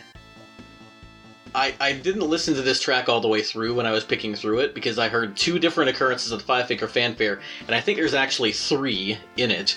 I, 1.55 1.75
I 1.79 1.93
didn't 1.93 2.27
listen 2.27 2.55
to 2.55 2.63
this 2.63 2.81
track 2.81 3.11
all 3.11 3.21
the 3.21 3.29
way 3.29 3.43
through 3.43 3.75
when 3.75 3.85
I 3.85 3.93
was 3.93 4.03
picking 4.03 4.35
through 4.35 4.61
it 4.61 4.75
because 4.75 4.99
I 4.99 5.11
heard 5.11 5.37
two 5.37 5.59
different 5.59 5.91
occurrences 5.91 6.33
of 6.33 6.39
the 6.39 6.47
Five 6.47 6.69
Finger 6.69 6.89
Fanfare, 6.89 7.39
and 7.67 7.77
I 7.77 7.83
think 7.83 7.99
there's 7.99 8.15
actually 8.15 8.53
three 8.53 9.19
in 9.37 9.51
it, 9.51 9.77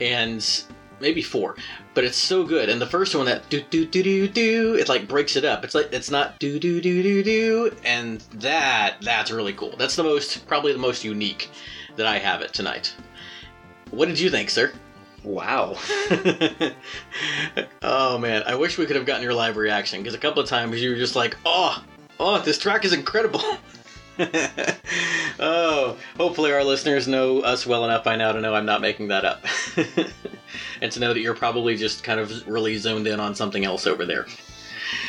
and 0.00 0.48
maybe 1.00 1.22
four. 1.22 1.56
But 1.94 2.04
it's 2.04 2.16
so 2.16 2.44
good. 2.44 2.68
And 2.68 2.80
the 2.80 2.86
first 2.86 3.14
one 3.14 3.26
that 3.26 3.48
do 3.48 3.62
do 3.62 3.86
do 3.86 4.02
do 4.02 4.28
do, 4.28 4.74
it 4.74 4.88
like 4.88 5.08
breaks 5.08 5.36
it 5.36 5.44
up. 5.44 5.64
It's 5.64 5.74
like 5.74 5.92
it's 5.92 6.10
not 6.10 6.38
do 6.38 6.58
do 6.58 6.80
do 6.80 7.02
do 7.02 7.22
do, 7.22 7.76
and 7.84 8.20
that 8.34 8.96
that's 9.02 9.30
really 9.30 9.52
cool. 9.52 9.74
That's 9.76 9.96
the 9.96 10.02
most 10.02 10.46
probably 10.46 10.72
the 10.72 10.78
most 10.78 11.04
unique 11.04 11.50
that 11.96 12.06
I 12.06 12.18
have 12.18 12.42
it 12.42 12.52
tonight. 12.52 12.94
What 13.90 14.08
did 14.08 14.18
you 14.18 14.30
think, 14.30 14.50
sir? 14.50 14.72
Wow. 15.24 15.76
oh 17.82 18.18
man, 18.18 18.42
I 18.46 18.54
wish 18.54 18.78
we 18.78 18.86
could 18.86 18.96
have 18.96 19.06
gotten 19.06 19.22
your 19.22 19.34
live 19.34 19.56
reaction 19.56 20.00
because 20.00 20.14
a 20.14 20.18
couple 20.18 20.42
of 20.42 20.48
times 20.48 20.80
you 20.80 20.90
were 20.90 20.96
just 20.96 21.16
like, 21.16 21.36
"Oh, 21.44 21.82
oh, 22.20 22.40
this 22.40 22.58
track 22.58 22.84
is 22.84 22.92
incredible." 22.92 23.42
oh 25.38 25.96
hopefully 26.16 26.52
our 26.52 26.64
listeners 26.64 27.06
know 27.06 27.40
us 27.40 27.66
well 27.66 27.84
enough 27.84 28.04
by 28.04 28.16
now 28.16 28.32
to 28.32 28.40
know 28.40 28.54
I'm 28.54 28.66
not 28.66 28.80
making 28.80 29.08
that 29.08 29.24
up. 29.24 29.44
and 30.80 30.92
to 30.92 31.00
know 31.00 31.12
that 31.12 31.20
you're 31.20 31.34
probably 31.34 31.76
just 31.76 32.02
kind 32.02 32.20
of 32.20 32.46
really 32.46 32.76
zoned 32.76 33.06
in 33.06 33.20
on 33.20 33.34
something 33.34 33.64
else 33.64 33.86
over 33.86 34.04
there. 34.04 34.26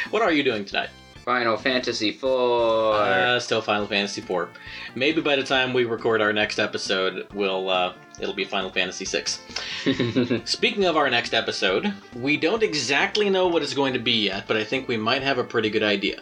What 0.09 0.21
are 0.21 0.31
you 0.31 0.43
doing 0.43 0.65
tonight? 0.65 0.89
Final 1.27 1.57
Fantasy 1.57 2.09
IV. 2.09 2.23
Uh, 2.23 3.37
still 3.41 3.61
Final 3.61 3.85
Fantasy 3.85 4.21
IV. 4.21 4.47
Maybe 4.95 5.19
by 5.19 5.35
the 5.35 5.43
time 5.43 5.73
we 5.73 5.83
record 5.83 6.21
our 6.21 6.31
next 6.31 6.57
episode, 6.57 7.27
we'll 7.33 7.69
uh, 7.69 7.93
it'll 8.17 8.33
be 8.33 8.45
Final 8.45 8.69
Fantasy 8.69 9.03
VI. 9.03 10.41
Speaking 10.45 10.85
of 10.85 10.95
our 10.95 11.09
next 11.09 11.33
episode, 11.33 11.93
we 12.15 12.37
don't 12.37 12.63
exactly 12.63 13.29
know 13.29 13.49
what 13.49 13.61
it's 13.61 13.73
going 13.73 13.91
to 13.91 13.99
be 13.99 14.23
yet, 14.23 14.45
but 14.47 14.55
I 14.55 14.63
think 14.63 14.87
we 14.87 14.95
might 14.95 15.21
have 15.21 15.37
a 15.37 15.43
pretty 15.43 15.69
good 15.69 15.83
idea. 15.83 16.21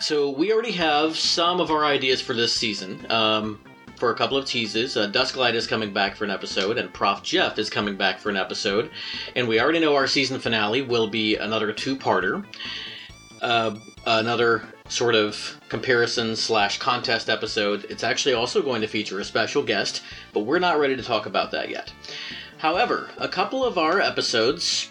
So 0.00 0.30
we 0.30 0.52
already 0.52 0.72
have 0.72 1.16
some 1.16 1.60
of 1.60 1.70
our 1.70 1.84
ideas 1.84 2.20
for 2.20 2.34
this 2.34 2.54
season. 2.54 3.06
Um, 3.10 3.60
for 3.96 4.10
a 4.10 4.14
couple 4.14 4.36
of 4.36 4.44
teases, 4.44 4.96
uh, 4.96 5.08
Dusklight 5.10 5.54
is 5.54 5.66
coming 5.66 5.92
back 5.92 6.16
for 6.16 6.24
an 6.24 6.30
episode, 6.30 6.78
and 6.78 6.92
Prof 6.92 7.22
Jeff 7.22 7.58
is 7.58 7.70
coming 7.70 7.96
back 7.96 8.18
for 8.18 8.28
an 8.28 8.36
episode, 8.36 8.90
and 9.36 9.46
we 9.46 9.60
already 9.60 9.78
know 9.78 9.94
our 9.94 10.08
season 10.08 10.40
finale 10.40 10.82
will 10.82 11.06
be 11.06 11.36
another 11.36 11.72
two-parter. 11.72 12.44
Uh, 13.40 13.76
another 14.06 14.62
sort 14.88 15.14
of 15.14 15.60
comparison 15.68 16.34
slash 16.36 16.78
contest 16.78 17.30
episode. 17.30 17.86
It's 17.88 18.04
actually 18.04 18.34
also 18.34 18.62
going 18.62 18.80
to 18.80 18.88
feature 18.88 19.20
a 19.20 19.24
special 19.24 19.62
guest, 19.62 20.02
but 20.32 20.40
we're 20.40 20.58
not 20.58 20.78
ready 20.78 20.96
to 20.96 21.02
talk 21.02 21.26
about 21.26 21.50
that 21.52 21.68
yet. 21.68 21.92
However, 22.58 23.10
a 23.18 23.28
couple 23.28 23.64
of 23.64 23.78
our 23.78 24.00
episodes, 24.00 24.90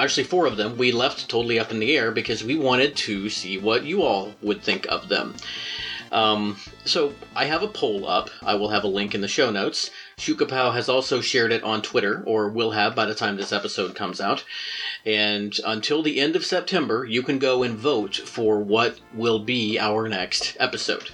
actually 0.00 0.24
four 0.24 0.46
of 0.46 0.56
them, 0.56 0.76
we 0.76 0.92
left 0.92 1.28
totally 1.28 1.58
up 1.58 1.70
in 1.70 1.80
the 1.80 1.96
air 1.96 2.10
because 2.10 2.42
we 2.42 2.58
wanted 2.58 2.96
to 2.96 3.28
see 3.28 3.58
what 3.58 3.84
you 3.84 4.02
all 4.02 4.34
would 4.42 4.62
think 4.62 4.86
of 4.88 5.08
them. 5.08 5.34
Um, 6.12 6.56
so 6.84 7.14
I 7.36 7.44
have 7.44 7.62
a 7.62 7.68
poll 7.68 8.06
up. 8.06 8.30
I 8.42 8.54
will 8.56 8.70
have 8.70 8.84
a 8.84 8.88
link 8.88 9.14
in 9.14 9.20
the 9.20 9.28
show 9.28 9.50
notes. 9.50 9.90
Shukapow 10.16 10.74
has 10.74 10.88
also 10.88 11.20
shared 11.20 11.52
it 11.52 11.62
on 11.62 11.82
Twitter, 11.82 12.22
or 12.26 12.48
will 12.48 12.72
have 12.72 12.94
by 12.94 13.06
the 13.06 13.14
time 13.14 13.36
this 13.36 13.52
episode 13.52 13.94
comes 13.94 14.20
out. 14.20 14.44
And 15.06 15.56
until 15.64 16.02
the 16.02 16.20
end 16.20 16.36
of 16.36 16.44
September, 16.44 17.04
you 17.04 17.22
can 17.22 17.38
go 17.38 17.62
and 17.62 17.76
vote 17.78 18.16
for 18.16 18.58
what 18.58 18.98
will 19.14 19.38
be 19.38 19.78
our 19.78 20.08
next 20.08 20.56
episode. 20.58 21.10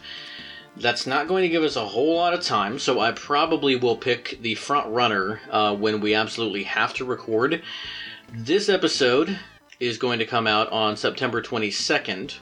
That's 0.79 1.07
not 1.07 1.29
going 1.29 1.43
to 1.43 1.49
give 1.49 1.63
us 1.63 1.77
a 1.77 1.87
whole 1.87 2.17
lot 2.17 2.35
of 2.35 2.43
time, 2.43 2.79
so 2.79 3.01
I 3.01 3.13
probably 3.13 3.77
will 3.77 3.97
pick 3.97 4.39
the 4.43 4.55
front 4.57 4.89
runner 4.89 5.41
uh, 5.51 5.75
when 5.75 6.01
we 6.01 6.15
absolutely 6.15 6.65
have 6.65 6.93
to 6.95 7.05
record. 7.05 7.63
This 8.33 8.69
episode 8.69 9.39
is 9.79 9.99
going 9.99 10.19
to 10.19 10.27
come 10.27 10.47
out 10.47 10.71
on 10.73 10.97
September 10.97 11.41
22nd, 11.41 12.37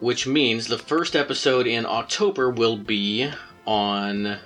which 0.00 0.26
means 0.26 0.66
the 0.66 0.78
first 0.78 1.14
episode 1.14 1.66
in 1.66 1.84
October 1.84 2.50
will 2.50 2.78
be 2.78 3.30
on 3.66 4.38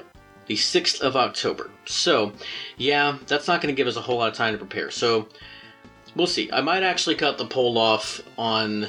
the 0.46 0.56
6th 0.56 1.00
of 1.00 1.16
October. 1.16 1.70
So, 1.86 2.32
yeah, 2.76 3.18
that's 3.28 3.46
not 3.46 3.62
going 3.62 3.72
to 3.72 3.76
give 3.76 3.86
us 3.86 3.96
a 3.96 4.00
whole 4.00 4.18
lot 4.18 4.30
of 4.30 4.34
time 4.34 4.52
to 4.52 4.58
prepare. 4.58 4.90
So, 4.90 5.28
we'll 6.16 6.26
see. 6.26 6.50
I 6.52 6.60
might 6.60 6.82
actually 6.82 7.14
cut 7.14 7.38
the 7.38 7.46
poll 7.46 7.78
off 7.78 8.20
on 8.36 8.88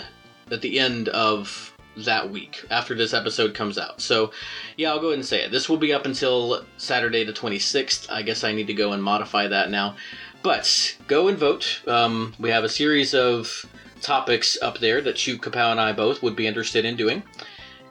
at 0.51 0.61
the 0.61 0.79
end 0.79 1.07
of 1.09 1.67
that 1.97 2.31
week 2.31 2.65
after 2.71 2.95
this 2.95 3.13
episode 3.13 3.53
comes 3.53 3.77
out. 3.77 4.01
So, 4.01 4.31
yeah, 4.75 4.89
I'll 4.89 4.99
go 4.99 5.07
ahead 5.07 5.19
and 5.19 5.25
say 5.25 5.43
it. 5.43 5.51
This 5.51 5.69
will 5.69 5.77
be 5.77 5.93
up 5.93 6.05
until 6.05 6.65
Saturday 6.77 7.23
the 7.23 7.33
26th. 7.33 8.09
I 8.11 8.23
guess 8.23 8.43
I 8.43 8.53
need 8.53 8.67
to 8.67 8.73
go 8.73 8.93
and 8.93 9.03
modify 9.03 9.47
that 9.47 9.69
now. 9.69 9.97
But 10.43 10.97
go 11.07 11.27
and 11.27 11.37
vote. 11.37 11.81
Um, 11.87 12.33
we 12.39 12.49
have 12.49 12.63
a 12.63 12.69
series 12.69 13.13
of 13.13 13.65
topics 14.01 14.57
up 14.61 14.79
there 14.79 15.01
that 15.01 15.17
Shoot 15.17 15.41
Kapow 15.41 15.71
and 15.71 15.79
I 15.79 15.93
both 15.93 16.23
would 16.23 16.35
be 16.35 16.47
interested 16.47 16.85
in 16.85 16.95
doing. 16.95 17.23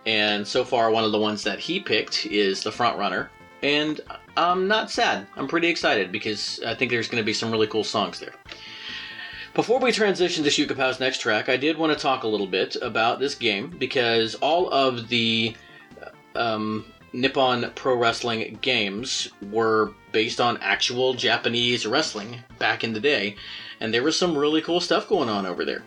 And 0.07 0.47
so 0.47 0.65
far, 0.65 0.91
one 0.91 1.05
of 1.05 1.13
the 1.13 1.19
ones 1.19 1.45
that 1.45 1.61
he 1.61 1.79
picked 1.79 2.27
is 2.27 2.63
the 2.63 2.73
front 2.73 2.99
runner. 2.99 3.31
And 3.63 4.01
I'm 4.37 4.67
not 4.67 4.91
sad. 4.91 5.27
I'm 5.37 5.47
pretty 5.47 5.69
excited 5.69 6.11
because 6.11 6.61
I 6.67 6.75
think 6.75 6.91
there's 6.91 7.09
going 7.09 7.23
to 7.23 7.27
be 7.27 7.35
some 7.35 7.51
really 7.51 7.67
cool 7.67 7.85
songs 7.85 8.19
there. 8.19 8.35
Before 9.55 9.79
we 9.79 9.93
transition 9.93 10.45
to 10.45 10.67
Kapow's 10.67 11.01
next 11.01 11.19
track, 11.19 11.49
I 11.49 11.57
did 11.57 11.77
want 11.77 11.93
to 11.93 11.99
talk 11.99 12.23
a 12.23 12.29
little 12.29 12.47
bit 12.47 12.77
about 12.81 13.19
this 13.19 13.35
game 13.35 13.77
because 13.79 14.35
all 14.37 14.71
of 14.71 15.09
the 15.09 15.55
um, 16.35 16.87
Nippon 17.13 17.73
Pro 17.75 17.97
Wrestling 17.97 18.59
games 18.61 19.29
were 19.51 19.93
based 20.13 20.41
on 20.41 20.59
actual 20.59 21.15
Japanese 21.15 21.87
wrestling 21.87 22.41
back 22.59 22.85
in 22.85 22.93
the 22.93 23.01
day, 23.01 23.37
and 23.81 23.93
there 23.93 24.03
was 24.03 24.17
some 24.17 24.37
really 24.37 24.61
cool 24.61 24.81
stuff 24.81 25.09
going 25.09 25.29
on 25.29 25.47
over 25.47 25.65
there. 25.65 25.83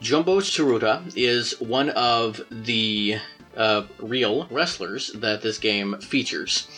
Jumbo 0.00 0.40
Tsuruta 0.40 1.12
is 1.16 1.60
one 1.60 1.90
of 1.90 2.40
the 2.50 3.18
uh, 3.56 3.84
real 3.98 4.46
wrestlers 4.50 5.08
that 5.14 5.42
this 5.42 5.58
game 5.58 5.98
features. 6.00 6.68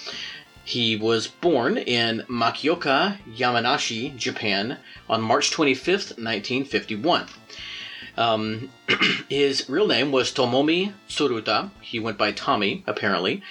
He 0.64 0.96
was 0.96 1.28
born 1.28 1.78
in 1.78 2.24
Makioka, 2.28 3.18
Yamanashi, 3.24 4.16
Japan, 4.16 4.78
on 5.08 5.22
March 5.22 5.52
25th, 5.52 6.18
1951. 6.18 7.26
Um, 8.16 8.70
his 9.28 9.68
real 9.68 9.86
name 9.86 10.12
was 10.12 10.32
Tomomi 10.32 10.92
Tsuruta. 11.08 11.70
He 11.80 11.98
went 11.98 12.18
by 12.18 12.32
Tommy, 12.32 12.82
apparently. 12.86 13.42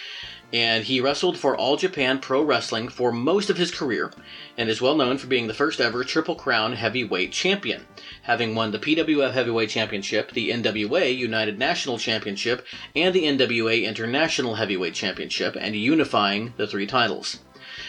And 0.53 0.86
he 0.86 1.01
wrestled 1.01 1.38
for 1.38 1.57
All 1.57 1.76
Japan 1.76 2.20
Pro 2.20 2.41
Wrestling 2.41 2.88
for 2.88 3.11
most 3.11 3.49
of 3.49 3.57
his 3.57 3.72
career, 3.72 4.13
and 4.57 4.70
is 4.70 4.82
well 4.82 4.95
known 4.95 5.18
for 5.18 5.28
being 5.28 5.47
the 5.47 5.53
first 5.53 5.82
ever 5.82 6.03
Triple 6.03 6.36
Crown 6.36 6.74
heavyweight 6.74 7.32
champion, 7.32 7.86
having 8.22 8.55
won 8.55 8.72
the 8.72 8.80
PWF 8.80 9.34
Heavyweight 9.34 9.70
Championship, 9.70 10.32
the 10.32 10.51
NWA 10.51 11.13
United 11.13 11.59
National 11.59 11.97
Championship, 11.97 12.66
and 12.95 13.13
the 13.13 13.24
NWA 13.24 13.84
International 13.84 14.55
Heavyweight 14.55 14.93
Championship, 14.93 15.57
and 15.59 15.76
unifying 15.76 16.53
the 16.57 16.68
three 16.68 16.88
titles. 16.88 17.39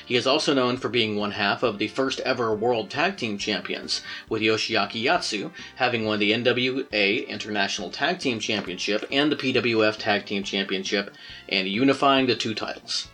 He 0.07 0.15
is 0.15 0.27
also 0.27 0.55
known 0.55 0.77
for 0.77 0.89
being 0.89 1.17
one 1.17 1.33
half 1.33 1.65
of 1.65 1.79
the 1.79 1.89
first 1.89 2.21
ever 2.21 2.55
World 2.55 2.89
Tag 2.91 3.17
Team 3.17 3.39
Champions, 3.39 4.03
with 4.29 4.41
Yoshiaki 4.41 5.03
Yatsu 5.03 5.51
having 5.75 6.05
won 6.05 6.21
the 6.21 6.31
NWA 6.31 7.27
International 7.27 7.91
Tag 7.91 8.21
Team 8.21 8.39
Championship 8.39 9.05
and 9.11 9.33
the 9.33 9.37
PWF 9.37 9.97
Tag 9.99 10.25
Team 10.25 10.45
Championship, 10.45 11.13
and 11.49 11.67
unifying 11.67 12.27
the 12.27 12.37
two 12.37 12.55
titles. 12.55 13.09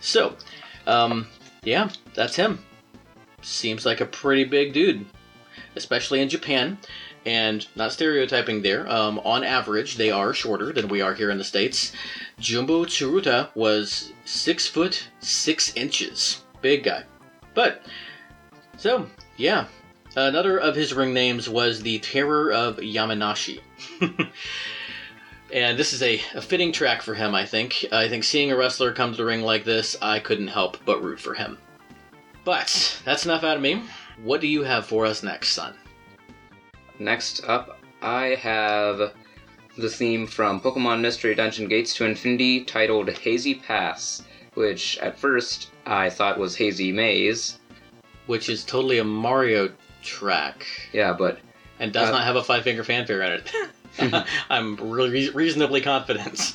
So, 0.00 0.36
um, 0.86 1.28
yeah, 1.64 1.90
that's 2.14 2.34
him. 2.34 2.64
Seems 3.42 3.84
like 3.84 4.00
a 4.00 4.06
pretty 4.06 4.44
big 4.44 4.72
dude, 4.72 5.04
especially 5.76 6.22
in 6.22 6.30
Japan. 6.30 6.78
And 7.26 7.66
not 7.76 7.92
stereotyping 7.92 8.62
there, 8.62 8.90
um, 8.90 9.18
on 9.24 9.44
average, 9.44 9.96
they 9.96 10.10
are 10.10 10.32
shorter 10.32 10.72
than 10.72 10.88
we 10.88 11.02
are 11.02 11.14
here 11.14 11.30
in 11.30 11.36
the 11.36 11.44
States. 11.44 11.92
Jumbo 12.38 12.86
Tsuruta 12.86 13.48
was 13.54 14.12
six 14.24 14.66
foot 14.66 15.08
six 15.20 15.74
inches. 15.76 16.42
Big 16.62 16.84
guy. 16.84 17.04
But, 17.54 17.82
so, 18.78 19.06
yeah. 19.36 19.66
Another 20.16 20.58
of 20.58 20.74
his 20.74 20.94
ring 20.94 21.12
names 21.12 21.48
was 21.48 21.82
the 21.82 21.98
Terror 21.98 22.52
of 22.52 22.78
Yamanashi. 22.78 23.60
and 25.52 25.78
this 25.78 25.92
is 25.92 26.02
a, 26.02 26.20
a 26.34 26.40
fitting 26.40 26.72
track 26.72 27.02
for 27.02 27.14
him, 27.14 27.34
I 27.34 27.44
think. 27.44 27.84
I 27.92 28.08
think 28.08 28.24
seeing 28.24 28.50
a 28.50 28.56
wrestler 28.56 28.92
come 28.92 29.12
to 29.12 29.16
the 29.16 29.24
ring 29.24 29.42
like 29.42 29.64
this, 29.64 29.96
I 30.00 30.18
couldn't 30.18 30.48
help 30.48 30.78
but 30.84 31.02
root 31.02 31.20
for 31.20 31.34
him. 31.34 31.58
But, 32.44 33.00
that's 33.04 33.26
enough 33.26 33.44
out 33.44 33.56
of 33.56 33.62
me. 33.62 33.82
What 34.22 34.40
do 34.40 34.46
you 34.46 34.64
have 34.64 34.86
for 34.86 35.06
us 35.06 35.22
next, 35.22 35.50
son? 35.50 35.74
Next 37.00 37.42
up, 37.48 37.78
I 38.02 38.36
have 38.42 39.14
the 39.78 39.88
theme 39.88 40.26
from 40.26 40.60
Pokemon 40.60 41.00
Mystery 41.00 41.34
Dungeon 41.34 41.66
Gates 41.66 41.94
to 41.94 42.04
Infinity 42.04 42.62
titled 42.64 43.08
Hazy 43.08 43.54
Pass, 43.54 44.22
which 44.52 44.98
at 44.98 45.18
first 45.18 45.70
I 45.86 46.10
thought 46.10 46.38
was 46.38 46.54
Hazy 46.54 46.92
Maze. 46.92 47.58
Which 48.26 48.50
is 48.50 48.64
totally 48.64 48.98
a 48.98 49.04
Mario 49.04 49.72
track. 50.02 50.66
Yeah, 50.92 51.14
but. 51.14 51.38
And 51.78 51.90
does 51.90 52.10
Uh, 52.10 52.12
not 52.12 52.24
have 52.24 52.36
a 52.36 52.44
five 52.44 52.64
finger 52.64 52.84
fanfare 52.84 53.22
in 53.22 53.32
it. 53.32 53.50
I'm 54.50 54.76
really 54.76 55.30
reasonably 55.30 55.80
confident. 55.80 56.54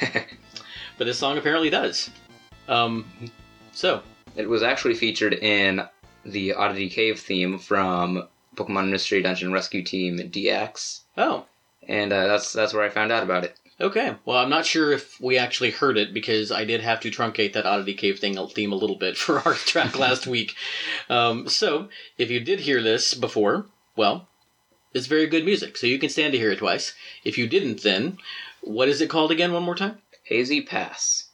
but 0.98 1.04
this 1.06 1.18
song 1.18 1.38
apparently 1.38 1.70
does. 1.70 2.10
Um, 2.68 3.06
so, 3.72 4.02
It 4.36 4.46
was 4.46 4.62
actually 4.62 4.94
featured 4.94 5.32
in 5.32 5.82
the 6.26 6.52
Oddity 6.52 6.90
Cave 6.90 7.18
theme 7.18 7.58
from 7.58 8.28
Pokemon 8.56 8.90
Mystery 8.90 9.22
Dungeon 9.22 9.52
Rescue 9.52 9.82
Team 9.82 10.18
DX, 10.18 11.00
oh, 11.16 11.44
and 11.86 12.12
uh, 12.12 12.26
that's 12.26 12.52
that's 12.52 12.72
where 12.74 12.84
I 12.84 12.88
found 12.88 13.12
out 13.12 13.22
about 13.22 13.44
it. 13.44 13.56
okay. 13.80 14.16
Well, 14.24 14.38
I'm 14.38 14.50
not 14.50 14.66
sure 14.66 14.92
if 14.92 15.20
we 15.20 15.38
actually 15.38 15.70
heard 15.70 15.98
it 15.98 16.14
because 16.14 16.50
I 16.50 16.64
did 16.64 16.80
have 16.80 17.00
to 17.00 17.10
truncate 17.10 17.52
that 17.52 17.66
Oddity 17.66 17.94
Cave 17.94 18.18
thing 18.18 18.34
theme 18.48 18.72
a 18.72 18.76
little 18.76 18.96
bit 18.96 19.16
for 19.24 19.38
our 19.40 19.54
track 19.54 19.98
last 19.98 20.26
week. 20.26 20.54
Um, 21.08 21.48
so, 21.48 21.88
if 22.18 22.30
you 22.30 22.40
did 22.40 22.60
hear 22.60 22.82
this 22.82 23.14
before, 23.14 23.66
well, 23.94 24.26
it's 24.94 25.06
very 25.06 25.26
good 25.26 25.44
music, 25.44 25.76
so 25.76 25.86
you 25.86 25.98
can 25.98 26.08
stand 26.08 26.32
to 26.32 26.38
hear 26.38 26.52
it 26.52 26.58
twice. 26.58 26.94
If 27.24 27.36
you 27.36 27.46
didn't, 27.46 27.82
then 27.82 28.18
what 28.62 28.88
is 28.88 29.00
it 29.00 29.10
called 29.10 29.30
again? 29.30 29.52
One 29.52 29.62
more 29.62 29.76
time. 29.76 29.98
Hazy 30.24 30.60
Pass. 30.60 31.25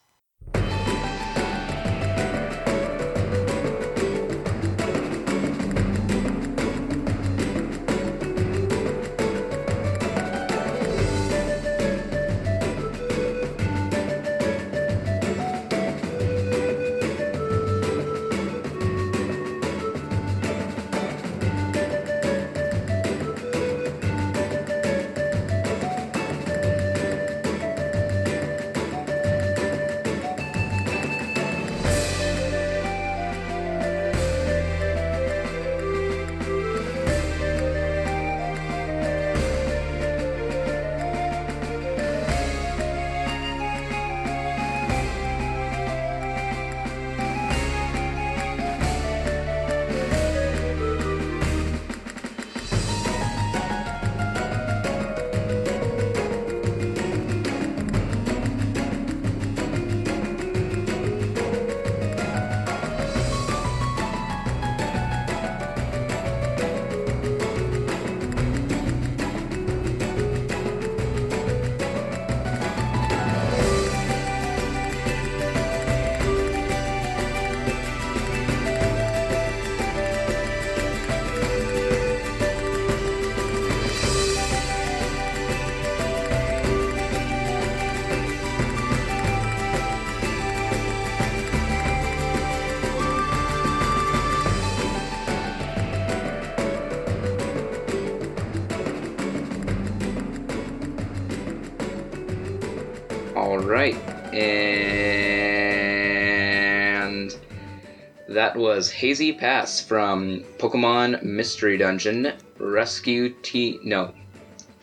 That 108.53 108.59
was 108.59 108.91
Hazy 108.91 109.33
Pass 109.33 109.81
from 109.81 110.41
Pokemon 110.59 111.23
Mystery 111.23 111.79
Dungeon 111.79 112.35
Rescue 112.59 113.31
T. 113.41 113.81
No. 113.83 114.13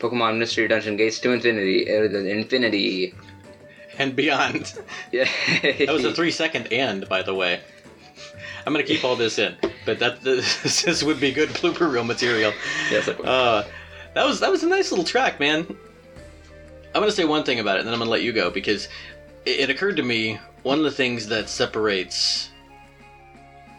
Pokemon 0.00 0.38
Mystery 0.38 0.66
Dungeon 0.66 0.96
Gates 0.96 1.20
to 1.20 1.30
Infinity. 1.30 1.88
Uh, 1.88 2.02
Infinity. 2.02 3.14
And 3.96 4.16
beyond. 4.16 4.74
Yeah. 5.12 5.28
That 5.62 5.92
was 5.92 6.04
a 6.04 6.12
three 6.12 6.32
second 6.32 6.72
and, 6.72 7.08
by 7.08 7.22
the 7.22 7.32
way. 7.32 7.60
I'm 8.66 8.72
gonna 8.72 8.82
keep 8.82 9.04
all 9.04 9.14
this 9.14 9.38
in, 9.38 9.54
but 9.86 10.00
that 10.00 10.20
this, 10.22 10.82
this 10.82 11.04
would 11.04 11.20
be 11.20 11.30
good 11.30 11.50
blooper 11.50 11.90
reel 11.90 12.02
material. 12.02 12.52
Yes, 12.90 13.06
it 13.06 13.18
was. 13.18 13.26
Uh, 13.26 13.68
that 14.14 14.26
was 14.26 14.40
that 14.40 14.50
was 14.50 14.64
a 14.64 14.68
nice 14.68 14.90
little 14.90 15.04
track, 15.04 15.38
man. 15.38 15.64
I'm 16.92 17.00
gonna 17.00 17.12
say 17.12 17.24
one 17.24 17.44
thing 17.44 17.60
about 17.60 17.76
it, 17.76 17.80
and 17.80 17.86
then 17.86 17.94
I'm 17.94 18.00
gonna 18.00 18.10
let 18.10 18.22
you 18.22 18.32
go 18.32 18.50
because 18.50 18.88
it, 19.46 19.60
it 19.60 19.70
occurred 19.70 19.96
to 19.96 20.02
me 20.02 20.40
one 20.64 20.78
of 20.78 20.84
the 20.84 20.90
things 20.90 21.28
that 21.28 21.48
separates 21.48 22.50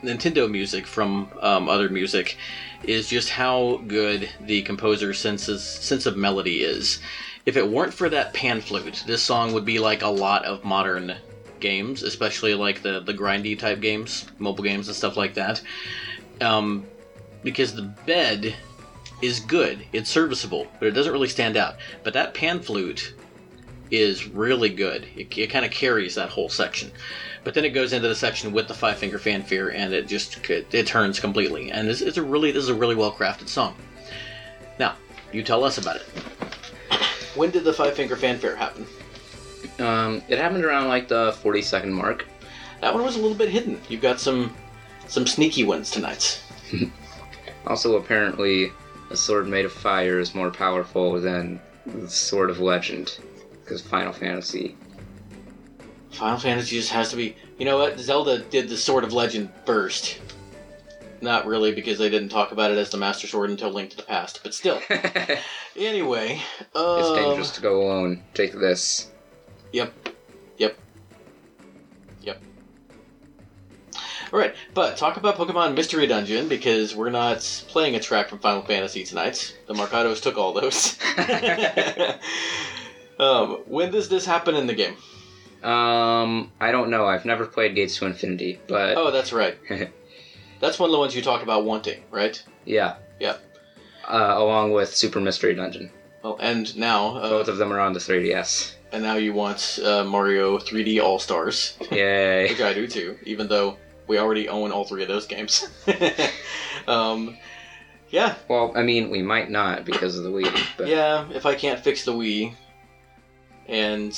Nintendo 0.04 0.50
music 0.50 0.88
from 0.88 1.32
um, 1.42 1.70
other 1.70 1.90
music 1.90 2.38
is 2.84 3.08
just 3.08 3.30
how 3.30 3.82
good 3.88 4.30
the 4.42 4.62
composer's 4.64 5.20
senses, 5.20 5.64
sense 5.64 6.06
of 6.06 6.18
melody 6.18 6.64
is. 6.64 7.00
If 7.46 7.58
it 7.58 7.68
weren't 7.68 7.94
for 7.94 8.10
that 8.10 8.34
pan 8.34 8.62
flute, 8.62 9.04
this 9.06 9.22
song 9.22 9.54
would 9.54 9.66
be 9.66 9.80
like 9.80 10.02
a 10.02 10.08
lot 10.08 10.46
of 10.46 10.64
modern 10.64 11.16
games, 11.60 12.04
especially 12.04 12.56
like 12.56 12.82
the 12.82 13.00
the 13.00 13.14
grindy 13.14 13.58
type 13.58 13.80
games, 13.80 14.26
mobile 14.40 14.64
games 14.64 14.88
and 14.88 14.96
stuff 14.96 15.16
like 15.16 15.36
that. 15.36 15.62
Um, 16.40 16.86
because 17.44 17.76
the 17.76 17.84
bed 17.84 18.56
is 19.22 19.40
good, 19.40 19.86
it's 19.94 20.10
serviceable, 20.10 20.68
but 20.80 20.88
it 20.88 20.92
doesn't 20.92 21.14
really 21.14 21.28
stand 21.28 21.56
out. 21.56 21.76
But 22.04 22.14
that 22.14 22.34
pan 22.34 22.60
flute 22.60 23.14
is 23.92 24.28
really 24.28 24.70
good. 24.70 25.06
It, 25.16 25.38
it 25.38 25.48
kind 25.48 25.66
of 25.66 25.72
carries 25.72 26.16
that 26.16 26.30
whole 26.30 26.50
section. 26.50 26.92
But 27.44 27.54
then 27.54 27.66
it 27.66 27.70
goes 27.70 27.94
into 27.94 28.08
the 28.08 28.16
section 28.16 28.52
with 28.52 28.68
the 28.68 28.74
five 28.74 28.98
finger 28.98 29.20
fanfare, 29.20 29.72
and 29.72 29.94
it 29.94 30.08
just 30.08 30.50
it, 30.50 30.74
it 30.74 30.88
turns 30.88 31.20
completely. 31.20 31.72
And 31.72 31.90
it's, 31.90 32.02
it's 32.02 32.18
a 32.18 32.24
really 32.24 32.52
this 32.52 32.64
is 32.64 32.70
a 32.70 32.76
really 32.76 32.96
well 32.96 33.12
crafted 33.12 33.48
song. 33.48 33.76
Now, 34.80 34.96
you 35.32 35.44
tell 35.44 35.64
us 35.64 35.78
about 35.78 35.98
it. 35.98 36.04
When 37.36 37.52
did 37.52 37.64
the 37.64 37.74
five 37.74 37.94
finger 37.94 38.16
fanfare 38.16 38.56
happen? 38.56 38.86
Um, 39.80 40.22
it 40.28 40.38
happened 40.38 40.66
around 40.66 40.88
like 40.88 41.08
the 41.08 41.36
40 41.42 41.62
second 41.62 41.94
mark. 41.94 42.26
That 42.82 42.94
one 42.94 43.04
was 43.04 43.16
a 43.16 43.20
little 43.20 43.38
bit 43.38 43.50
hidden. 43.50 43.80
You've 43.90 44.02
got 44.02 44.20
some 44.20 44.56
some 45.08 45.28
sneaky 45.28 45.64
ones 45.64 45.92
tonight. 45.92 46.42
Also, 47.68 47.98
apparently, 47.98 48.72
a 49.12 49.16
sword 49.16 49.48
made 49.48 49.66
of 49.66 49.72
fire 49.72 50.20
is 50.20 50.34
more 50.34 50.50
powerful 50.50 51.20
than 51.22 51.60
the 51.86 52.10
Sword 52.10 52.50
of 52.50 52.60
Legend. 52.60 53.20
Because 53.72 53.88
Final 53.88 54.12
Fantasy. 54.12 54.76
Final 56.10 56.38
Fantasy 56.38 56.76
just 56.76 56.92
has 56.92 57.10
to 57.12 57.16
be. 57.16 57.38
You 57.58 57.64
know 57.64 57.78
what? 57.78 57.98
Zelda 57.98 58.40
did 58.40 58.68
the 58.68 58.76
Sword 58.76 59.06
of 59.06 59.14
Legend 59.14 59.50
first. 59.66 60.20
Not 61.22 61.46
really, 61.46 61.72
because 61.72 61.98
they 61.98 62.10
didn't 62.10 62.28
talk 62.28 62.52
about 62.52 62.72
it 62.72 62.78
as 62.78 62.90
the 62.90 62.98
Master 62.98 63.28
Sword 63.28 63.50
until 63.50 63.70
Link 63.70 63.92
to 63.92 63.96
the 63.96 64.04
Past. 64.04 64.42
But 64.44 64.54
still. 64.54 64.82
anyway, 65.78 66.42
um, 66.76 67.00
it's 67.00 67.14
dangerous 67.14 67.52
to 67.52 67.62
go 67.62 67.82
alone. 67.82 68.22
Take 68.34 68.52
this. 68.52 69.10
Yep. 69.72 70.10
Yep. 70.58 70.78
Yep. 72.24 72.42
Alright, 74.34 74.54
but 74.74 74.98
talk 74.98 75.16
about 75.16 75.38
Pokemon 75.38 75.76
Mystery 75.76 76.08
Dungeon 76.08 76.50
because 76.50 76.94
we're 76.94 77.10
not 77.10 77.40
playing 77.70 77.96
a 77.96 78.02
track 78.02 78.28
from 78.28 78.40
Final 78.40 78.64
Fantasy 78.64 79.06
tonight. 79.06 79.58
The 79.68 79.76
Marcatos 79.76 80.22
took 80.22 80.38
all 80.38 80.52
those. 80.52 80.98
um, 83.22 83.60
when 83.68 83.92
does 83.92 84.10
this 84.10 84.26
happen 84.26 84.56
in 84.56 84.68
the 84.68 84.74
game? 84.74 84.96
Um, 85.64 86.52
I 86.60 86.72
don't 86.72 86.90
know. 86.90 87.06
I've 87.06 87.24
never 87.26 87.46
played 87.46 87.76
Gates 87.76 87.98
to 88.00 88.06
Infinity, 88.08 88.60
but 88.68 88.98
Oh, 88.98 89.12
that's 89.12 89.32
right. 89.32 89.58
That's 90.60 90.78
one 90.78 90.90
of 90.90 90.92
the 90.92 91.00
ones 91.00 91.16
you 91.16 91.24
talked 91.24 91.42
about 91.44 91.66
wanting, 91.66 92.04
right? 92.12 92.42
yeah. 92.66 92.98
Yeah. 93.20 93.38
Uh, 94.08 94.34
along 94.38 94.72
with 94.74 94.94
Super 94.96 95.20
Mystery 95.20 95.56
Dungeon. 95.56 95.90
Well, 96.24 96.38
and 96.40 96.76
now, 96.78 97.16
uh, 97.18 97.30
Both 97.30 97.48
of 97.48 97.58
them 97.58 97.72
are 97.74 97.80
on 97.80 97.94
the 97.94 98.00
3DS. 98.00 98.74
and 98.92 99.02
now 99.02 99.16
you 99.16 99.34
want 99.34 99.80
uh, 99.84 100.04
Mario 100.04 100.60
3D 100.60 101.02
All 101.04 101.18
Stars, 101.18 101.78
Yay. 101.92 102.50
which 102.50 102.62
I 102.62 102.74
do 102.74 102.88
too, 102.88 103.18
even 103.24 103.48
though 103.48 103.78
we 104.08 104.20
already 104.20 104.50
own 104.50 104.72
all 104.72 104.84
three 104.86 105.02
of 105.02 105.08
those 105.08 105.26
games. 105.26 105.68
um, 106.88 107.38
yeah, 108.10 108.36
Well, 108.48 108.74
I 108.76 108.84
mean, 108.84 109.10
we 109.10 109.22
might 109.24 109.50
not 109.50 109.86
because 109.86 110.18
of 110.18 110.24
the 110.24 110.30
Wii, 110.32 110.52
but 110.78 110.88
yeah. 110.88 111.28
If 111.34 111.46
I 111.48 111.56
can't 111.56 111.80
fix 111.80 112.04
the 112.06 112.14
Wii, 112.14 112.54
and 113.68 114.18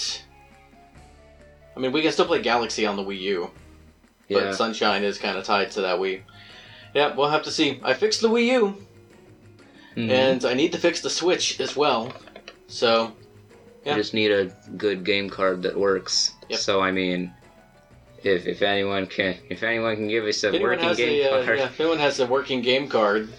I 1.76 1.80
mean, 1.80 1.92
we 1.92 2.02
can 2.02 2.12
still 2.12 2.26
play 2.26 2.42
Galaxy 2.42 2.86
on 2.86 2.96
the 2.96 3.04
Wii 3.04 3.20
U, 3.22 3.52
but 4.30 4.44
yeah. 4.44 4.52
Sunshine 4.54 5.04
is 5.04 5.18
kind 5.18 5.38
of 5.38 5.44
tied 5.44 5.72
to 5.72 5.82
that 5.82 6.00
Wii. 6.00 6.22
Yeah, 6.94 7.16
we'll 7.16 7.30
have 7.30 7.44
to 7.44 7.52
see. 7.52 7.80
I 7.84 7.94
fixed 7.94 8.22
the 8.22 8.30
Wii 8.30 8.46
U, 8.48 8.86
Mhm. 9.96 10.10
and 10.10 10.46
I 10.46 10.54
need 10.54 10.72
to 10.74 10.78
fix 10.78 11.02
the 11.02 11.10
Switch 11.10 11.60
as 11.60 11.76
well. 11.76 12.14
So 12.68 13.14
yeah. 13.86 13.96
You 13.96 14.02
just 14.02 14.14
need 14.14 14.32
a 14.32 14.46
good 14.78 15.04
game 15.04 15.30
card 15.30 15.62
that 15.64 15.78
works. 15.78 16.32
Yep. 16.50 16.60
So 16.60 16.80
I 16.82 16.92
mean, 16.92 17.34
if 18.24 18.48
if 18.48 18.62
anyone 18.62 19.08
can 19.08 19.36
if 19.50 19.64
anyone 19.64 19.96
can 19.96 20.08
give 20.08 20.24
us 20.26 20.44
a 20.44 20.58
working 20.60 20.94
game 20.94 21.26
a, 21.26 21.30
uh, 21.30 21.44
card, 21.46 21.60
yeah, 21.60 21.66
if 21.66 21.80
anyone 21.80 22.00
has 22.00 22.20
a 22.20 22.26
working 22.26 22.62
game 22.62 22.88
card 22.88 23.30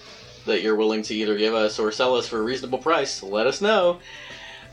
that 0.45 0.61
you're 0.61 0.77
willing 0.77 1.03
to 1.03 1.15
either 1.15 1.39
give 1.39 1.55
us 1.55 1.79
or 1.79 1.91
sell 1.91 2.15
us 2.17 2.29
for 2.29 2.39
a 2.39 2.43
reasonable 2.43 2.79
price, 2.79 3.23
let 3.23 3.47
us 3.47 3.63
know. 3.63 3.99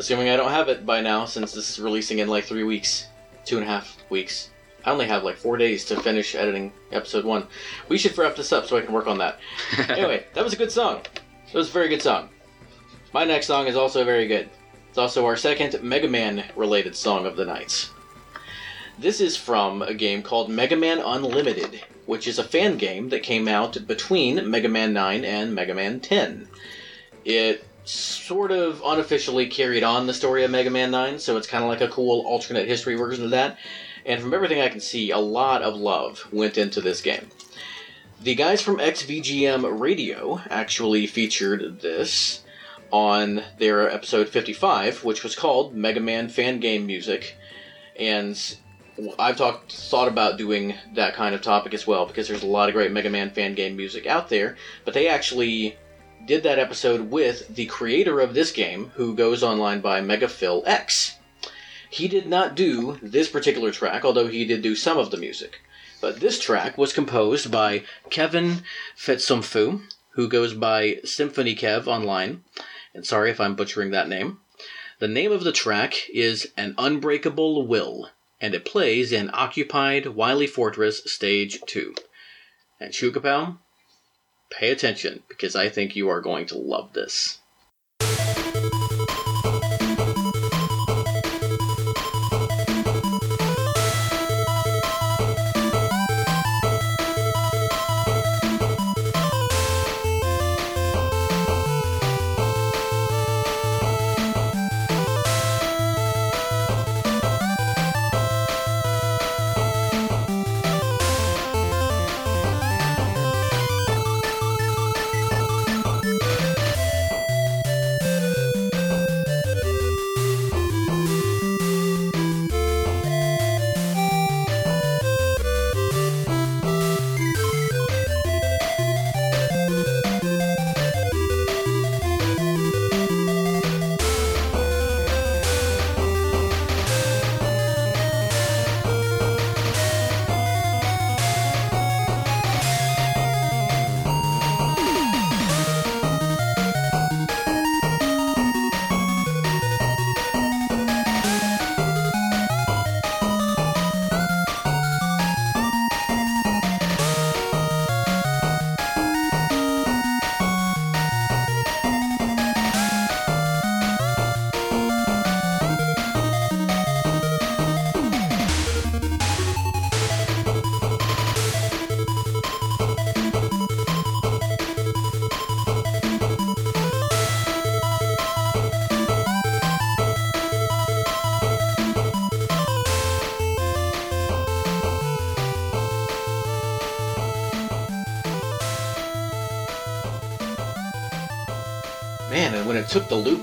Assuming 0.02 0.30
I 0.30 0.36
don't 0.36 0.50
have 0.50 0.68
it 0.68 0.84
by 0.84 1.00
now, 1.00 1.26
since 1.26 1.54
this 1.54 1.70
is 1.70 1.80
releasing 1.80 2.18
in 2.18 2.28
like 2.28 2.46
three 2.46 2.64
weeks, 2.64 3.06
two 3.46 3.58
and 3.58 3.64
a 3.64 3.70
half 3.70 3.98
weeks. 4.10 4.50
I 4.84 4.90
only 4.90 5.06
have 5.06 5.24
like 5.24 5.38
four 5.38 5.58
days 5.58 5.86
to 5.86 6.02
finish 6.02 6.34
editing 6.34 6.74
episode 6.92 7.24
one. 7.24 7.46
We 7.88 8.00
should 8.00 8.18
wrap 8.18 8.36
this 8.36 8.52
up 8.52 8.66
so 8.66 8.78
I 8.78 8.82
can 8.82 8.96
work 8.96 9.06
on 9.06 9.20
that. 9.20 9.38
anyway, 9.90 10.26
that 10.34 10.44
was 10.44 10.54
a 10.54 10.58
good 10.58 10.72
song. 10.72 11.02
It 11.46 11.54
was 11.54 11.70
a 11.70 11.72
very 11.72 11.88
good 11.88 12.02
song. 12.02 12.30
My 13.14 13.26
next 13.26 13.46
song 13.46 13.68
is 13.68 13.76
also 13.76 14.04
very 14.04 14.26
good. 14.26 14.50
It's 14.90 14.98
also 14.98 15.24
our 15.24 15.38
second 15.38 15.80
Mega 15.84 16.08
Man 16.08 16.46
related 16.56 16.96
song 16.96 17.28
of 17.28 17.36
the 17.36 17.46
night. 17.46 17.88
This 18.98 19.22
is 19.22 19.38
from 19.38 19.84
a 19.84 19.94
game 19.94 20.24
called 20.24 20.50
Mega 20.50 20.76
Man 20.76 20.98
Unlimited, 20.98 21.80
which 22.08 22.28
is 22.28 22.40
a 22.40 22.44
fan 22.44 22.78
game 22.78 23.10
that 23.10 23.22
came 23.22 23.48
out 23.48 23.86
between 23.86 24.50
Mega 24.50 24.68
Man 24.68 24.94
9 24.94 25.24
and 25.24 25.54
Mega 25.54 25.76
Man 25.76 26.00
10. 26.00 26.48
It 27.24 27.64
sort 27.92 28.52
of 28.52 28.82
unofficially 28.86 29.48
carried 29.48 29.84
on 29.84 30.08
the 30.08 30.14
story 30.14 30.44
of 30.44 30.52
Mega 30.52 30.70
Man 30.70 30.92
9, 30.92 31.20
so 31.20 31.38
it's 31.38 31.48
kind 31.48 31.64
of 31.64 31.70
like 31.70 31.82
a 31.82 31.88
cool 31.88 32.26
alternate 32.26 32.68
history 32.68 32.96
version 32.96 33.26
of 33.26 33.32
that. 33.32 33.58
And 34.06 34.22
from 34.22 34.34
everything 34.34 34.62
I 34.62 34.70
can 34.70 34.80
see, 34.80 35.12
a 35.12 35.18
lot 35.20 35.62
of 35.62 35.76
love 35.76 36.28
went 36.32 36.58
into 36.58 36.82
this 36.82 37.02
game. 37.02 37.28
The 38.22 38.36
guys 38.36 38.62
from 38.62 38.78
XVGM 38.78 39.80
Radio 39.80 40.40
actually 40.50 41.08
featured 41.08 41.82
this 41.82 42.44
on 42.92 43.44
their 43.58 43.90
episode 43.90 44.30
55, 44.30 45.04
which 45.04 45.24
was 45.24 45.36
called 45.36 45.76
Mega 45.76 46.00
Man 46.00 46.30
Fan 46.30 46.60
Game 46.60 46.86
Music. 46.86 47.36
And 48.00 48.38
I've 49.18 49.38
talked, 49.38 49.72
thought 49.74 50.08
about 50.08 50.38
doing 50.38 50.76
that 50.94 51.16
kind 51.16 51.36
of 51.36 51.42
topic 51.42 51.74
as 51.74 51.88
well 51.88 52.06
because 52.06 52.28
there's 52.28 52.44
a 52.44 52.48
lot 52.48 52.70
of 52.70 52.76
great 52.76 52.92
Mega 52.92 53.10
Man 53.10 53.32
fan 53.32 53.54
game 53.54 53.76
music 53.76 54.06
out 54.06 54.30
there. 54.30 54.58
But 54.86 54.94
they 54.94 55.08
actually 55.08 55.78
did 56.26 56.44
that 56.44 56.60
episode 56.60 57.12
with 57.12 57.56
the 57.56 57.66
creator 57.66 58.20
of 58.20 58.34
this 58.34 58.52
game, 58.52 58.92
who 58.96 59.16
goes 59.16 59.44
online 59.44 59.82
by 59.82 60.02
Megaphil 60.02 60.64
X. 60.66 61.18
He 61.90 62.08
did 62.08 62.28
not 62.28 62.56
do 62.56 62.98
this 63.02 63.30
particular 63.30 63.72
track, 63.72 64.06
although 64.06 64.28
he 64.28 64.46
did 64.46 64.62
do 64.62 64.76
some 64.76 64.98
of 64.98 65.12
the 65.12 65.18
music. 65.18 65.62
But 66.00 66.20
this 66.20 66.40
track 66.40 66.78
was 66.78 66.94
composed 66.94 67.52
by 67.52 67.84
Kevin 68.10 68.64
Phetsomphou, 68.98 69.82
who 70.12 70.28
goes 70.28 70.54
by 70.54 71.00
Symphony 71.04 71.56
Kev 71.56 71.88
online. 71.88 72.44
And 72.94 73.06
sorry 73.06 73.30
if 73.30 73.40
I'm 73.40 73.56
butchering 73.56 73.92
that 73.92 74.10
name. 74.10 74.40
The 75.00 75.08
name 75.08 75.32
of 75.32 75.44
the 75.44 75.52
track 75.52 76.10
is 76.14 76.52
An 76.56 76.76
Unbreakable 76.78 77.66
Will, 77.66 78.10
and 78.40 78.54
it 78.54 78.66
plays 78.66 79.12
in 79.12 79.30
Occupied 79.34 80.08
Wily 80.08 80.48
Fortress 80.48 81.04
Stage 81.12 81.60
2. 81.66 81.96
And 82.80 82.94
Shukapow, 82.94 83.58
pay 84.52 84.72
attention, 84.72 85.24
because 85.28 85.56
I 85.56 85.70
think 85.70 85.96
you 85.96 86.10
are 86.10 86.22
going 86.22 86.46
to 86.48 86.58
love 86.58 86.94
this. 86.94 87.40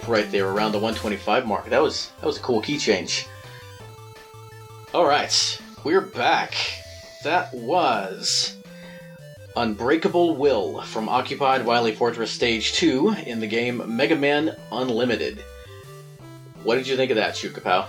Right 0.08 0.30
there 0.30 0.48
around 0.48 0.72
the 0.72 0.78
125 0.78 1.46
mark, 1.46 1.68
that 1.68 1.82
was 1.82 2.10
that 2.20 2.26
was 2.26 2.38
a 2.38 2.40
cool 2.40 2.60
key 2.60 2.78
change. 2.78 3.26
All 4.94 5.06
right, 5.06 5.60
we're 5.84 6.00
back. 6.00 6.54
That 7.24 7.52
was 7.52 8.56
Unbreakable 9.56 10.36
Will 10.36 10.82
from 10.82 11.08
Occupied 11.08 11.66
Wily 11.66 11.94
Fortress 11.94 12.30
Stage 12.30 12.72
2 12.74 13.16
in 13.26 13.40
the 13.40 13.46
game 13.46 13.82
Mega 13.96 14.16
Man 14.16 14.56
Unlimited. 14.70 15.44
What 16.62 16.76
did 16.76 16.86
you 16.86 16.96
think 16.96 17.10
of 17.10 17.16
that, 17.16 17.34
Shukapow? 17.34 17.86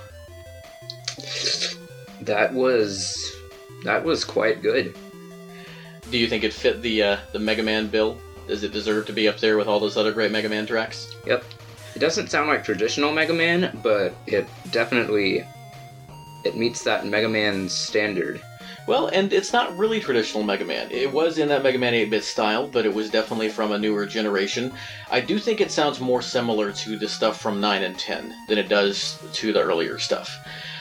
That 2.21 2.53
was 2.53 3.35
that 3.83 4.03
was 4.03 4.25
quite 4.25 4.61
good. 4.61 4.95
Do 6.11 6.17
you 6.17 6.27
think 6.27 6.43
it 6.43 6.53
fit 6.53 6.81
the 6.81 7.03
uh, 7.03 7.17
the 7.31 7.39
Mega 7.39 7.63
Man 7.63 7.87
bill? 7.87 8.17
Does 8.47 8.63
it 8.63 8.71
deserve 8.71 9.05
to 9.05 9.13
be 9.13 9.27
up 9.27 9.37
there 9.37 9.57
with 9.57 9.67
all 9.67 9.79
those 9.79 9.95
other 9.95 10.11
great 10.11 10.31
Mega 10.31 10.49
Man 10.49 10.65
tracks? 10.65 11.15
Yep. 11.25 11.43
It 11.99 12.07
doesn't 12.07 12.31
sound 12.31 12.47
like 12.47 12.63
traditional 12.63 13.11
Mega 13.11 13.33
Man, 13.33 13.77
but 13.83 14.15
it 14.25 14.47
definitely 14.71 15.43
it 16.45 16.55
meets 16.55 16.81
that 16.85 17.05
Mega 17.05 17.27
Man 17.27 17.67
standard. 17.67 18.41
Well, 18.87 19.07
and 19.07 19.33
it's 19.33 19.51
not 19.51 19.77
really 19.77 19.99
traditional 19.99 20.43
Mega 20.43 20.63
Man. 20.63 20.89
It 20.91 21.11
was 21.11 21.39
in 21.39 21.49
that 21.49 21.61
Mega 21.61 21.77
Man 21.77 21.93
8 21.93 22.09
bit 22.09 22.23
style, 22.23 22.69
but 22.69 22.85
it 22.85 22.93
was 22.93 23.09
definitely 23.09 23.49
from 23.49 23.73
a 23.73 23.77
newer 23.77 24.05
generation. 24.05 24.71
I 25.11 25.19
do 25.19 25.39
think 25.39 25.59
it 25.59 25.71
sounds 25.71 25.99
more 25.99 26.21
similar 26.21 26.71
to 26.71 26.97
the 26.97 27.09
stuff 27.09 27.41
from 27.41 27.59
9 27.59 27.83
and 27.83 27.99
10 27.99 28.33
than 28.47 28.57
it 28.57 28.69
does 28.69 29.19
to 29.33 29.51
the 29.51 29.61
earlier 29.61 29.99
stuff. 29.99 30.33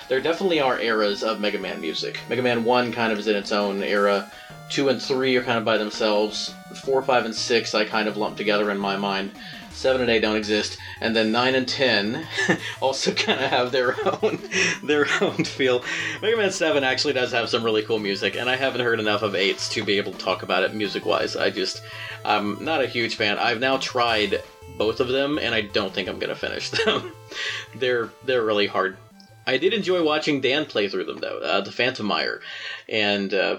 There 0.09 0.21
definitely 0.21 0.61
are 0.61 0.79
eras 0.79 1.25
of 1.25 1.41
Mega 1.41 1.59
Man 1.59 1.81
music. 1.81 2.21
Mega 2.29 2.43
Man 2.43 2.63
1 2.63 2.93
kind 2.93 3.13
of 3.13 3.19
is 3.19 3.27
in 3.27 3.35
its 3.35 3.51
own 3.51 3.83
era, 3.83 4.31
2 4.71 4.89
and 4.89 5.03
3 5.03 5.35
are 5.35 5.43
kind 5.43 5.59
of 5.59 5.65
by 5.65 5.79
themselves, 5.79 6.55
4, 6.85 7.03
5, 7.03 7.25
and 7.25 7.35
6 7.35 7.75
I 7.75 7.85
kind 7.87 8.07
of 8.07 8.17
lump 8.17 8.37
together 8.37 8.71
in 8.71 8.79
my 8.79 8.97
mind. 8.97 9.33
7 9.79 10.01
and 10.01 10.11
8 10.11 10.21
don't 10.21 10.37
exist, 10.37 10.77
and 11.01 11.15
then 11.15 11.31
9 11.31 11.55
and 11.55 11.69
10 11.69 12.27
also 12.81 13.13
kind 13.13 13.41
of 13.41 13.51
have 13.51 13.71
their 13.73 13.95
own 14.23 14.41
their 14.83 15.07
own 15.21 15.45
feel. 15.45 15.85
Mega 16.21 16.37
Man 16.37 16.51
7 16.51 16.83
actually 16.83 17.13
does 17.13 17.33
have 17.33 17.49
some 17.49 17.63
really 17.63 17.83
cool 17.85 17.99
music, 17.99 18.37
and 18.37 18.51
I 18.51 18.57
haven't 18.57 18.81
heard 18.81 19.01
enough 19.01 19.23
of 19.23 19.35
8s 19.35 19.71
to 19.73 19.85
be 19.85 19.99
able 19.99 20.13
to 20.13 20.19
talk 20.19 20.43
about 20.43 20.65
it 20.65 20.75
music-wise. 20.75 21.37
I 21.37 21.51
just 21.51 21.83
I'm 22.25 22.63
not 22.65 22.83
a 22.83 22.89
huge 22.89 23.15
fan. 23.15 23.39
I've 23.39 23.61
now 23.61 23.77
tried 23.77 24.43
both 24.77 25.01
of 25.01 25.09
them 25.09 25.39
and 25.39 25.55
I 25.55 25.63
don't 25.63 25.95
think 25.95 26.09
I'm 26.09 26.21
to 26.21 26.35
finish 26.35 26.71
them. 26.85 27.13
they're 27.77 28.11
they're 28.25 28.45
really 28.45 28.67
hard. 28.67 28.97
I 29.47 29.57
did 29.57 29.73
enjoy 29.73 30.03
watching 30.03 30.43
Dan 30.43 30.67
play 30.67 30.89
through 30.89 31.05
them 31.05 31.19
though, 31.19 31.39
uh, 31.39 31.61
the 31.63 31.71
Phantomire, 31.71 32.41
and 32.89 33.33
uh, 33.33 33.59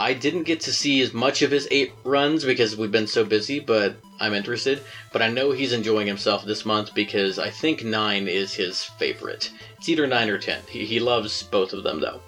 I 0.00 0.14
didn't 0.14 0.44
get 0.44 0.60
to 0.60 0.72
see 0.72 1.02
as 1.02 1.12
much 1.12 1.42
of 1.42 1.50
his 1.50 1.68
eight 1.70 1.92
runs 2.04 2.42
because 2.42 2.74
we've 2.74 2.90
been 2.90 3.06
so 3.06 3.22
busy, 3.22 3.60
but 3.60 3.96
I'm 4.18 4.32
interested. 4.32 4.82
But 5.12 5.20
I 5.20 5.28
know 5.28 5.52
he's 5.52 5.74
enjoying 5.74 6.06
himself 6.06 6.42
this 6.42 6.64
month 6.64 6.94
because 6.94 7.38
I 7.38 7.50
think 7.50 7.84
nine 7.84 8.26
is 8.26 8.54
his 8.54 8.82
favorite. 8.82 9.52
It's 9.76 9.90
either 9.90 10.06
nine 10.06 10.30
or 10.30 10.38
ten. 10.38 10.62
He, 10.70 10.86
he 10.86 11.00
loves 11.00 11.42
both 11.42 11.74
of 11.74 11.82
them 11.82 12.00
though. 12.00 12.22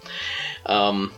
Um, 0.67 1.13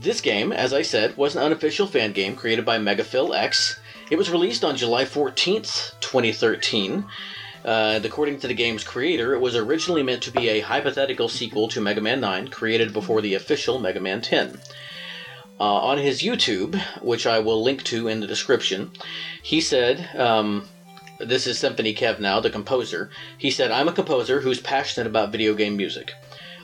this 0.00 0.20
game, 0.20 0.52
as 0.52 0.72
I 0.72 0.82
said, 0.82 1.16
was 1.16 1.34
an 1.34 1.42
unofficial 1.42 1.88
fan 1.88 2.12
game 2.12 2.36
created 2.36 2.64
by 2.64 2.78
MegaPhilX. 2.78 3.76
It 4.10 4.16
was 4.16 4.30
released 4.30 4.62
on 4.62 4.76
July 4.76 5.04
14th, 5.04 5.98
2013. 5.98 7.04
Uh, 7.64 7.98
according 8.04 8.38
to 8.38 8.46
the 8.46 8.54
game's 8.54 8.84
creator, 8.84 9.34
it 9.34 9.40
was 9.40 9.56
originally 9.56 10.04
meant 10.04 10.22
to 10.22 10.30
be 10.30 10.50
a 10.50 10.60
hypothetical 10.60 11.28
sequel 11.28 11.66
to 11.66 11.80
Mega 11.80 12.00
Man 12.00 12.20
9, 12.20 12.46
created 12.48 12.92
before 12.92 13.20
the 13.20 13.34
official 13.34 13.80
Mega 13.80 14.00
Man 14.00 14.20
10. 14.20 14.60
Uh, 15.60 15.74
on 15.74 15.98
his 15.98 16.22
YouTube, 16.22 16.80
which 17.02 17.26
I 17.26 17.38
will 17.38 17.62
link 17.62 17.82
to 17.84 18.08
in 18.08 18.20
the 18.20 18.26
description, 18.26 18.92
he 19.42 19.60
said, 19.60 20.08
um, 20.18 20.66
This 21.18 21.46
is 21.46 21.58
Symphony 21.58 21.94
Kev 21.94 22.18
now, 22.18 22.40
the 22.40 22.48
composer. 22.48 23.10
He 23.36 23.50
said, 23.50 23.70
I'm 23.70 23.86
a 23.86 23.92
composer 23.92 24.40
who's 24.40 24.58
passionate 24.58 25.06
about 25.06 25.32
video 25.32 25.52
game 25.52 25.76
music. 25.76 26.14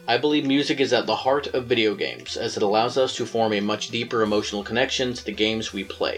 I 0.09 0.17
believe 0.17 0.47
music 0.47 0.81
is 0.81 0.95
at 0.95 1.05
the 1.05 1.17
heart 1.17 1.49
of 1.49 1.67
video 1.67 1.95
games, 1.95 2.39
as 2.39 2.57
it 2.57 2.63
allows 2.63 2.97
us 2.97 3.15
to 3.17 3.27
form 3.27 3.53
a 3.53 3.61
much 3.61 3.91
deeper 3.91 4.23
emotional 4.23 4.65
connection 4.65 5.13
to 5.13 5.23
the 5.23 5.33
games 5.33 5.75
we 5.75 5.85
play. 5.85 6.17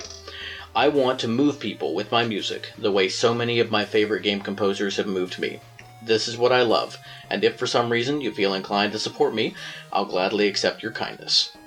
I 0.76 0.87
want 0.87 1.18
to 1.20 1.26
move 1.26 1.59
people 1.59 1.97
with 1.97 2.12
my 2.12 2.24
music, 2.24 2.70
the 2.79 2.93
way 2.93 3.09
so 3.09 3.35
many 3.35 3.59
of 3.59 3.72
my 3.72 3.85
favorite 3.85 4.22
game 4.22 4.41
composers 4.41 4.99
have 4.99 5.09
moved 5.09 5.41
me. 5.41 5.59
This 6.01 6.29
is 6.29 6.39
what 6.39 6.53
I 6.53 6.62
love, 6.62 6.97
and 7.29 7.43
if 7.43 7.57
for 7.57 7.66
some 7.66 7.91
reason 7.91 8.20
you 8.20 8.33
feel 8.33 8.55
inclined 8.55 8.93
to 8.93 9.01
support 9.01 9.35
me, 9.35 9.57
I'll 9.93 10.05
gladly 10.05 10.47
accept 10.47 10.81
your 10.81 10.93
kindness. 10.93 11.58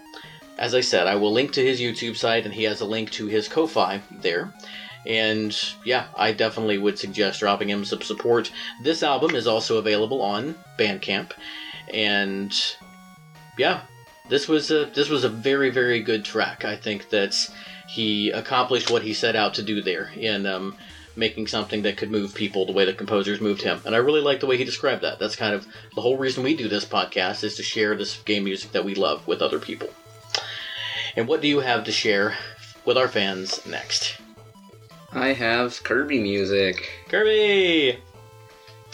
As 0.61 0.75
I 0.75 0.81
said, 0.81 1.07
I 1.07 1.15
will 1.15 1.33
link 1.33 1.53
to 1.53 1.65
his 1.65 1.81
YouTube 1.81 2.15
site, 2.15 2.45
and 2.45 2.53
he 2.53 2.65
has 2.65 2.81
a 2.81 2.85
link 2.85 3.09
to 3.13 3.25
his 3.25 3.47
Ko-Fi 3.47 3.99
there. 4.11 4.53
And 5.07 5.57
yeah, 5.83 6.05
I 6.15 6.33
definitely 6.33 6.77
would 6.77 6.99
suggest 6.99 7.39
dropping 7.39 7.71
him 7.71 7.83
some 7.83 8.03
support. 8.03 8.51
This 8.83 9.01
album 9.01 9.35
is 9.35 9.47
also 9.47 9.79
available 9.79 10.21
on 10.21 10.53
Bandcamp, 10.77 11.31
and 11.91 12.53
yeah, 13.57 13.81
this 14.29 14.47
was 14.47 14.69
a 14.69 14.85
this 14.85 15.09
was 15.09 15.23
a 15.23 15.29
very 15.29 15.71
very 15.71 15.99
good 15.99 16.23
track. 16.23 16.63
I 16.63 16.75
think 16.75 17.09
that 17.09 17.33
he 17.89 18.29
accomplished 18.29 18.91
what 18.91 19.01
he 19.01 19.15
set 19.15 19.35
out 19.35 19.55
to 19.55 19.63
do 19.63 19.81
there 19.81 20.11
in 20.15 20.45
um, 20.45 20.77
making 21.15 21.47
something 21.47 21.81
that 21.81 21.97
could 21.97 22.11
move 22.11 22.35
people 22.35 22.67
the 22.67 22.71
way 22.71 22.85
the 22.85 22.93
composers 22.93 23.41
moved 23.41 23.63
him. 23.63 23.81
And 23.83 23.95
I 23.95 23.97
really 23.97 24.21
like 24.21 24.39
the 24.39 24.45
way 24.45 24.57
he 24.57 24.63
described 24.63 25.01
that. 25.01 25.17
That's 25.17 25.35
kind 25.35 25.55
of 25.55 25.65
the 25.95 26.01
whole 26.01 26.17
reason 26.17 26.43
we 26.43 26.55
do 26.55 26.69
this 26.69 26.85
podcast 26.85 27.43
is 27.43 27.55
to 27.55 27.63
share 27.63 27.95
this 27.95 28.19
game 28.19 28.43
music 28.43 28.73
that 28.73 28.85
we 28.85 28.93
love 28.93 29.25
with 29.27 29.41
other 29.41 29.57
people. 29.57 29.89
And 31.15 31.27
what 31.27 31.41
do 31.41 31.47
you 31.47 31.59
have 31.59 31.83
to 31.85 31.91
share 31.91 32.35
with 32.85 32.97
our 32.97 33.07
fans 33.07 33.65
next? 33.65 34.17
I 35.11 35.33
have 35.33 35.83
Kirby 35.83 36.19
music, 36.21 36.89
Kirby! 37.09 37.99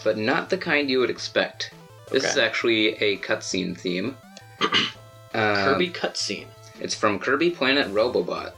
but 0.04 0.18
not 0.18 0.50
the 0.50 0.58
kind 0.58 0.90
you 0.90 1.00
would 1.00 1.10
expect. 1.10 1.72
This 2.12 2.24
is 2.24 2.38
actually 2.38 2.94
a 3.04 3.18
cutscene 3.18 3.78
theme. 3.78 4.18
Uh, 4.62 4.68
Kirby 5.34 5.90
cutscene. 5.90 6.48
It's 6.80 6.96
from 6.96 7.20
Kirby 7.20 7.52
Planet 7.52 7.88
Robobot. 7.88 8.54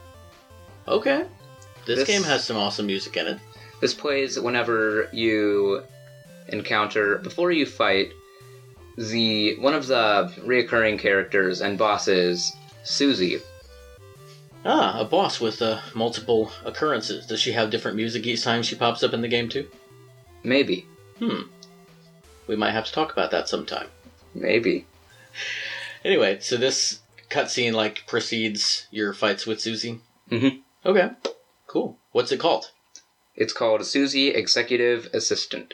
Okay. 0.87 1.25
This, 1.85 1.99
This- 1.99 2.07
game 2.07 2.23
has 2.23 2.43
some 2.45 2.57
awesome 2.57 2.85
music 2.85 3.17
in 3.17 3.27
it. 3.27 3.39
This 3.81 3.93
plays 3.93 4.39
whenever 4.39 5.09
you 5.13 5.83
encounter 6.49 7.17
before 7.19 7.51
you 7.51 7.65
fight 7.65 8.11
the 8.97 9.57
one 9.59 9.73
of 9.73 9.87
the 9.87 10.31
reoccurring 10.39 10.99
characters 10.99 11.61
and 11.61 11.77
bosses, 11.77 12.51
Susie. 12.83 13.39
Ah, 14.65 14.99
a 14.99 15.05
boss 15.05 15.39
with 15.39 15.61
uh, 15.61 15.79
multiple 15.95 16.51
occurrences. 16.65 17.25
Does 17.25 17.39
she 17.39 17.53
have 17.53 17.69
different 17.69 17.95
music 17.97 18.25
each 18.25 18.43
time 18.43 18.61
she 18.63 18.75
pops 18.75 19.03
up 19.03 19.13
in 19.13 19.21
the 19.21 19.27
game 19.27 19.49
too? 19.49 19.67
Maybe, 20.43 20.85
Hmm. 21.19 21.41
We 22.47 22.55
might 22.55 22.71
have 22.71 22.85
to 22.85 22.91
talk 22.93 23.11
about 23.11 23.31
that 23.31 23.47
sometime. 23.49 23.87
maybe. 24.33 24.85
Anyway, 26.05 26.39
so 26.39 26.55
this 26.55 26.99
cutscene 27.29 27.73
like 27.73 28.07
precedes 28.07 28.87
your 28.89 29.11
fights 29.13 29.45
with 29.45 29.59
Susie. 29.59 29.99
Mm 30.31 30.39
hmm. 30.39 30.87
Okay. 30.89 31.09
Cool. 31.67 31.97
What's 32.13 32.31
it 32.31 32.39
called? 32.39 32.71
It's 33.35 33.51
called 33.51 33.85
Susie 33.85 34.29
Executive 34.29 35.09
Assistant. 35.13 35.73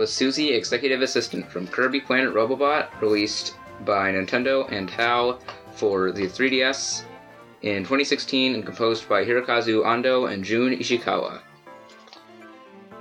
Was 0.00 0.10
Susie, 0.10 0.54
Executive 0.54 1.02
Assistant 1.02 1.46
from 1.52 1.66
Kirby 1.66 2.00
Planet 2.00 2.32
Robobot, 2.32 2.88
released 3.02 3.56
by 3.84 4.10
Nintendo 4.10 4.66
and 4.72 4.88
HAL 4.88 5.38
for 5.74 6.10
the 6.10 6.22
3DS 6.22 7.02
in 7.60 7.82
2016 7.82 8.54
and 8.54 8.64
composed 8.64 9.06
by 9.10 9.22
Hirokazu 9.22 9.84
Ando 9.84 10.32
and 10.32 10.42
Jun 10.42 10.70
Ishikawa. 10.70 11.42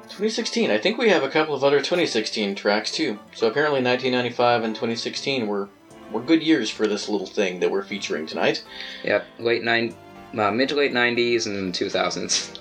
2016. 0.10 0.72
I 0.72 0.78
think 0.78 0.98
we 0.98 1.08
have 1.08 1.24
a 1.24 1.30
couple 1.30 1.56
of 1.56 1.64
other 1.64 1.78
2016 1.78 2.54
tracks 2.56 2.92
too. 2.92 3.18
So 3.34 3.48
apparently 3.48 3.82
1995 3.82 4.66
and 4.66 4.76
2016 4.76 5.48
were 5.48 5.70
were 6.12 6.22
good 6.22 6.44
years 6.44 6.70
for 6.70 6.86
this 6.86 7.08
little 7.08 7.28
thing 7.28 7.62
that 7.62 7.72
we're 7.72 7.84
featuring 7.84 8.28
tonight. 8.28 8.66
Yep, 9.06 9.26
late 9.40 9.64
nine, 9.64 9.96
uh, 10.38 10.52
mid 10.52 10.68
to 10.68 10.76
late 10.76 10.92
90s 10.92 11.46
and 11.46 11.74
2000s. 11.74 12.60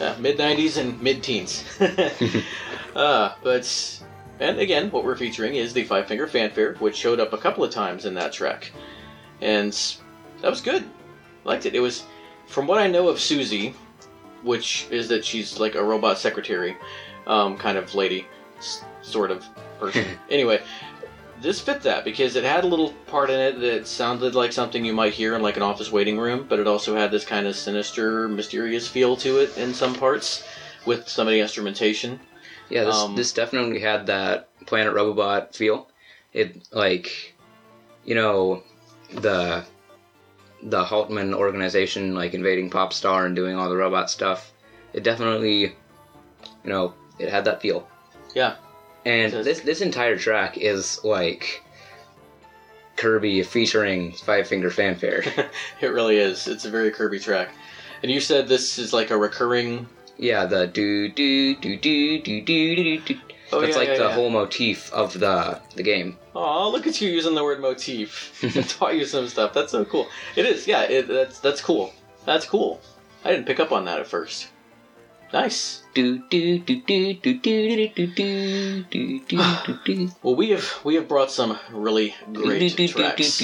Uh, 0.00 0.16
mid 0.18 0.38
90s 0.38 0.78
and 0.78 1.02
mid 1.02 1.22
teens. 1.22 1.64
uh, 2.94 3.34
but 3.42 4.02
and 4.40 4.58
again, 4.58 4.90
what 4.90 5.04
we're 5.04 5.16
featuring 5.16 5.54
is 5.54 5.72
the 5.72 5.84
Five 5.84 6.06
Finger 6.06 6.26
Fanfare, 6.26 6.74
which 6.74 6.96
showed 6.96 7.20
up 7.20 7.32
a 7.32 7.38
couple 7.38 7.64
of 7.64 7.70
times 7.70 8.04
in 8.04 8.14
that 8.14 8.32
track, 8.32 8.72
and 9.40 9.72
that 10.42 10.50
was 10.50 10.60
good. 10.60 10.84
Liked 11.44 11.66
it. 11.66 11.74
It 11.74 11.80
was, 11.80 12.04
from 12.46 12.66
what 12.66 12.80
I 12.80 12.86
know 12.86 13.08
of 13.08 13.20
Susie, 13.20 13.74
which 14.42 14.86
is 14.90 15.08
that 15.08 15.24
she's 15.24 15.58
like 15.58 15.74
a 15.74 15.84
robot 15.84 16.18
secretary, 16.18 16.76
um, 17.26 17.56
kind 17.56 17.78
of 17.78 17.94
lady, 17.94 18.26
s- 18.58 18.82
sort 19.02 19.30
of 19.30 19.44
person. 19.78 20.04
anyway, 20.30 20.62
this 21.40 21.60
fit 21.60 21.82
that 21.82 22.04
because 22.04 22.36
it 22.36 22.44
had 22.44 22.64
a 22.64 22.66
little 22.66 22.92
part 23.06 23.30
in 23.30 23.38
it 23.38 23.60
that 23.60 23.86
sounded 23.86 24.34
like 24.34 24.52
something 24.52 24.84
you 24.84 24.92
might 24.92 25.12
hear 25.12 25.34
in 25.34 25.42
like 25.42 25.56
an 25.56 25.62
office 25.62 25.92
waiting 25.92 26.18
room, 26.18 26.46
but 26.48 26.58
it 26.58 26.66
also 26.66 26.96
had 26.96 27.10
this 27.10 27.24
kind 27.24 27.46
of 27.46 27.54
sinister, 27.54 28.28
mysterious 28.28 28.88
feel 28.88 29.16
to 29.16 29.38
it 29.38 29.56
in 29.56 29.74
some 29.74 29.94
parts 29.94 30.44
with 30.86 31.08
some 31.08 31.26
of 31.26 31.32
the 31.32 31.40
instrumentation. 31.40 32.18
Yeah, 32.68 32.84
this, 32.84 32.96
Um, 32.96 33.16
this 33.16 33.32
definitely 33.32 33.80
had 33.80 34.06
that 34.06 34.48
Planet 34.66 34.94
Robobot 34.94 35.54
feel. 35.54 35.88
It, 36.32 36.68
like, 36.72 37.34
you 38.04 38.14
know, 38.14 38.62
the 39.12 39.64
the 40.62 40.82
Haltmann 40.82 41.34
organization, 41.34 42.14
like 42.14 42.32
invading 42.32 42.70
Popstar 42.70 43.26
and 43.26 43.36
doing 43.36 43.56
all 43.56 43.68
the 43.68 43.76
robot 43.76 44.10
stuff. 44.10 44.52
It 44.94 45.02
definitely, 45.02 45.60
you 45.60 45.72
know, 46.64 46.94
it 47.18 47.28
had 47.28 47.44
that 47.44 47.60
feel. 47.60 47.86
Yeah. 48.34 48.56
And 49.04 49.32
this 49.32 49.60
this 49.60 49.82
entire 49.82 50.16
track 50.16 50.56
is 50.56 51.04
like 51.04 51.62
Kirby 52.96 53.42
featuring 53.42 54.12
Five 54.12 54.48
Finger 54.48 54.70
Fanfare. 54.70 55.24
It 55.80 55.88
really 55.88 56.16
is. 56.16 56.48
It's 56.48 56.64
a 56.64 56.70
very 56.70 56.90
Kirby 56.90 57.18
track. 57.18 57.50
And 58.02 58.10
you 58.10 58.20
said 58.20 58.48
this 58.48 58.78
is 58.78 58.92
like 58.92 59.10
a 59.10 59.16
recurring. 59.18 59.86
Yeah, 60.18 60.46
the 60.46 60.66
do 60.66 61.08
do 61.08 61.54
do 61.56 61.76
do 61.76 62.20
do 62.20 62.40
do 62.40 62.76
do 62.76 62.98
do. 63.00 63.18
Oh, 63.52 63.60
That's 63.60 63.72
yeah, 63.72 63.78
like 63.78 63.88
yeah, 63.88 63.98
the 63.98 64.04
yeah. 64.04 64.14
whole 64.14 64.30
motif 64.30 64.92
of 64.92 65.18
the 65.18 65.60
the 65.76 65.82
game. 65.82 66.18
Oh, 66.34 66.70
look 66.70 66.86
at 66.86 67.00
you 67.00 67.10
using 67.10 67.34
the 67.34 67.44
word 67.44 67.60
motif. 67.60 68.42
I 68.42 68.62
taught 68.62 68.96
you 68.96 69.04
some 69.04 69.28
stuff. 69.28 69.52
That's 69.54 69.72
so 69.72 69.84
cool. 69.84 70.08
It 70.34 70.46
is. 70.46 70.66
Yeah. 70.66 70.82
It, 70.82 71.06
that's 71.08 71.40
that's 71.40 71.60
cool. 71.60 71.92
That's 72.24 72.46
cool. 72.46 72.80
I 73.24 73.30
didn't 73.30 73.46
pick 73.46 73.60
up 73.60 73.70
on 73.72 73.84
that 73.84 74.00
at 74.00 74.06
first. 74.06 74.48
Nice. 75.32 75.82
Do 75.94 76.22
do 76.28 76.58
do 76.58 76.80
do 76.80 77.14
do 77.14 77.34
do 77.34 77.88
do 77.88 77.88
do 77.88 78.06
do 78.06 78.84
do 78.84 79.20
do 79.20 79.78
do. 79.84 80.10
Well, 80.22 80.36
we 80.36 80.50
have 80.50 80.80
we 80.84 80.94
have 80.94 81.08
brought 81.08 81.30
some 81.30 81.58
really 81.72 82.14
great 82.32 82.76
tracks. 82.88 83.42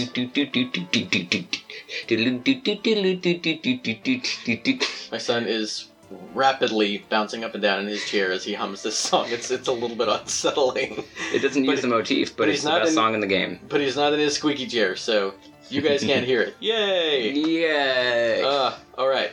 My 5.10 5.18
son 5.18 5.46
is 5.46 5.89
rapidly 6.34 7.04
bouncing 7.08 7.44
up 7.44 7.54
and 7.54 7.62
down 7.62 7.80
in 7.80 7.86
his 7.86 8.04
chair 8.04 8.32
as 8.32 8.42
he 8.44 8.54
hums 8.54 8.82
this 8.82 8.96
song. 8.96 9.26
It's 9.28 9.50
it's 9.50 9.68
a 9.68 9.72
little 9.72 9.96
bit 9.96 10.08
unsettling. 10.08 11.04
It 11.32 11.40
doesn't 11.42 11.64
But 11.64 11.72
use 11.72 11.82
the 11.82 11.88
motif, 11.88 12.30
but 12.36 12.44
but 12.44 12.48
it's 12.48 12.58
he's 12.58 12.64
the 12.64 12.70
not 12.70 12.78
best 12.80 12.88
in- 12.90 12.94
song 12.94 13.14
in 13.14 13.20
the 13.20 13.26
game. 13.26 13.60
But 13.68 13.80
he's 13.80 13.96
not 13.96 14.12
in 14.12 14.18
his 14.18 14.34
squeaky 14.34 14.66
chair, 14.66 14.96
so 14.96 15.34
you 15.68 15.80
guys 15.82 16.02
can't 16.02 16.26
hear 16.26 16.42
it. 16.42 16.56
Yay! 16.60 17.32
Yay! 17.32 18.42
Uh, 18.42 18.72
all 18.98 19.08
right. 19.08 19.30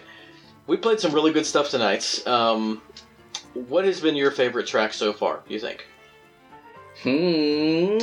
We 0.68 0.78
played 0.78 0.99
some 0.99 1.14
really 1.14 1.32
good 1.32 1.45
stuff 1.45 1.70
tonight. 1.70 2.22
Um, 2.28 2.82
what 3.54 3.86
has 3.86 3.99
been 4.02 4.16
your 4.16 4.32
favorite 4.32 4.68
track 4.68 4.94
so 4.94 5.14
far? 5.14 5.41
You 5.48 5.60
think? 5.60 5.86
Hmm. 7.04 7.98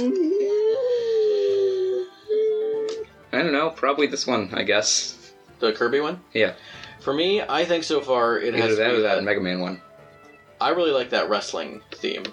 I 3.33 3.43
don't 3.43 3.53
know. 3.53 3.71
Probably 3.71 4.07
this 4.07 4.27
one, 4.27 4.51
I 4.55 4.63
guess. 4.63 5.33
The 5.59 5.73
Kirby 5.73 6.01
one? 6.01 6.21
Yeah. 6.33 6.55
For 7.05 7.13
me, 7.13 7.43
I 7.43 7.67
think 7.67 7.85
so 7.85 8.01
far 8.01 8.39
it 8.39 8.55
has. 8.55 8.65
Either 8.65 8.75
that 8.77 8.89
to 8.89 8.97
or 8.97 9.01
that 9.03 9.15
that- 9.17 9.25
Mega 9.25 9.41
Man 9.41 9.61
one. 9.61 9.81
I 10.59 10.71
really 10.71 10.91
like 10.93 11.11
that 11.11 11.29
wrestling 11.29 11.83
theme. 11.93 12.25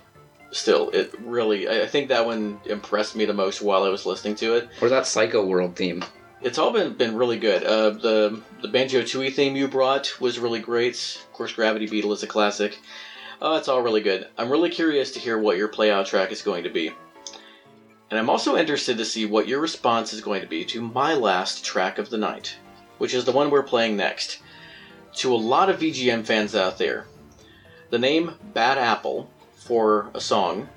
Still, 0.52 0.90
it 0.92 1.14
really. 1.20 1.68
I 1.68 1.82
I 1.82 1.88
think 1.88 2.08
that 2.08 2.26
one 2.26 2.60
impressed 2.66 3.16
me 3.16 3.26
the 3.26 3.34
most 3.34 3.62
while 3.62 3.84
I 3.84 3.90
was 3.90 4.06
listening 4.06 4.36
to 4.36 4.56
it. 4.56 4.70
Or 4.82 4.88
that 4.88 5.06
Psycho 5.06 5.46
World 5.46 5.76
theme. 5.76 6.06
It's 6.42 6.58
all 6.58 6.72
been 6.72 6.94
been 6.94 7.18
really 7.18 7.38
good. 7.38 7.66
Uh, 7.66 7.90
the 7.90 8.42
the 8.62 8.70
Banjo 8.70 9.02
Tooie 9.02 9.34
theme 9.34 9.58
you 9.58 9.68
brought 9.68 10.20
was 10.22 10.40
really 10.40 10.60
great. 10.60 10.96
Of 11.28 11.34
course, 11.34 11.52
Gravity 11.52 11.88
Beetle 11.88 12.14
is 12.14 12.24
a 12.24 12.28
classic. 12.28 12.80
Uh, 13.42 13.58
it's 13.60 13.68
all 13.68 13.82
really 13.82 14.02
good. 14.02 14.28
I'm 14.38 14.50
really 14.50 14.70
curious 14.70 15.12
to 15.12 15.20
hear 15.20 15.38
what 15.38 15.58
your 15.58 15.68
playout 15.68 16.06
track 16.06 16.32
is 16.32 16.42
going 16.42 16.64
to 16.64 16.70
be. 16.70 16.92
And 18.10 18.20
I'm 18.20 18.30
also 18.30 18.56
interested 18.56 18.98
to 18.98 19.06
see 19.06 19.26
what 19.26 19.48
your 19.48 19.60
response 19.60 20.14
is 20.14 20.22
going 20.22 20.42
to 20.42 20.48
be 20.48 20.64
to 20.66 20.82
my 20.82 21.14
last 21.14 21.66
track 21.66 21.98
of 21.98 22.10
the 22.10 22.18
night, 22.18 22.56
which 23.00 23.14
is 23.14 23.26
the 23.26 23.32
one 23.32 23.50
we're 23.50 23.64
playing 23.64 23.98
next. 23.98 24.40
To 25.16 25.34
a 25.34 25.36
lot 25.36 25.70
of 25.70 25.80
VGM 25.80 26.26
fans 26.26 26.56
out 26.56 26.78
there, 26.78 27.06
the 27.90 28.00
name 28.00 28.36
Bad 28.54 28.78
Apple 28.78 29.30
for 29.56 30.10
a 30.14 30.22
song 30.22 30.70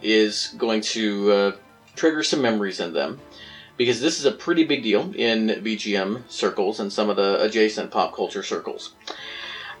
is 0.00 0.54
going 0.56 0.80
to 0.80 1.32
uh, 1.32 1.52
trigger 1.96 2.22
some 2.22 2.40
memories 2.40 2.80
in 2.80 2.92
them 2.92 3.20
because 3.76 4.00
this 4.00 4.18
is 4.18 4.24
a 4.24 4.32
pretty 4.32 4.64
big 4.64 4.82
deal 4.82 5.12
in 5.14 5.48
VGM 5.48 6.22
circles 6.30 6.80
and 6.80 6.92
some 6.92 7.10
of 7.10 7.16
the 7.16 7.42
adjacent 7.42 7.90
pop 7.90 8.14
culture 8.14 8.42
circles. 8.42 8.94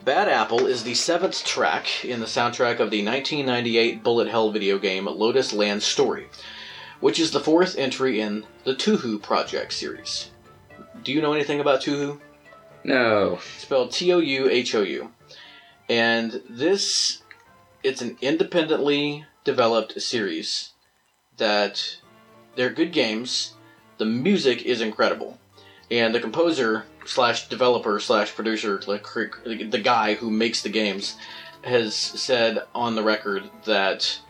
Bad 0.04 0.28
Apple 0.28 0.66
is 0.66 0.82
the 0.82 0.94
seventh 0.94 1.44
track 1.44 2.04
in 2.04 2.20
the 2.20 2.26
soundtrack 2.26 2.80
of 2.80 2.90
the 2.90 3.04
1998 3.04 4.02
bullet 4.02 4.28
hell 4.28 4.50
video 4.50 4.78
game 4.78 5.06
Lotus 5.06 5.52
Land 5.52 5.82
Story, 5.82 6.28
which 7.00 7.20
is 7.20 7.30
the 7.30 7.40
fourth 7.40 7.76
entry 7.76 8.20
in 8.20 8.44
the 8.64 8.74
Touhou 8.74 9.22
Project 9.22 9.72
series. 9.72 10.30
Do 11.04 11.12
you 11.12 11.22
know 11.22 11.34
anything 11.34 11.60
about 11.60 11.82
Touhou? 11.82 12.18
No. 12.84 13.38
spelled 13.58 13.92
T 13.92 14.12
O 14.12 14.18
U 14.18 14.48
H 14.48 14.74
O 14.74 14.82
U. 14.82 15.10
And 15.88 16.42
this 16.48 17.22
it's 17.82 18.02
an 18.02 18.16
independently 18.20 19.24
developed 19.44 20.00
series 20.00 20.70
that 21.36 21.96
they're 22.54 22.70
good 22.70 22.92
games. 22.92 23.54
The 23.98 24.04
music 24.04 24.62
is 24.62 24.80
incredible. 24.80 25.38
And 25.90 26.14
the 26.14 26.20
composer 26.20 26.84
slash 27.04 27.48
developer 27.48 27.98
slash 27.98 28.34
producer, 28.34 28.78
the 28.78 29.80
guy 29.82 30.14
who 30.14 30.30
makes 30.30 30.62
the 30.62 30.68
games, 30.68 31.16
has 31.64 31.94
said 31.94 32.62
on 32.74 32.94
the 32.94 33.02
record 33.02 33.42
that 33.64 34.20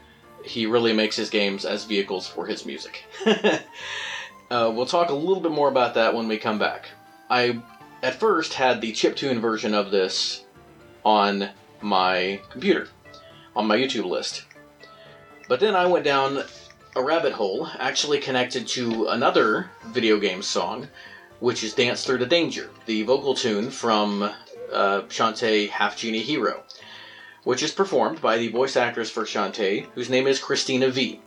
he 0.45 0.67
really 0.67 0.93
makes 0.93 1.17
his 1.17 1.31
games 1.31 1.65
as 1.65 1.85
vehicles 1.85 2.27
for 2.27 2.47
his 2.47 2.65
music. 2.65 3.05
uh, 3.27 4.73
we'll 4.75 4.87
talk 4.87 5.11
a 5.11 5.15
little 5.15 5.43
bit 5.43 5.53
more 5.53 5.69
about 5.69 5.95
that 5.95 6.15
when 6.15 6.29
we 6.29 6.39
come 6.39 6.59
back. 6.59 6.89
I 7.29 7.61
at 8.03 8.19
first 8.19 8.55
had 8.55 8.81
the 8.81 8.93
chiptune 8.93 9.41
version 9.41 9.75
of 9.75 9.91
this 9.91 10.45
on 11.05 11.51
my 11.81 12.41
computer, 12.51 12.89
on 13.55 13.67
my 13.67 13.77
YouTube 13.77 14.07
list. 14.07 14.45
But 15.49 15.61
then 15.61 15.75
I 15.75 15.87
went 15.87 16.05
down 16.05 16.43
a 16.97 17.03
rabbit 17.03 17.33
hole, 17.33 17.69
actually 17.79 18.19
connected 18.19 18.67
to 18.69 19.07
another 19.09 19.71
video 19.89 20.19
game 20.19 20.43
song, 20.43 20.89
which 21.41 21.63
is 21.65 21.75
Dance 21.75 22.05
Through 22.05 22.19
the 22.19 22.27
Danger, 22.27 22.71
the 22.87 23.03
vocal 23.03 23.35
tune 23.35 23.71
from 23.71 24.23
uh, 24.23 25.03
Shantae 25.09 25.69
Half 25.69 25.97
Genie 25.97 26.23
Hero, 26.23 26.63
which 27.45 27.63
is 27.63 27.73
performed 27.73 28.21
by 28.21 28.39
the 28.39 28.49
voice 28.49 28.77
actress 28.77 29.11
for 29.11 29.25
Shantae, 29.25 29.87
whose 29.95 30.11
name 30.11 30.27
is 30.27 30.39
Christina 30.39 30.91
Vee. 30.91 31.21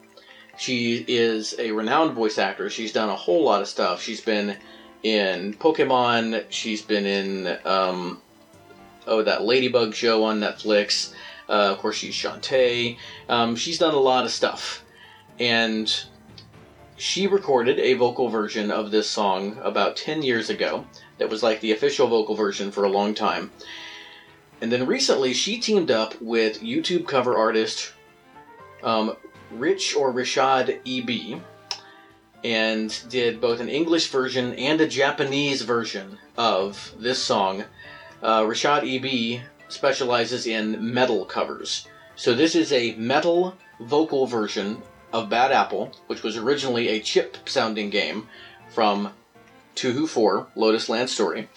She 0.57 1.03
is 1.07 1.55
a 1.57 1.71
renowned 1.71 2.13
voice 2.13 2.37
actress. 2.37 2.73
She's 2.73 2.93
done 2.93 3.09
a 3.09 3.15
whole 3.15 3.43
lot 3.43 3.61
of 3.61 3.67
stuff. 3.67 4.01
She's 4.01 4.21
been 4.21 4.57
in 5.03 5.53
Pokemon. 5.53 6.45
She's 6.49 6.81
been 6.81 7.05
in 7.05 7.57
um, 7.65 8.21
oh 9.05 9.21
that 9.21 9.43
Ladybug 9.43 9.93
show 9.93 10.23
on 10.23 10.39
Netflix. 10.39 11.13
Uh, 11.47 11.71
of 11.71 11.77
course, 11.79 11.97
she's 11.97 12.15
Shantae. 12.15 12.97
Um, 13.29 13.55
she's 13.55 13.77
done 13.77 13.93
a 13.93 13.99
lot 13.99 14.25
of 14.25 14.31
stuff, 14.31 14.83
and 15.39 15.93
she 16.95 17.27
recorded 17.27 17.79
a 17.79 17.93
vocal 17.93 18.29
version 18.29 18.71
of 18.71 18.91
this 18.91 19.09
song 19.09 19.57
about 19.61 19.97
ten 19.97 20.23
years 20.23 20.49
ago. 20.49 20.85
That 21.17 21.29
was 21.29 21.43
like 21.43 21.59
the 21.59 21.73
official 21.73 22.07
vocal 22.07 22.35
version 22.35 22.71
for 22.71 22.85
a 22.85 22.89
long 22.89 23.13
time. 23.13 23.51
And 24.61 24.71
then 24.71 24.87
recently, 24.87 25.33
she 25.33 25.59
teamed 25.59 25.91
up 25.91 26.19
with 26.21 26.61
YouTube 26.61 27.05
cover 27.05 27.37
artist 27.37 27.91
um, 28.81 29.17
Rich 29.51 29.95
or 29.95 30.13
RichaadEB 30.13 31.41
and 32.43 33.03
did 33.09 33.39
both 33.39 33.59
an 33.59 33.69
English 33.69 34.09
version 34.09 34.53
and 34.55 34.81
a 34.81 34.87
Japanese 34.87 35.61
version 35.61 36.17
of 36.37 36.93
this 36.99 37.21
song. 37.21 37.63
Uh, 38.21 38.41
RichaadEB 38.41 39.41
specializes 39.69 40.45
in 40.45 40.93
metal 40.93 41.25
covers, 41.25 41.87
So 42.15 42.33
this 42.33 42.55
is 42.55 42.71
a 42.71 42.95
metal 42.95 43.57
vocal 43.79 44.27
version 44.27 44.81
of 45.11 45.29
Bad 45.29 45.51
Apple, 45.51 45.91
which 46.07 46.23
was 46.23 46.37
originally 46.37 46.89
a 46.89 46.99
chip 46.99 47.37
sounding 47.49 47.89
game 47.89 48.27
from 48.69 49.13
Touhou 49.75 50.07
4, 50.07 50.47
Lotus 50.55 50.89
Land 50.89 51.09
Story. 51.09 51.49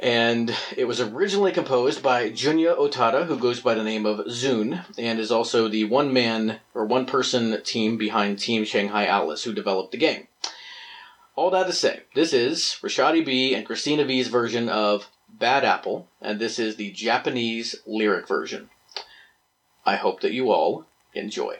And 0.00 0.56
it 0.78 0.86
was 0.86 0.98
originally 0.98 1.52
composed 1.52 2.02
by 2.02 2.30
Junya 2.30 2.74
Otada, 2.74 3.26
who 3.26 3.38
goes 3.38 3.60
by 3.60 3.74
the 3.74 3.84
name 3.84 4.06
of 4.06 4.26
ZUN, 4.26 4.86
and 4.96 5.20
is 5.20 5.30
also 5.30 5.68
the 5.68 5.84
one 5.84 6.10
man 6.10 6.60
or 6.74 6.86
one 6.86 7.04
person 7.04 7.62
team 7.62 7.98
behind 7.98 8.38
Team 8.38 8.64
Shanghai 8.64 9.04
Alice, 9.06 9.44
who 9.44 9.52
developed 9.52 9.92
the 9.92 9.98
game. 9.98 10.28
All 11.36 11.50
that 11.50 11.66
to 11.66 11.72
say, 11.74 12.04
this 12.14 12.32
is 12.32 12.78
RichaadEB 12.82 13.54
and 13.54 13.66
Christina 13.66 14.04
Vee's 14.06 14.28
version 14.28 14.70
of 14.70 15.10
Bad 15.28 15.64
Apple, 15.64 16.08
and 16.20 16.40
this 16.40 16.58
is 16.58 16.76
the 16.76 16.90
Japanese 16.92 17.76
lyric 17.86 18.26
version. 18.26 18.70
I 19.84 19.96
hope 19.96 20.20
that 20.20 20.32
you 20.32 20.50
all 20.50 20.86
enjoy. 21.12 21.58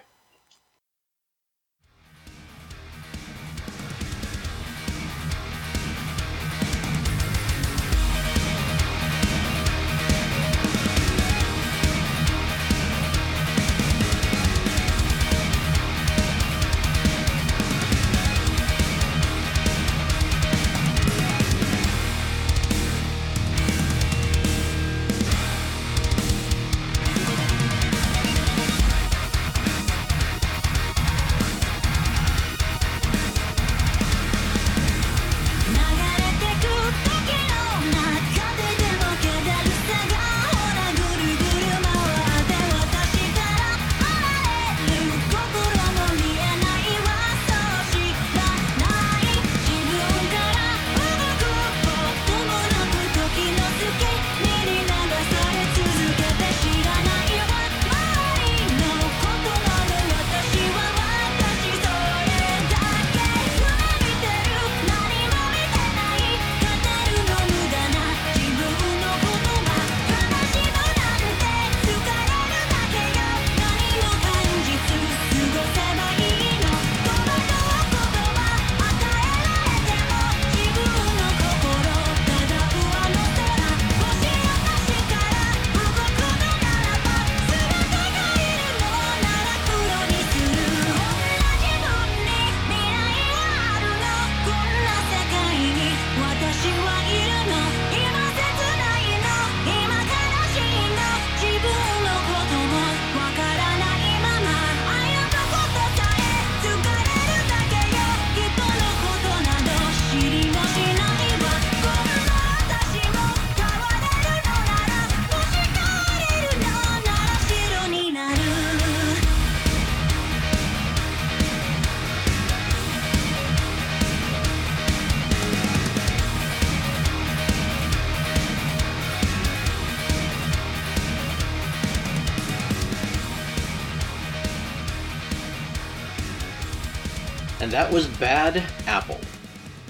That 137.81 137.91
was 137.95 138.07
Bad 138.07 138.63
Apple 138.87 139.19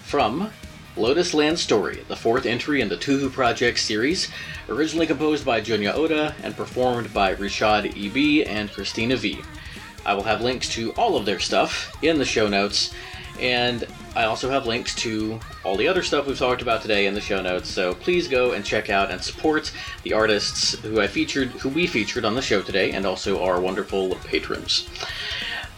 from 0.04 0.52
Lotus 0.96 1.34
Land 1.34 1.58
Story, 1.58 2.04
the 2.06 2.14
fourth 2.14 2.46
entry 2.46 2.80
in 2.82 2.88
the 2.88 2.96
Touhou 2.96 3.32
Project 3.32 3.80
series, 3.80 4.28
originally 4.68 5.08
composed 5.08 5.44
by 5.44 5.60
Junya 5.60 5.92
Oda 5.92 6.32
and 6.44 6.56
performed 6.56 7.12
by 7.12 7.34
Rishad 7.34 7.86
EB 7.96 8.46
and 8.48 8.72
Christina 8.72 9.16
Vee. 9.16 9.42
I 10.06 10.14
will 10.14 10.22
have 10.22 10.40
links 10.40 10.68
to 10.74 10.92
all 10.92 11.16
of 11.16 11.26
their 11.26 11.40
stuff 11.40 11.92
in 12.00 12.16
the 12.16 12.24
show 12.24 12.46
notes, 12.46 12.94
and 13.40 13.84
I 14.14 14.22
also 14.22 14.48
have 14.50 14.68
links 14.68 14.94
to 14.96 15.40
all 15.64 15.74
the 15.74 15.88
other 15.88 16.04
stuff 16.04 16.28
we've 16.28 16.38
talked 16.38 16.62
about 16.62 16.82
today 16.82 17.06
in 17.06 17.14
the 17.14 17.20
show 17.20 17.42
notes. 17.42 17.68
So 17.68 17.94
please 17.94 18.28
go 18.28 18.52
and 18.52 18.64
check 18.64 18.88
out 18.88 19.10
and 19.10 19.20
support 19.20 19.72
the 20.04 20.12
artists 20.12 20.78
who 20.78 21.00
I 21.00 21.08
featured, 21.08 21.48
who 21.48 21.68
we 21.68 21.88
featured 21.88 22.24
on 22.24 22.36
the 22.36 22.42
show 22.42 22.62
today, 22.62 22.92
and 22.92 23.04
also 23.04 23.42
our 23.42 23.60
wonderful 23.60 24.14
patrons. 24.26 24.88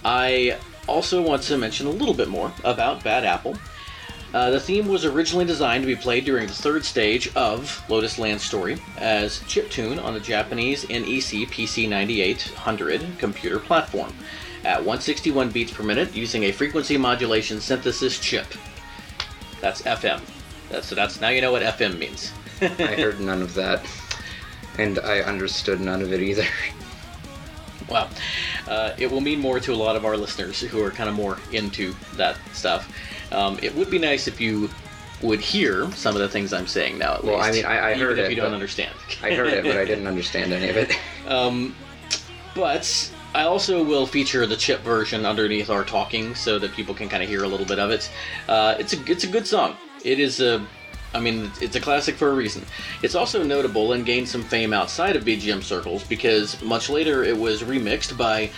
I 0.04 0.58
also 0.86 1.22
want 1.22 1.42
to 1.42 1.56
mention 1.58 1.86
a 1.86 1.90
little 1.90 2.14
bit 2.14 2.28
more 2.28 2.52
about 2.64 3.02
Bad 3.04 3.24
Apple. 3.24 3.56
Uh, 4.34 4.50
the 4.50 4.60
theme 4.60 4.88
was 4.88 5.04
originally 5.04 5.44
designed 5.44 5.82
to 5.82 5.86
be 5.86 5.94
played 5.96 6.24
during 6.24 6.46
the 6.46 6.52
third 6.54 6.84
stage 6.84 7.34
of 7.36 7.82
Lotus 7.90 8.18
Land 8.18 8.40
Story 8.40 8.78
as 8.96 9.40
chiptune 9.40 10.02
on 10.02 10.14
the 10.14 10.20
Japanese 10.20 10.88
NEC 10.88 11.46
PC9800 11.50 13.18
computer 13.18 13.58
platform 13.58 14.14
at 14.64 14.78
161 14.78 15.50
beats 15.50 15.72
per 15.72 15.82
minute 15.82 16.14
using 16.14 16.44
a 16.44 16.52
frequency 16.52 16.96
modulation 16.96 17.60
synthesis 17.60 18.18
chip. 18.18 18.46
That's 19.60 19.82
FM. 19.82 20.22
That's, 20.70 20.86
so 20.86 20.94
that's 20.94 21.20
now 21.20 21.28
you 21.28 21.42
know 21.42 21.52
what 21.52 21.62
FM 21.62 21.98
means. 21.98 22.32
I 22.62 22.94
heard 22.94 23.20
none 23.20 23.42
of 23.42 23.52
that, 23.54 23.84
and 24.78 24.98
I 25.00 25.20
understood 25.20 25.80
none 25.80 26.00
of 26.00 26.12
it 26.12 26.22
either. 26.22 26.46
Well, 27.88 28.08
uh, 28.68 28.92
it 28.98 29.10
will 29.10 29.20
mean 29.20 29.40
more 29.40 29.60
to 29.60 29.72
a 29.72 29.76
lot 29.76 29.96
of 29.96 30.04
our 30.04 30.16
listeners 30.16 30.60
who 30.60 30.82
are 30.82 30.90
kind 30.90 31.08
of 31.08 31.14
more 31.14 31.38
into 31.52 31.94
that 32.16 32.36
stuff. 32.52 32.90
Um, 33.32 33.58
it 33.62 33.74
would 33.74 33.90
be 33.90 33.98
nice 33.98 34.26
if 34.28 34.40
you 34.40 34.68
would 35.22 35.40
hear 35.40 35.90
some 35.92 36.14
of 36.16 36.20
the 36.22 36.28
things 36.28 36.52
I'm 36.52 36.66
saying 36.66 36.98
now. 36.98 37.14
At 37.14 37.24
Well, 37.24 37.36
I 37.40 37.46
least, 37.50 37.58
mean, 37.62 37.66
I- 37.66 37.90
I 37.90 37.94
heard 37.94 38.18
if 38.18 38.26
it, 38.26 38.30
you 38.30 38.36
don't 38.36 38.46
but- 38.50 38.54
understand. 38.54 38.94
I 39.22 39.32
heard 39.34 39.52
it, 39.52 39.62
but 39.64 39.76
I 39.76 39.84
didn't 39.84 40.06
understand 40.14 40.52
any 40.52 40.68
of 40.68 40.76
it. 40.76 40.92
Um, 41.28 41.74
but 42.54 43.10
I 43.34 43.44
also 43.44 43.82
will 43.82 44.06
feature 44.06 44.46
the 44.46 44.56
chip 44.56 44.80
version 44.82 45.24
underneath 45.24 45.70
our 45.70 45.84
talking 45.84 46.34
so 46.34 46.58
that 46.58 46.72
people 46.72 46.94
can 46.94 47.08
kind 47.08 47.22
of 47.22 47.28
hear 47.28 47.44
a 47.44 47.48
little 47.48 47.64
bit 47.66 47.78
of 47.78 47.90
it. 47.90 48.10
Uh, 48.48 48.74
it's 48.78 48.92
a 48.92 49.10
it's 49.10 49.24
a 49.24 49.28
good 49.28 49.46
song. 49.46 49.76
It 50.04 50.18
is 50.20 50.40
a 50.40 50.66
I 51.14 51.20
mean, 51.20 51.50
it's 51.60 51.76
a 51.76 51.80
classic 51.80 52.14
for 52.16 52.30
a 52.30 52.34
reason. 52.34 52.64
It's 53.02 53.14
also 53.14 53.42
notable 53.42 53.92
and 53.92 54.06
gained 54.06 54.28
some 54.28 54.42
fame 54.42 54.72
outside 54.72 55.16
of 55.16 55.24
BGM 55.24 55.62
circles 55.62 56.04
because 56.04 56.60
much 56.62 56.88
later 56.88 57.22
it 57.22 57.36
was 57.36 57.62
remixed 57.62 58.16
by 58.16 58.50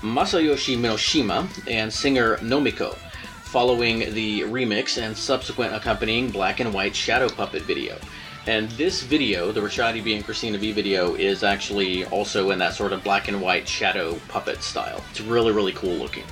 Masayoshi 0.00 0.76
Minoshima 0.76 1.48
and 1.68 1.92
singer 1.92 2.36
nomico, 2.38 2.94
following 3.44 4.12
the 4.14 4.40
remix 4.40 5.00
and 5.00 5.16
subsequent 5.16 5.74
accompanying 5.74 6.30
black 6.30 6.60
and 6.60 6.74
white 6.74 6.94
shadow 6.94 7.28
puppet 7.28 7.62
video. 7.62 7.96
And 8.46 8.68
this 8.72 9.02
video, 9.02 9.52
the 9.52 9.60
RichaadEB 9.60 10.16
and 10.16 10.24
Christina 10.24 10.58
Vee 10.58 10.72
video, 10.72 11.14
is 11.14 11.44
actually 11.44 12.04
also 12.06 12.50
in 12.50 12.58
that 12.58 12.74
sort 12.74 12.92
of 12.92 13.04
black 13.04 13.28
and 13.28 13.40
white 13.40 13.68
shadow 13.68 14.18
puppet 14.28 14.62
style. 14.62 15.02
It's 15.10 15.20
really, 15.20 15.52
really 15.52 15.72
cool 15.72 15.94
looking. 15.94 16.24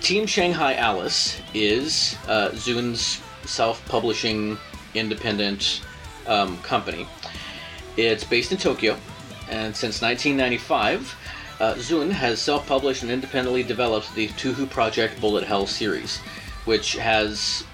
Team 0.00 0.26
Shanghai 0.26 0.74
Alice 0.74 1.40
is 1.54 2.16
uh, 2.26 2.50
ZUN's 2.50 3.20
self 3.44 3.86
publishing 3.86 4.58
independent 4.94 5.82
um, 6.26 6.58
company. 6.58 7.06
It's 7.96 8.24
based 8.24 8.52
in 8.52 8.58
Tokyo, 8.58 8.96
and 9.50 9.74
since 9.76 10.00
1995, 10.00 11.16
uh, 11.60 11.74
ZUN 11.74 12.10
has 12.10 12.40
self 12.40 12.66
published 12.66 13.02
and 13.02 13.12
independently 13.12 13.62
developed 13.62 14.14
the 14.14 14.28
Touhou 14.28 14.68
Project 14.68 15.20
Bullet 15.20 15.44
Hell 15.44 15.66
series, 15.66 16.18
which 16.64 16.94
has, 16.94 17.64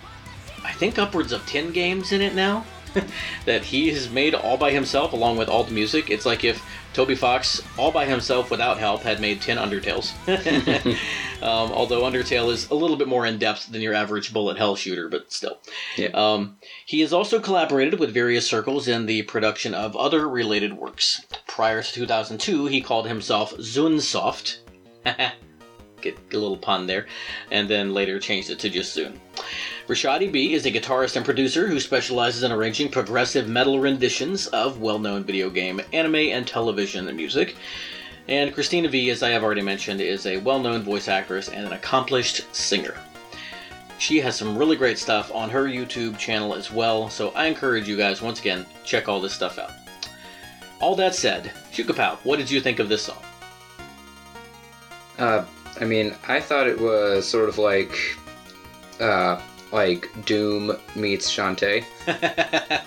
I 0.64 0.72
think, 0.72 0.98
upwards 0.98 1.32
of 1.32 1.46
10 1.46 1.72
games 1.72 2.12
in 2.12 2.20
it 2.20 2.34
now. 2.34 2.64
that 3.44 3.62
he 3.64 3.90
has 3.90 4.10
made 4.10 4.34
all 4.34 4.56
by 4.56 4.70
himself, 4.70 5.12
along 5.12 5.36
with 5.36 5.48
all 5.48 5.64
the 5.64 5.72
music. 5.72 6.10
It's 6.10 6.26
like 6.26 6.44
if 6.44 6.62
Toby 6.92 7.14
Fox, 7.14 7.62
all 7.76 7.92
by 7.92 8.06
himself 8.06 8.50
without 8.50 8.78
help, 8.78 9.02
had 9.02 9.20
made 9.20 9.40
10 9.40 9.56
Undertales. 9.56 10.12
um, 11.42 11.72
although 11.72 12.02
Undertale 12.02 12.50
is 12.50 12.68
a 12.70 12.74
little 12.74 12.96
bit 12.96 13.08
more 13.08 13.26
in 13.26 13.38
depth 13.38 13.70
than 13.70 13.82
your 13.82 13.94
average 13.94 14.32
bullet 14.32 14.58
hell 14.58 14.76
shooter, 14.76 15.08
but 15.08 15.32
still. 15.32 15.58
Yeah. 15.96 16.08
Um, 16.08 16.56
he 16.86 17.00
has 17.00 17.12
also 17.12 17.40
collaborated 17.40 17.98
with 18.00 18.12
various 18.12 18.46
circles 18.46 18.88
in 18.88 19.06
the 19.06 19.22
production 19.22 19.74
of 19.74 19.96
other 19.96 20.28
related 20.28 20.74
works. 20.74 21.24
Prior 21.46 21.82
to 21.82 21.92
2002, 21.92 22.66
he 22.66 22.80
called 22.80 23.06
himself 23.06 23.54
Zunsoft. 23.56 24.58
get 26.00 26.18
a 26.32 26.36
little 26.36 26.56
pun 26.56 26.86
there, 26.86 27.06
and 27.50 27.68
then 27.68 27.94
later 27.94 28.18
changed 28.18 28.50
it 28.50 28.58
to 28.60 28.70
just 28.70 28.96
ZUN. 28.96 29.18
Rashadi 29.86 30.30
B 30.30 30.52
is 30.52 30.66
a 30.66 30.70
guitarist 30.70 31.16
and 31.16 31.24
producer 31.24 31.66
who 31.66 31.80
specializes 31.80 32.42
in 32.42 32.52
arranging 32.52 32.90
progressive 32.90 33.48
metal 33.48 33.80
renditions 33.80 34.46
of 34.48 34.80
well 34.80 34.98
known 34.98 35.24
video 35.24 35.50
game, 35.50 35.80
anime, 35.92 36.14
and 36.16 36.46
television 36.46 37.14
music. 37.16 37.56
And 38.28 38.52
Christina 38.52 38.88
Vee, 38.88 39.08
as 39.08 39.22
I 39.22 39.30
have 39.30 39.42
already 39.42 39.62
mentioned, 39.62 40.02
is 40.02 40.26
a 40.26 40.36
well 40.38 40.60
known 40.60 40.82
voice 40.82 41.08
actress 41.08 41.48
and 41.48 41.66
an 41.66 41.72
accomplished 41.72 42.54
singer. 42.54 42.94
She 43.98 44.20
has 44.20 44.36
some 44.36 44.56
really 44.56 44.76
great 44.76 44.98
stuff 44.98 45.34
on 45.34 45.50
her 45.50 45.64
YouTube 45.64 46.18
channel 46.18 46.54
as 46.54 46.70
well, 46.70 47.10
so 47.10 47.30
I 47.30 47.46
encourage 47.46 47.88
you 47.88 47.96
guys, 47.96 48.22
once 48.22 48.38
again, 48.38 48.64
check 48.84 49.08
all 49.08 49.20
this 49.20 49.32
stuff 49.32 49.58
out. 49.58 49.72
All 50.80 50.94
that 50.96 51.14
said, 51.14 51.50
Shukapow, 51.72 52.18
what 52.18 52.38
did 52.38 52.50
you 52.50 52.60
think 52.60 52.78
of 52.78 52.88
this 52.88 53.02
song? 53.02 53.22
Uh, 55.18 55.44
I 55.80 55.84
mean, 55.84 56.14
I 56.26 56.40
thought 56.40 56.66
it 56.66 56.80
was 56.80 57.28
sort 57.28 57.48
of 57.48 57.58
like, 57.58 57.96
uh, 59.00 59.40
like 59.72 60.08
Doom 60.24 60.76
meets 60.96 61.30
Shantae. 61.30 61.84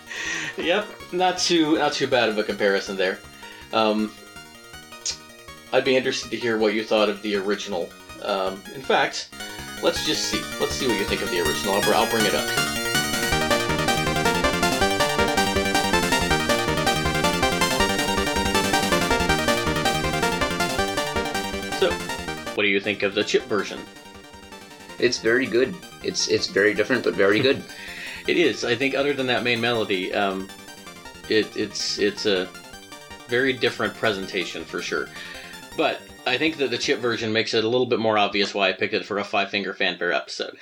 yep, 0.58 0.88
not 1.12 1.38
too 1.38 1.78
not 1.78 1.94
too 1.94 2.08
bad 2.08 2.30
of 2.30 2.38
a 2.38 2.44
comparison 2.44 2.98
there. 2.98 3.20
Um, 3.74 4.12
I'd 5.72 5.86
be 5.86 5.96
interested 5.96 6.32
to 6.32 6.38
hear 6.38 6.58
what 6.58 6.74
you 6.74 6.84
thought 6.84 7.10
of 7.10 7.22
the 7.22 7.36
original. 7.36 7.90
Um, 8.24 8.62
in 8.76 8.82
fact, 8.82 9.30
let's 9.82 10.06
just 10.06 10.26
see. 10.26 10.42
Let's 10.60 10.74
see 10.74 10.88
what 10.88 11.00
you 11.00 11.06
think 11.06 11.22
of 11.22 11.32
the 11.32 11.40
original. 11.40 11.76
I'll, 11.76 11.94
I'll 11.94 12.12
bring 12.12 12.26
it 12.26 12.36
up. 12.36 12.81
What 22.62 22.66
do 22.66 22.70
you 22.70 22.80
think 22.80 23.02
of 23.02 23.16
the 23.16 23.24
chip 23.24 23.42
version? 23.46 23.80
It's 25.00 25.18
very 25.18 25.48
good. 25.48 25.74
It's 26.04 26.28
it's 26.28 26.46
very 26.46 26.76
different, 26.76 27.04
but 27.04 27.16
very 27.16 27.40
good. 27.40 27.64
It 28.28 28.38
is. 28.38 28.64
I 28.64 28.76
think 28.76 28.94
other 28.94 29.14
than 29.14 29.26
that 29.26 29.42
main 29.42 29.60
melody, 29.60 30.14
um, 30.14 30.48
it, 31.28 31.58
it's 31.58 31.98
it's 31.98 32.28
a 32.28 32.48
very 33.28 33.52
different 33.52 33.96
presentation 33.96 34.64
for 34.64 34.80
sure. 34.80 35.10
But 35.76 36.02
I 36.28 36.38
think 36.38 36.58
that 36.58 36.70
the 36.70 36.78
chip 36.78 37.00
version 37.00 37.34
makes 37.34 37.56
it 37.56 37.64
a 37.64 37.68
little 37.68 37.88
bit 37.88 37.98
more 37.98 38.20
obvious 38.20 38.54
why 38.54 38.70
I 38.70 38.74
picked 38.74 38.94
it 38.94 39.06
for 39.06 39.18
a 39.18 39.24
five 39.24 39.50
finger 39.50 39.74
fanfare 39.74 40.14
episode. 40.14 40.56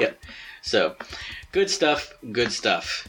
Yep. 0.00 0.22
So, 0.60 0.96
good 1.50 1.70
stuff. 1.70 2.12
Good 2.30 2.52
stuff. 2.52 3.08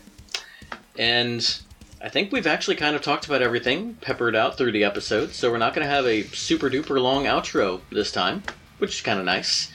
And 0.97 1.59
I 2.01 2.09
think 2.09 2.31
we've 2.31 2.47
actually 2.47 2.75
kind 2.75 2.95
of 2.95 3.01
talked 3.01 3.25
about 3.25 3.41
everything 3.41 3.95
peppered 3.95 4.35
out 4.35 4.57
through 4.57 4.73
the 4.73 4.83
episode, 4.83 5.31
so 5.33 5.49
we're 5.49 5.57
not 5.57 5.73
going 5.73 5.85
to 5.87 5.93
have 5.93 6.05
a 6.05 6.23
super 6.23 6.69
duper 6.69 7.01
long 7.01 7.25
outro 7.25 7.81
this 7.91 8.11
time, 8.11 8.43
which 8.77 8.95
is 8.95 9.01
kind 9.01 9.19
of 9.19 9.25
nice. 9.25 9.71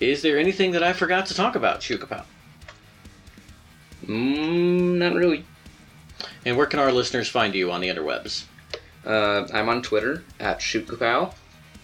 Is 0.00 0.22
there 0.22 0.38
anything 0.38 0.72
that 0.72 0.82
I 0.82 0.92
forgot 0.92 1.26
to 1.26 1.34
talk 1.34 1.54
about, 1.54 1.80
Shukapow? 1.80 2.24
mm, 4.06 4.98
not 4.98 5.14
really. 5.14 5.44
And 6.44 6.56
where 6.56 6.66
can 6.66 6.80
our 6.80 6.92
listeners 6.92 7.28
find 7.28 7.54
you 7.54 7.70
on 7.70 7.80
the 7.80 7.88
interwebs? 7.88 8.44
Uh, 9.04 9.46
I'm 9.52 9.68
on 9.68 9.82
Twitter 9.82 10.24
at 10.38 10.60
shootkapow, 10.60 11.34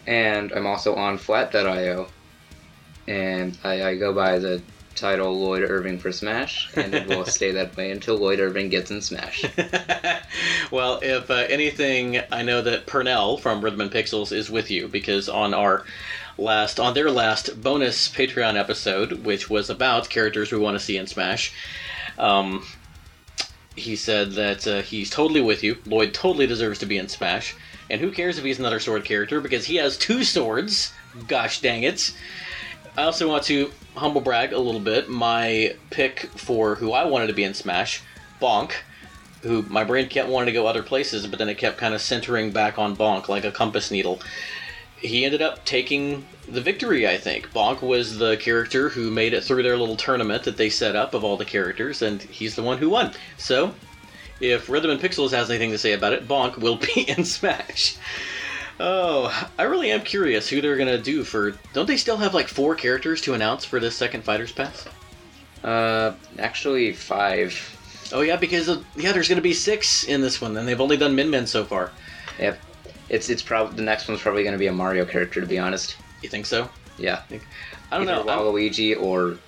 and 0.06 0.52
I'm 0.52 0.66
also 0.66 0.94
on 0.94 1.18
Flat.io, 1.18 2.08
and 3.06 3.58
I, 3.64 3.82
I 3.82 3.96
go 3.96 4.12
by 4.12 4.38
the 4.38 4.62
title 4.98 5.38
Lloyd 5.38 5.62
Irving 5.62 5.98
for 5.98 6.12
Smash, 6.12 6.68
and 6.74 6.94
it 6.94 7.06
will 7.06 7.24
stay 7.24 7.52
that 7.52 7.76
way 7.76 7.90
until 7.90 8.16
Lloyd 8.16 8.40
Irving 8.40 8.68
gets 8.68 8.90
in 8.90 9.00
Smash. 9.00 9.44
well, 10.70 10.98
if 11.02 11.30
uh, 11.30 11.46
anything, 11.48 12.20
I 12.32 12.42
know 12.42 12.60
that 12.62 12.86
Purnell 12.86 13.38
from 13.38 13.62
Rhythm 13.62 13.80
and 13.80 13.90
Pixels 13.90 14.32
is 14.32 14.50
with 14.50 14.70
you 14.70 14.88
because 14.88 15.28
on 15.28 15.54
our 15.54 15.84
last, 16.36 16.80
on 16.80 16.94
their 16.94 17.10
last 17.10 17.62
bonus 17.62 18.08
Patreon 18.08 18.56
episode, 18.56 19.24
which 19.24 19.48
was 19.48 19.70
about 19.70 20.10
characters 20.10 20.52
we 20.52 20.58
want 20.58 20.78
to 20.78 20.84
see 20.84 20.96
in 20.96 21.06
Smash, 21.06 21.52
um, 22.18 22.66
he 23.76 23.96
said 23.96 24.32
that 24.32 24.66
uh, 24.66 24.82
he's 24.82 25.10
totally 25.10 25.40
with 25.40 25.62
you. 25.62 25.78
Lloyd 25.86 26.12
totally 26.12 26.46
deserves 26.46 26.80
to 26.80 26.86
be 26.86 26.98
in 26.98 27.08
Smash, 27.08 27.54
and 27.88 28.00
who 28.00 28.10
cares 28.10 28.38
if 28.38 28.44
he's 28.44 28.58
another 28.58 28.80
sword 28.80 29.04
character 29.04 29.40
because 29.40 29.66
he 29.66 29.76
has 29.76 29.96
two 29.96 30.24
swords. 30.24 30.92
Gosh 31.26 31.60
dang 31.60 31.84
it! 31.84 32.12
I 32.96 33.04
also 33.04 33.28
want 33.28 33.44
to 33.44 33.70
humble 33.98 34.20
brag 34.20 34.52
a 34.52 34.58
little 34.58 34.80
bit. 34.80 35.08
My 35.08 35.74
pick 35.90 36.20
for 36.36 36.76
who 36.76 36.92
I 36.92 37.04
wanted 37.04 37.28
to 37.28 37.32
be 37.32 37.44
in 37.44 37.54
Smash, 37.54 38.02
Bonk, 38.40 38.72
who 39.42 39.62
my 39.62 39.84
brain 39.84 40.08
kept 40.08 40.28
wanting 40.28 40.46
to 40.46 40.52
go 40.52 40.66
other 40.66 40.82
places, 40.82 41.26
but 41.26 41.38
then 41.38 41.48
it 41.48 41.58
kept 41.58 41.78
kind 41.78 41.94
of 41.94 42.00
centering 42.00 42.50
back 42.50 42.78
on 42.78 42.96
Bonk 42.96 43.28
like 43.28 43.44
a 43.44 43.52
compass 43.52 43.90
needle. 43.90 44.20
He 45.00 45.24
ended 45.24 45.42
up 45.42 45.64
taking 45.64 46.24
the 46.48 46.60
victory, 46.60 47.06
I 47.06 47.18
think. 47.18 47.50
Bonk 47.52 47.82
was 47.82 48.18
the 48.18 48.36
character 48.36 48.88
who 48.88 49.10
made 49.10 49.32
it 49.32 49.44
through 49.44 49.62
their 49.62 49.76
little 49.76 49.96
tournament 49.96 50.44
that 50.44 50.56
they 50.56 50.70
set 50.70 50.96
up 50.96 51.14
of 51.14 51.22
all 51.22 51.36
the 51.36 51.44
characters, 51.44 52.02
and 52.02 52.22
he's 52.22 52.56
the 52.56 52.62
one 52.62 52.78
who 52.78 52.90
won. 52.90 53.12
So, 53.36 53.74
if 54.40 54.68
Rhythm 54.68 54.90
and 54.90 55.00
Pixels 55.00 55.30
has 55.30 55.50
anything 55.50 55.70
to 55.70 55.78
say 55.78 55.92
about 55.92 56.12
it, 56.12 56.26
Bonk 56.26 56.58
will 56.58 56.76
be 56.94 57.08
in 57.08 57.24
Smash. 57.24 57.96
Oh, 58.80 59.48
I 59.58 59.64
really 59.64 59.90
am 59.90 60.02
curious 60.02 60.48
who 60.48 60.60
they're 60.60 60.76
gonna 60.76 60.98
do 60.98 61.24
for. 61.24 61.52
Don't 61.72 61.86
they 61.86 61.96
still 61.96 62.16
have 62.16 62.34
like 62.34 62.48
four 62.48 62.74
characters 62.74 63.20
to 63.22 63.34
announce 63.34 63.64
for 63.64 63.80
this 63.80 63.96
second 63.96 64.22
Fighters 64.24 64.52
Pass? 64.52 64.86
Uh, 65.64 66.12
actually, 66.38 66.92
five. 66.92 67.52
Oh 68.12 68.20
yeah, 68.20 68.36
because 68.36 68.68
uh, 68.68 68.82
yeah, 68.96 69.12
there's 69.12 69.28
gonna 69.28 69.40
be 69.40 69.52
six 69.54 70.04
in 70.04 70.20
this 70.20 70.40
one, 70.40 70.56
and 70.56 70.66
they've 70.68 70.80
only 70.80 70.96
done 70.96 71.14
Min 71.16 71.30
Min 71.30 71.46
so 71.46 71.64
far. 71.64 71.90
Yep. 72.38 72.58
It's 73.08 73.28
it's 73.30 73.42
probably 73.42 73.74
the 73.76 73.82
next 73.82 74.06
one's 74.06 74.20
probably 74.20 74.42
going 74.42 74.52
to 74.52 74.58
be 74.58 74.66
a 74.66 74.72
Mario 74.72 75.04
character, 75.04 75.40
to 75.40 75.46
be 75.46 75.58
honest. 75.58 75.96
You 76.22 76.28
think 76.28 76.46
so? 76.46 76.68
Yeah. 76.98 77.22
I 77.90 77.98
don't 77.98 78.08
Either 78.08 78.24
know. 78.24 78.30
I'm- 78.30 78.38
Waluigi 78.40 79.00
or 79.00 79.38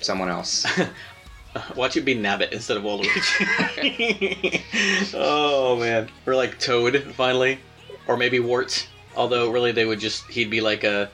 someone 0.00 0.28
else. 0.28 0.66
Watch 1.76 1.96
it 1.96 2.02
be 2.02 2.14
Nabbit 2.14 2.52
instead 2.52 2.76
of 2.76 2.82
Waluigi. 2.82 4.60
oh 5.14 5.76
man, 5.78 6.10
or 6.26 6.34
like 6.34 6.58
Toad 6.58 7.02
finally, 7.14 7.58
or 8.06 8.16
maybe 8.16 8.40
Wart. 8.40 8.88
Although 9.16 9.50
really 9.50 9.72
they 9.72 9.86
would 9.86 10.00
just 10.00 10.26
he'd 10.30 10.50
be 10.50 10.60
like 10.60 10.84
a 10.84 11.10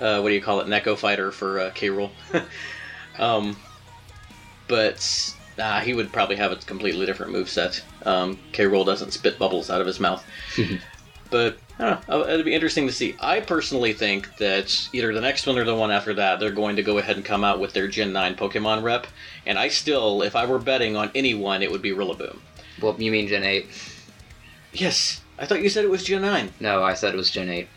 uh, 0.00 0.20
what 0.20 0.28
do 0.28 0.34
you 0.34 0.42
call 0.42 0.60
it, 0.60 0.66
Neko 0.66 0.96
fighter 0.96 1.30
for 1.30 1.60
uh, 1.60 1.70
K. 1.74 1.88
Rool. 1.88 2.10
um, 3.18 3.56
but 4.68 5.34
nah, 5.56 5.80
he 5.80 5.94
would 5.94 6.12
probably 6.12 6.36
have 6.36 6.52
a 6.52 6.56
completely 6.56 7.06
different 7.06 7.32
moveset. 7.32 7.82
Um, 8.04 8.38
K. 8.52 8.64
Rool 8.64 8.84
doesn't 8.84 9.12
spit 9.12 9.38
bubbles 9.38 9.70
out 9.70 9.80
of 9.80 9.86
his 9.86 10.00
mouth. 10.00 10.24
but 11.30 11.58
I 11.78 11.90
don't 11.90 12.08
know. 12.08 12.28
It'd 12.28 12.44
be 12.44 12.54
interesting 12.54 12.86
to 12.86 12.92
see. 12.92 13.16
I 13.20 13.40
personally 13.40 13.92
think 13.92 14.36
that 14.36 14.88
either 14.92 15.14
the 15.14 15.20
next 15.20 15.46
one 15.46 15.58
or 15.58 15.64
the 15.64 15.74
one 15.74 15.90
after 15.90 16.14
that, 16.14 16.40
they're 16.40 16.50
going 16.50 16.76
to 16.76 16.82
go 16.82 16.98
ahead 16.98 17.16
and 17.16 17.24
come 17.24 17.44
out 17.44 17.60
with 17.60 17.72
their 17.72 17.88
Gen 17.88 18.12
9 18.12 18.34
Pokemon 18.34 18.82
rep. 18.82 19.06
And 19.46 19.58
I 19.58 19.68
still, 19.68 20.22
if 20.22 20.36
I 20.36 20.46
were 20.46 20.58
betting 20.58 20.96
on 20.96 21.10
anyone, 21.14 21.62
it 21.62 21.70
would 21.70 21.82
be 21.82 21.90
Rillaboom. 21.90 22.38
well, 22.80 22.94
you 22.98 23.10
mean 23.10 23.28
Gen 23.28 23.44
8? 23.44 23.66
Yes, 24.74 25.21
I 25.38 25.46
thought 25.46 25.62
you 25.62 25.68
said 25.68 25.84
it 25.84 25.90
was 25.90 26.04
Gen 26.04 26.22
9. 26.22 26.52
No, 26.60 26.82
I 26.82 26.94
said 26.94 27.14
it 27.14 27.16
was 27.16 27.30
Gen 27.30 27.48
8. 27.48 27.68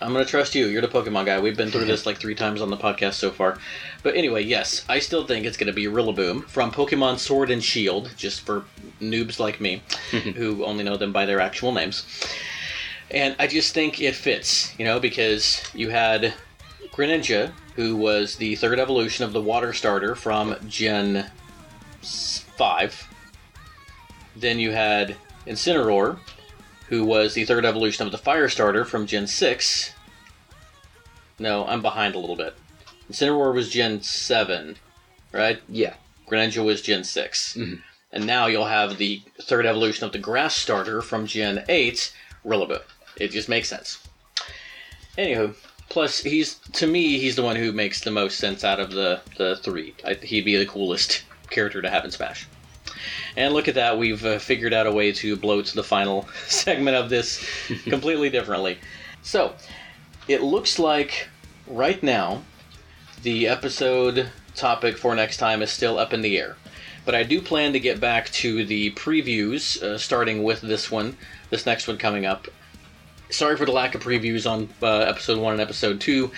I'm 0.00 0.12
gonna 0.12 0.24
trust 0.24 0.54
you. 0.54 0.66
You're 0.66 0.82
the 0.82 0.88
Pokemon 0.88 1.24
guy. 1.26 1.40
We've 1.40 1.56
been 1.56 1.70
through 1.70 1.86
this 1.86 2.04
like 2.06 2.18
three 2.18 2.34
times 2.34 2.60
on 2.60 2.68
the 2.68 2.76
podcast 2.76 3.14
so 3.14 3.30
far. 3.30 3.58
But 4.02 4.16
anyway, 4.16 4.42
yes, 4.42 4.84
I 4.88 4.98
still 4.98 5.26
think 5.26 5.46
it's 5.46 5.56
gonna 5.56 5.72
be 5.72 5.86
Rillaboom 5.86 6.46
from 6.46 6.70
Pokemon 6.70 7.18
Sword 7.18 7.50
and 7.50 7.64
Shield, 7.64 8.10
just 8.16 8.42
for 8.42 8.64
noobs 9.00 9.38
like 9.38 9.60
me, 9.60 9.82
who 10.10 10.64
only 10.64 10.84
know 10.84 10.96
them 10.96 11.12
by 11.12 11.24
their 11.24 11.40
actual 11.40 11.72
names. 11.72 12.04
And 13.10 13.36
I 13.38 13.46
just 13.46 13.72
think 13.72 14.00
it 14.00 14.14
fits, 14.14 14.78
you 14.78 14.84
know, 14.84 15.00
because 15.00 15.62
you 15.72 15.90
had 15.90 16.34
Greninja, 16.92 17.52
who 17.76 17.96
was 17.96 18.36
the 18.36 18.56
third 18.56 18.78
evolution 18.78 19.24
of 19.24 19.32
the 19.32 19.40
Water 19.40 19.72
Starter 19.72 20.14
from 20.14 20.56
Gen 20.68 21.30
5. 22.02 23.08
Then 24.36 24.58
you 24.58 24.72
had 24.72 25.16
Incineroar, 25.46 26.18
who 26.88 27.04
was 27.04 27.34
the 27.34 27.44
third 27.44 27.64
evolution 27.64 28.06
of 28.06 28.12
the 28.12 28.18
Fire 28.18 28.48
Starter 28.48 28.84
from 28.84 29.06
Gen 29.06 29.26
6. 29.26 29.92
No, 31.38 31.66
I'm 31.66 31.82
behind 31.82 32.14
a 32.14 32.18
little 32.18 32.36
bit. 32.36 32.54
Incineroar 33.10 33.54
was 33.54 33.68
Gen 33.70 34.02
7, 34.02 34.76
right? 35.32 35.60
Yeah. 35.68 35.94
Greninja 36.28 36.64
was 36.64 36.80
Gen 36.80 37.04
6. 37.04 37.54
Mhm. 37.56 37.82
And 38.12 38.26
now 38.26 38.46
you'll 38.46 38.66
have 38.66 38.96
the 38.96 39.22
third 39.42 39.66
evolution 39.66 40.04
of 40.06 40.12
the 40.12 40.18
Grass 40.18 40.56
Starter 40.56 41.02
from 41.02 41.26
Gen 41.26 41.64
8, 41.68 42.12
Rillaboom. 42.44 42.82
It 43.16 43.28
just 43.32 43.48
makes 43.48 43.68
sense. 43.68 43.98
Anywho, 45.18 45.54
plus 45.88 46.22
he's 46.22 46.54
to 46.72 46.86
me 46.86 47.18
he's 47.18 47.36
the 47.36 47.42
one 47.42 47.56
who 47.56 47.72
makes 47.72 48.00
the 48.00 48.10
most 48.10 48.38
sense 48.38 48.64
out 48.64 48.80
of 48.80 48.90
the 48.92 49.20
the 49.36 49.56
three. 49.56 49.94
I, 50.04 50.14
he'd 50.14 50.44
be 50.44 50.56
the 50.56 50.66
coolest 50.66 51.22
character 51.50 51.80
to 51.82 51.90
have 51.90 52.04
in 52.04 52.10
Smash. 52.10 52.46
And 53.36 53.54
look 53.54 53.68
at 53.68 53.74
that, 53.74 53.98
we've 53.98 54.24
uh, 54.24 54.38
figured 54.38 54.72
out 54.72 54.86
a 54.86 54.92
way 54.92 55.12
to 55.12 55.36
bloat 55.36 55.66
the 55.74 55.84
final 55.84 56.28
segment 56.46 56.96
of 56.96 57.10
this 57.10 57.44
completely 57.84 58.30
differently. 58.30 58.78
So, 59.22 59.54
it 60.28 60.42
looks 60.42 60.78
like 60.78 61.28
right 61.66 62.02
now 62.02 62.42
the 63.22 63.48
episode 63.48 64.30
topic 64.54 64.96
for 64.96 65.14
next 65.14 65.38
time 65.38 65.62
is 65.62 65.70
still 65.70 65.98
up 65.98 66.12
in 66.12 66.22
the 66.22 66.38
air. 66.38 66.56
But 67.04 67.14
I 67.14 67.22
do 67.22 67.40
plan 67.40 67.72
to 67.74 67.80
get 67.80 68.00
back 68.00 68.30
to 68.30 68.64
the 68.64 68.92
previews, 68.92 69.82
uh, 69.82 69.98
starting 69.98 70.42
with 70.42 70.60
this 70.62 70.90
one, 70.90 71.16
this 71.50 71.66
next 71.66 71.86
one 71.86 71.98
coming 71.98 72.24
up. 72.24 72.48
Sorry 73.30 73.56
for 73.56 73.66
the 73.66 73.72
lack 73.72 73.94
of 73.94 74.02
previews 74.02 74.50
on 74.50 74.68
uh, 74.82 75.00
episode 75.00 75.38
1 75.38 75.52
and 75.54 75.60
episode 75.60 76.00
2. 76.00 76.30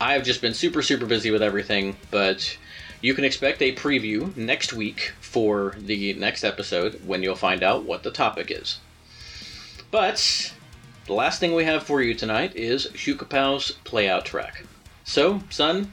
I've 0.00 0.22
just 0.22 0.40
been 0.40 0.54
super, 0.54 0.82
super 0.82 1.06
busy 1.06 1.30
with 1.30 1.42
everything, 1.42 1.96
but 2.10 2.56
you 3.04 3.12
can 3.12 3.26
expect 3.26 3.60
a 3.60 3.74
preview 3.74 4.34
next 4.34 4.72
week 4.72 5.12
for 5.20 5.74
the 5.76 6.14
next 6.14 6.42
episode 6.42 6.98
when 7.04 7.22
you'll 7.22 7.34
find 7.34 7.62
out 7.62 7.84
what 7.84 8.02
the 8.02 8.10
topic 8.10 8.50
is. 8.50 8.78
But 9.90 10.54
the 11.04 11.12
last 11.12 11.38
thing 11.38 11.54
we 11.54 11.64
have 11.64 11.82
for 11.82 12.00
you 12.00 12.14
tonight 12.14 12.56
is 12.56 12.86
Shukapow's 12.94 13.72
playout 13.84 14.24
track. 14.24 14.64
So, 15.04 15.42
son, 15.50 15.92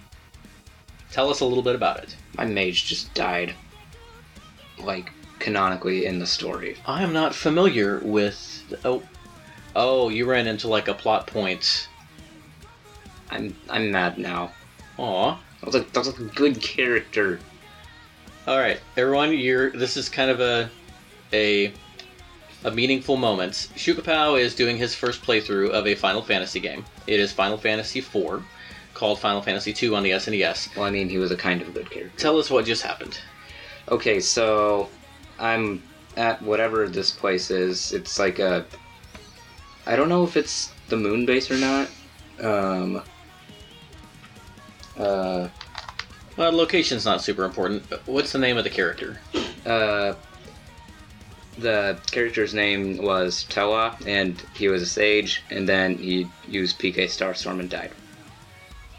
tell 1.11 1.29
us 1.29 1.41
a 1.41 1.45
little 1.45 1.61
bit 1.61 1.75
about 1.75 2.01
it. 2.01 2.15
My 2.37 2.45
mage 2.45 2.85
just 2.85 3.13
died. 3.13 3.55
Like, 4.79 5.11
canonically 5.37 6.05
in 6.05 6.17
the 6.17 6.25
story. 6.25 6.77
I 6.85 7.03
am 7.03 7.11
not 7.11 7.35
familiar 7.35 7.99
with. 7.99 8.63
Oh, 8.85 9.03
oh, 9.75 10.07
you 10.07 10.23
ran 10.29 10.47
into 10.47 10.69
like 10.69 10.87
a 10.87 10.93
plot 10.93 11.27
point. 11.27 11.89
I'm 13.29 13.53
I'm 13.69 13.91
mad 13.91 14.17
now. 14.17 14.53
Aw. 14.97 15.37
That 15.61 15.65
was 15.67 15.75
a, 15.75 15.79
that 15.79 15.97
was 15.97 16.07
a 16.07 16.23
good 16.23 16.61
character. 16.61 17.39
All 18.47 18.57
right, 18.57 18.79
everyone. 18.97 19.33
You're. 19.33 19.69
This 19.69 19.95
is 19.95 20.09
kind 20.09 20.31
of 20.31 20.39
a 20.39 20.69
a 21.31 21.71
a 22.63 22.71
meaningful 22.71 23.15
moment. 23.15 23.53
Shukapow 23.75 24.39
is 24.39 24.55
doing 24.55 24.77
his 24.77 24.95
first 24.95 25.21
playthrough 25.23 25.69
of 25.69 25.85
a 25.85 25.95
Final 25.95 26.23
Fantasy 26.23 26.59
game. 26.59 26.83
It 27.05 27.19
is 27.19 27.31
Final 27.31 27.57
Fantasy 27.57 27.99
IV, 27.99 28.43
called 28.95 29.19
Final 29.19 29.41
Fantasy 29.41 29.75
II 29.79 29.95
on 29.95 30.03
the 30.03 30.11
SNES. 30.11 30.75
Well, 30.75 30.85
I 30.85 30.91
mean, 30.91 31.09
he 31.09 31.19
was 31.19 31.31
a 31.31 31.37
kind 31.37 31.61
of 31.61 31.69
a 31.69 31.71
good 31.71 31.89
character. 31.89 32.17
Tell 32.17 32.37
us 32.37 32.49
what 32.49 32.65
just 32.65 32.81
happened. 32.81 33.19
Okay, 33.89 34.19
so 34.19 34.89
I'm 35.39 35.83
at 36.17 36.41
whatever 36.41 36.87
this 36.87 37.11
place 37.11 37.51
is. 37.51 37.93
It's 37.93 38.17
like 38.17 38.39
a. 38.39 38.65
I 39.85 39.95
don't 39.95 40.09
know 40.09 40.23
if 40.23 40.37
it's 40.37 40.71
the 40.89 40.97
moon 40.97 41.25
base 41.25 41.51
or 41.51 41.57
not. 41.57 41.89
Um. 42.39 43.03
Uh. 44.97 45.47
Well, 46.37 46.51
location's 46.53 47.05
not 47.05 47.21
super 47.21 47.43
important. 47.43 47.89
but 47.89 48.07
What's 48.07 48.31
the 48.31 48.39
name 48.39 48.57
of 48.57 48.63
the 48.63 48.69
character? 48.69 49.19
Uh. 49.65 50.13
The 51.57 51.99
character's 52.09 52.53
name 52.53 52.97
was 52.97 53.45
Tewa, 53.49 53.95
and 54.07 54.41
he 54.55 54.69
was 54.69 54.81
a 54.81 54.85
sage, 54.85 55.43
and 55.49 55.67
then 55.67 55.97
he 55.97 56.27
used 56.47 56.79
PK 56.79 57.05
Starstorm 57.05 57.59
and 57.59 57.69
died. 57.69 57.91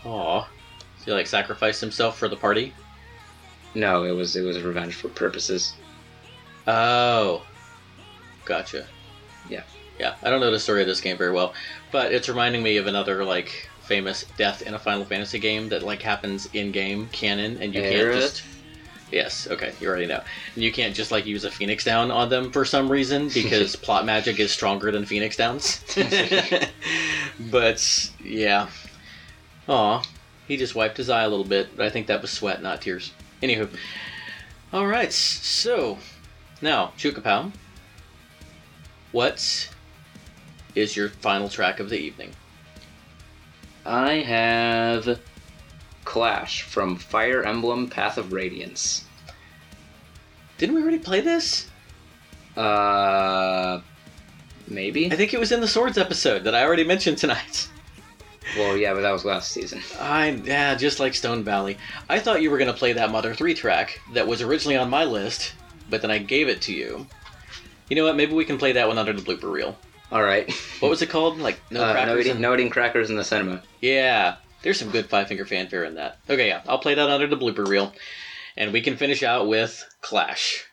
Aw. 0.05 0.43
So 0.43 1.05
he 1.07 1.13
like 1.13 1.27
sacrificed 1.27 1.81
himself 1.81 2.19
for 2.19 2.29
the 2.29 2.37
party? 2.37 2.73
No, 3.75 4.05
it 4.05 4.13
was 4.13 4.37
it 4.37 4.43
was 4.43 4.61
revenge 4.61 4.95
for 4.95 5.09
purposes. 5.09 5.75
Oh. 6.67 7.45
Gotcha. 8.45 8.87
Yeah. 9.49 9.63
Yeah, 9.99 10.15
I 10.23 10.31
don't 10.31 10.41
know 10.41 10.51
the 10.51 10.61
story 10.61 10.81
of 10.81 10.87
this 10.87 11.01
game 11.01 11.17
very 11.17 11.33
well, 11.33 11.55
but 11.91 12.13
it's 12.13 12.29
reminding 12.29 12.63
me 12.63 12.77
of 12.77 12.87
another 12.87 13.25
like 13.25 13.69
famous 13.83 14.25
death 14.37 14.63
in 14.63 14.75
a 14.75 14.79
Final 14.79 15.05
Fantasy 15.05 15.39
game 15.39 15.69
that 15.69 15.83
like 15.83 16.03
happens 16.03 16.49
in 16.53 16.73
game 16.73 17.09
canon, 17.13 17.59
and 17.59 17.75
you 17.75 17.83
can't 17.83 18.15
just. 18.15 18.43
Yes, 19.11 19.47
okay, 19.51 19.75
you 19.79 19.89
already 19.89 20.07
know. 20.07 20.23
And 20.55 20.65
you 20.65 20.73
can't 20.73 20.95
just 20.95 21.11
like 21.11 21.27
use 21.27 21.45
a 21.45 21.51
Phoenix 21.51 21.85
Down 21.85 22.11
on 22.11 22.31
them 22.31 22.51
for 22.51 22.65
some 22.65 22.91
reason 22.91 23.29
because 23.29 23.77
plot 23.85 24.07
magic 24.07 24.41
is 24.41 24.51
stronger 24.51 24.91
than 24.91 25.05
Phoenix 25.05 25.37
Downs. 25.37 25.85
but 27.51 28.11
yeah, 28.25 28.69
aw, 29.69 30.03
he 30.49 30.57
just 30.57 30.75
wiped 30.75 30.97
his 30.97 31.11
eye 31.11 31.25
a 31.25 31.29
little 31.29 31.45
bit, 31.45 31.77
but 31.77 31.85
I 31.85 31.91
think 31.91 32.07
that 32.07 32.23
was 32.23 32.31
sweat, 32.31 32.63
not 32.63 32.81
tears. 32.81 33.13
Anywho, 33.43 33.69
all 34.73 34.87
right, 34.87 35.13
so 35.13 35.99
now 36.63 36.93
Shukapow, 36.97 37.53
what 39.11 39.69
is 40.75 40.97
your 40.97 41.11
final 41.11 41.51
track 41.51 41.81
of 41.81 41.91
the 41.91 41.99
evening? 41.99 42.33
I 43.85 44.15
have 44.15 45.21
Clash 46.05 46.63
from 46.63 46.97
Fire 46.97 47.43
Emblem 47.43 47.89
Path 47.89 48.19
of 48.19 48.33
Radiance. 48.33 49.05
Didn't 50.59 50.75
we 50.75 50.83
already 50.83 50.99
play 50.99 51.21
this? 51.21 51.69
Uh, 52.57 53.81
maybe. 54.69 55.11
I 55.11 55.17
think 55.17 55.35
it 55.35 55.41
was 55.41 55.53
in 55.53 55.61
the 55.61 55.69
Swords 55.69 55.99
episode 55.99 56.45
that 56.45 56.55
I 56.55 56.65
already 56.65 56.85
mentioned 56.85 57.19
tonight. 57.19 57.69
Well, 58.57 58.77
yeah, 58.77 58.93
but 58.93 59.03
that 59.03 59.13
was 59.13 59.25
last 59.25 59.53
season. 59.53 59.81
I 60.01 60.31
yeah, 60.31 60.75
just 60.75 60.99
like 60.99 61.15
Stone 61.15 61.45
Valley. 61.45 61.79
I 62.09 62.19
thought 62.19 62.43
you 62.43 62.51
were 62.51 62.59
gonna 62.59 62.73
play 62.73 62.93
that 62.93 63.13
Mother 63.13 63.35
Three 63.35 63.55
track 63.55 64.01
that 64.15 64.27
was 64.27 64.43
originally 64.43 64.77
on 64.77 64.91
my 64.91 65.05
list, 65.05 65.55
but 65.89 66.03
then 66.03 66.11
I 66.11 66.19
gave 66.19 66.49
it 66.49 66.61
to 66.63 66.75
you. 66.75 67.07
You 67.89 67.97
know 67.97 68.05
what? 68.05 68.17
Maybe 68.17 68.35
we 68.35 68.45
can 68.45 68.59
play 68.59 68.73
that 68.73 68.89
one 68.89 68.99
under 68.99 69.13
the 69.13 69.23
blooper 69.23 69.51
reel. 69.51 69.79
All 70.13 70.23
right. 70.23 70.53
What 70.81 70.91
was 70.91 71.01
it 71.01 71.09
called? 71.11 71.39
Like 71.39 71.59
no 71.71 71.83
uh, 71.83 71.93
crackers. 71.93 72.15
no, 72.15 72.21
eating, 72.21 72.33
and- 72.33 72.41
no 72.41 72.55
eating 72.55 72.69
crackers 72.71 73.09
in 73.11 73.17
the 73.17 73.25
cinema. 73.25 73.63
Yeah, 73.81 74.37
there's 74.63 74.79
some 74.79 74.91
good 74.91 75.07
five 75.09 75.27
finger 75.29 75.45
fanfare 75.47 75.85
in 75.85 75.95
that. 75.95 76.19
Okay, 76.29 76.49
yeah, 76.49 76.61
I'll 76.69 76.79
play 76.79 76.95
that 76.95 77.09
under 77.11 77.27
the 77.27 77.37
blooper 77.37 77.67
reel, 77.67 77.93
and 78.57 78.73
we 78.73 78.83
can 78.83 78.97
finish 78.99 79.23
out 79.23 79.49
with 79.49 79.85
Clash, 80.03 80.67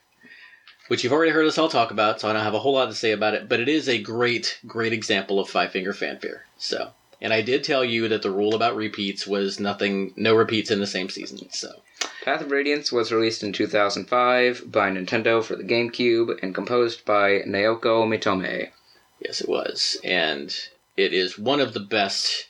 which 0.88 1.02
you've 1.02 1.12
already 1.12 1.32
heard 1.32 1.46
us 1.46 1.56
all 1.58 1.68
talk 1.70 1.90
about, 1.90 2.20
so 2.20 2.28
I 2.28 2.34
don't 2.34 2.42
have 2.44 2.54
a 2.54 2.58
whole 2.58 2.74
lot 2.74 2.86
to 2.86 2.94
say 2.94 3.12
about 3.12 3.34
it. 3.34 3.48
But 3.48 3.60
it 3.60 3.68
is 3.68 3.88
a 3.88 3.98
great, 4.02 4.58
great 4.66 4.92
example 4.92 5.40
of 5.40 5.48
five 5.48 5.70
finger 5.72 5.94
fanfare. 5.94 6.44
So, 6.58 6.90
and 7.22 7.32
I 7.32 7.40
did 7.40 7.64
tell 7.64 7.84
you 7.84 8.08
that 8.08 8.20
the 8.20 8.30
rule 8.30 8.54
about 8.54 8.76
repeats 8.76 9.26
was 9.26 9.58
nothing, 9.58 10.12
no 10.16 10.34
repeats 10.34 10.70
in 10.70 10.80
the 10.80 10.86
same 10.86 11.08
season. 11.08 11.48
So, 11.50 11.80
Path 12.24 12.42
of 12.42 12.50
Radiance 12.50 12.92
was 12.92 13.10
released 13.10 13.42
in 13.42 13.54
2005 13.54 14.64
by 14.70 14.90
Nintendo 14.90 15.42
for 15.42 15.56
the 15.56 15.64
GameCube 15.64 16.42
and 16.42 16.54
composed 16.54 17.06
by 17.06 17.38
Naoko 17.46 18.04
Mitome. 18.06 18.68
Yes, 19.20 19.40
it 19.40 19.48
was, 19.48 19.98
and 20.04 20.54
it 20.96 21.12
is 21.12 21.38
one 21.38 21.60
of 21.60 21.72
the 21.72 21.80
best 21.80 22.48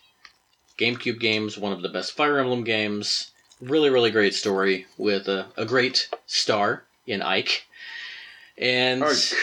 GameCube 0.79 1.21
games, 1.21 1.59
one 1.59 1.73
of 1.73 1.83
the 1.83 1.89
best 1.89 2.13
Fire 2.13 2.39
Emblem 2.39 2.65
games. 2.65 3.31
Really, 3.61 3.91
really 3.91 4.11
great 4.11 4.35
story 4.35 4.87
with 4.97 5.29
a, 5.29 5.47
a 5.57 5.67
great 5.67 6.09
star 6.27 6.85
in 7.07 7.21
Ike. 7.21 7.67
And 8.57 9.05
Ike. 9.05 9.35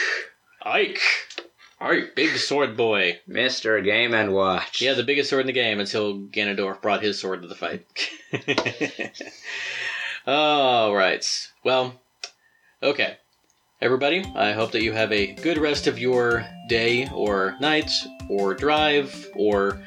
Ike. 0.62 1.00
Ike, 1.80 2.16
big 2.16 2.36
sword 2.36 2.76
boy. 2.76 3.20
Mr. 3.28 3.82
Game 3.84 4.12
and 4.14 4.32
Watch. 4.32 4.82
Yeah, 4.82 4.94
the 4.94 5.04
biggest 5.04 5.30
sword 5.30 5.42
in 5.42 5.46
the 5.46 5.52
game 5.52 5.78
until 5.78 6.18
Ganondorf 6.18 6.82
brought 6.82 7.02
his 7.02 7.20
sword 7.20 7.42
to 7.42 7.48
the 7.48 7.54
fight. 7.54 7.86
All 10.26 10.94
right. 10.94 11.24
Well, 11.62 11.94
okay. 12.82 13.18
Everybody, 13.80 14.24
I 14.34 14.50
hope 14.50 14.72
that 14.72 14.82
you 14.82 14.92
have 14.92 15.12
a 15.12 15.34
good 15.34 15.56
rest 15.56 15.86
of 15.86 16.00
your 16.00 16.44
day 16.68 17.08
or 17.14 17.54
night 17.60 17.92
or 18.28 18.52
drive 18.52 19.30
or 19.36 19.80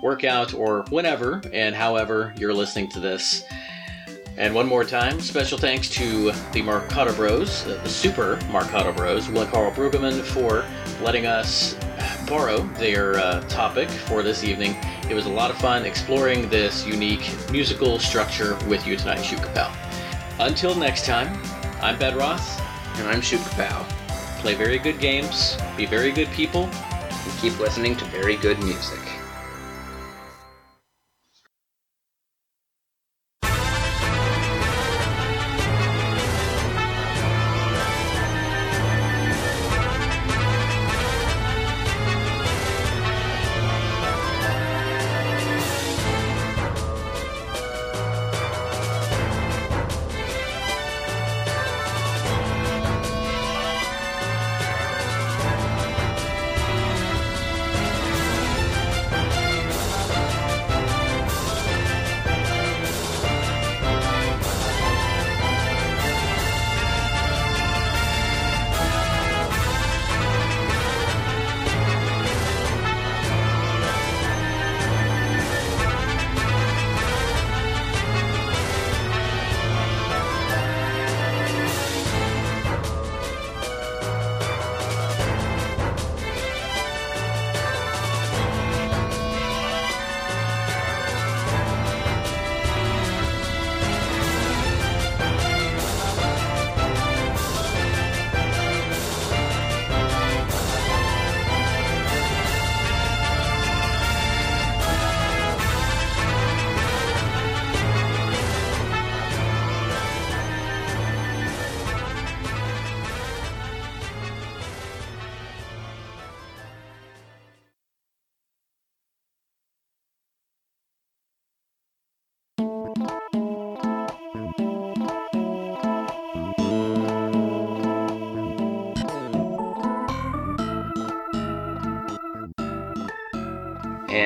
workout 0.00 0.54
or 0.54 0.84
whenever 0.90 1.42
and 1.52 1.74
however 1.74 2.32
you're 2.38 2.54
listening 2.54 2.88
to 2.90 3.00
this. 3.00 3.42
And 4.36 4.54
one 4.54 4.68
more 4.68 4.84
time, 4.84 5.20
special 5.20 5.58
thanks 5.58 5.90
to 5.90 6.26
the 6.52 6.62
Marcato 6.62 7.16
Bros, 7.16 7.64
the 7.64 7.88
Super 7.88 8.36
Marcato 8.52 8.96
Bros, 8.96 9.28
Will 9.28 9.42
and 9.42 9.50
Carl 9.50 9.72
Brueggemann, 9.72 10.22
for 10.22 10.64
letting 11.02 11.26
us 11.26 11.74
borrow 12.28 12.58
their 12.78 13.16
uh, 13.16 13.40
topic 13.48 13.90
for 13.90 14.22
this 14.22 14.44
evening. 14.44 14.76
It 15.10 15.14
was 15.14 15.26
a 15.26 15.30
lot 15.30 15.50
of 15.50 15.58
fun 15.58 15.84
exploring 15.84 16.48
this 16.48 16.86
unique 16.86 17.28
musical 17.50 17.98
structure 17.98 18.56
with 18.68 18.86
you 18.86 18.96
tonight, 18.96 19.18
Shukapow. 19.18 19.74
Until 20.38 20.76
next 20.76 21.06
time, 21.06 21.36
I'm 21.80 21.98
Bedroth. 21.98 22.62
And 22.96 23.08
I'm 23.08 23.20
Shukapow. 23.20 23.88
Play 24.40 24.54
very 24.54 24.78
good 24.78 24.98
games, 24.98 25.56
be 25.76 25.86
very 25.86 26.12
good 26.12 26.28
people, 26.30 26.64
And 26.64 27.40
keep 27.40 27.58
listening 27.58 27.96
to 27.96 28.04
very 28.06 28.36
good 28.36 28.58
music. 28.62 29.01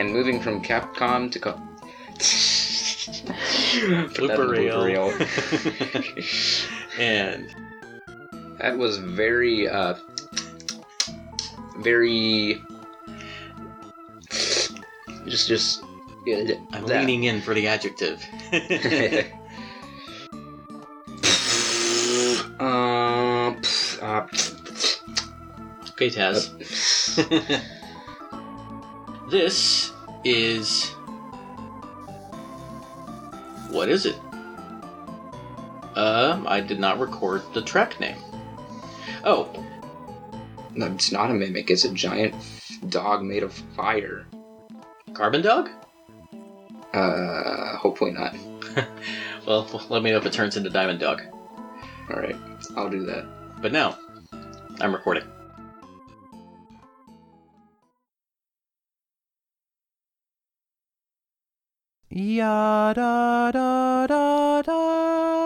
And 0.07 0.15
moving 0.15 0.41
from 0.41 0.63
Capcom 0.63 1.33
to. 1.33 1.41
Co- 1.41 1.61
Blooper 4.15 4.49
reel. 4.49 5.11
and 7.01 7.53
That 8.61 8.79
was 8.79 8.99
very, 8.99 9.69
uh, 9.69 9.95
very. 11.79 12.63
Just, 15.27 15.49
just. 15.49 15.83
yeah, 16.25 16.55
I'm 16.73 16.87
that. 16.87 17.01
leaning 17.01 17.25
in 17.25 17.41
for 17.41 17.53
the 17.53 17.67
adjective. 17.67 18.25
pff, 22.61 24.01
uh, 24.03 24.27
okay, 25.91 26.11
Taz. 26.11 26.53
this 29.29 29.86
is. 30.31 30.91
What 33.71 33.89
is 33.89 34.07
it? 34.07 34.19
Um, 35.95 36.47
I 36.47 36.61
did 36.61 36.79
not 36.79 36.99
record 37.01 37.43
the 37.55 37.63
track 37.63 37.99
name. 38.01 38.17
Oh, 39.25 39.49
no, 40.75 40.87
it's 40.87 41.11
not 41.11 41.31
a 41.31 41.35
mimic. 41.35 41.71
It's 41.71 41.85
a 41.85 41.93
giant 41.93 42.35
dog 42.89 43.23
made 43.23 43.43
of 43.43 43.53
fire. 43.75 44.27
Carbon 45.15 45.43
Dog? 45.43 45.71
Uh, 46.93 47.77
hopefully 47.77 48.13
not. 48.13 48.35
Well, 49.47 49.65
let 49.91 50.03
me 50.03 50.11
know 50.11 50.17
if 50.17 50.27
it 50.27 50.33
turns 50.33 50.57
into 50.57 50.71
Diamond 50.71 50.99
Dog. 50.99 51.23
All 52.11 52.17
right, 52.17 52.35
I'll 52.77 52.91
do 52.91 53.07
that. 53.07 53.63
But 53.63 53.71
now, 53.71 53.97
I'm 54.81 54.93
recording. 54.93 55.23
Ya 62.17 62.95
da 62.97 63.53
da 63.53 64.07
da 64.09 64.63
da. 64.63 65.46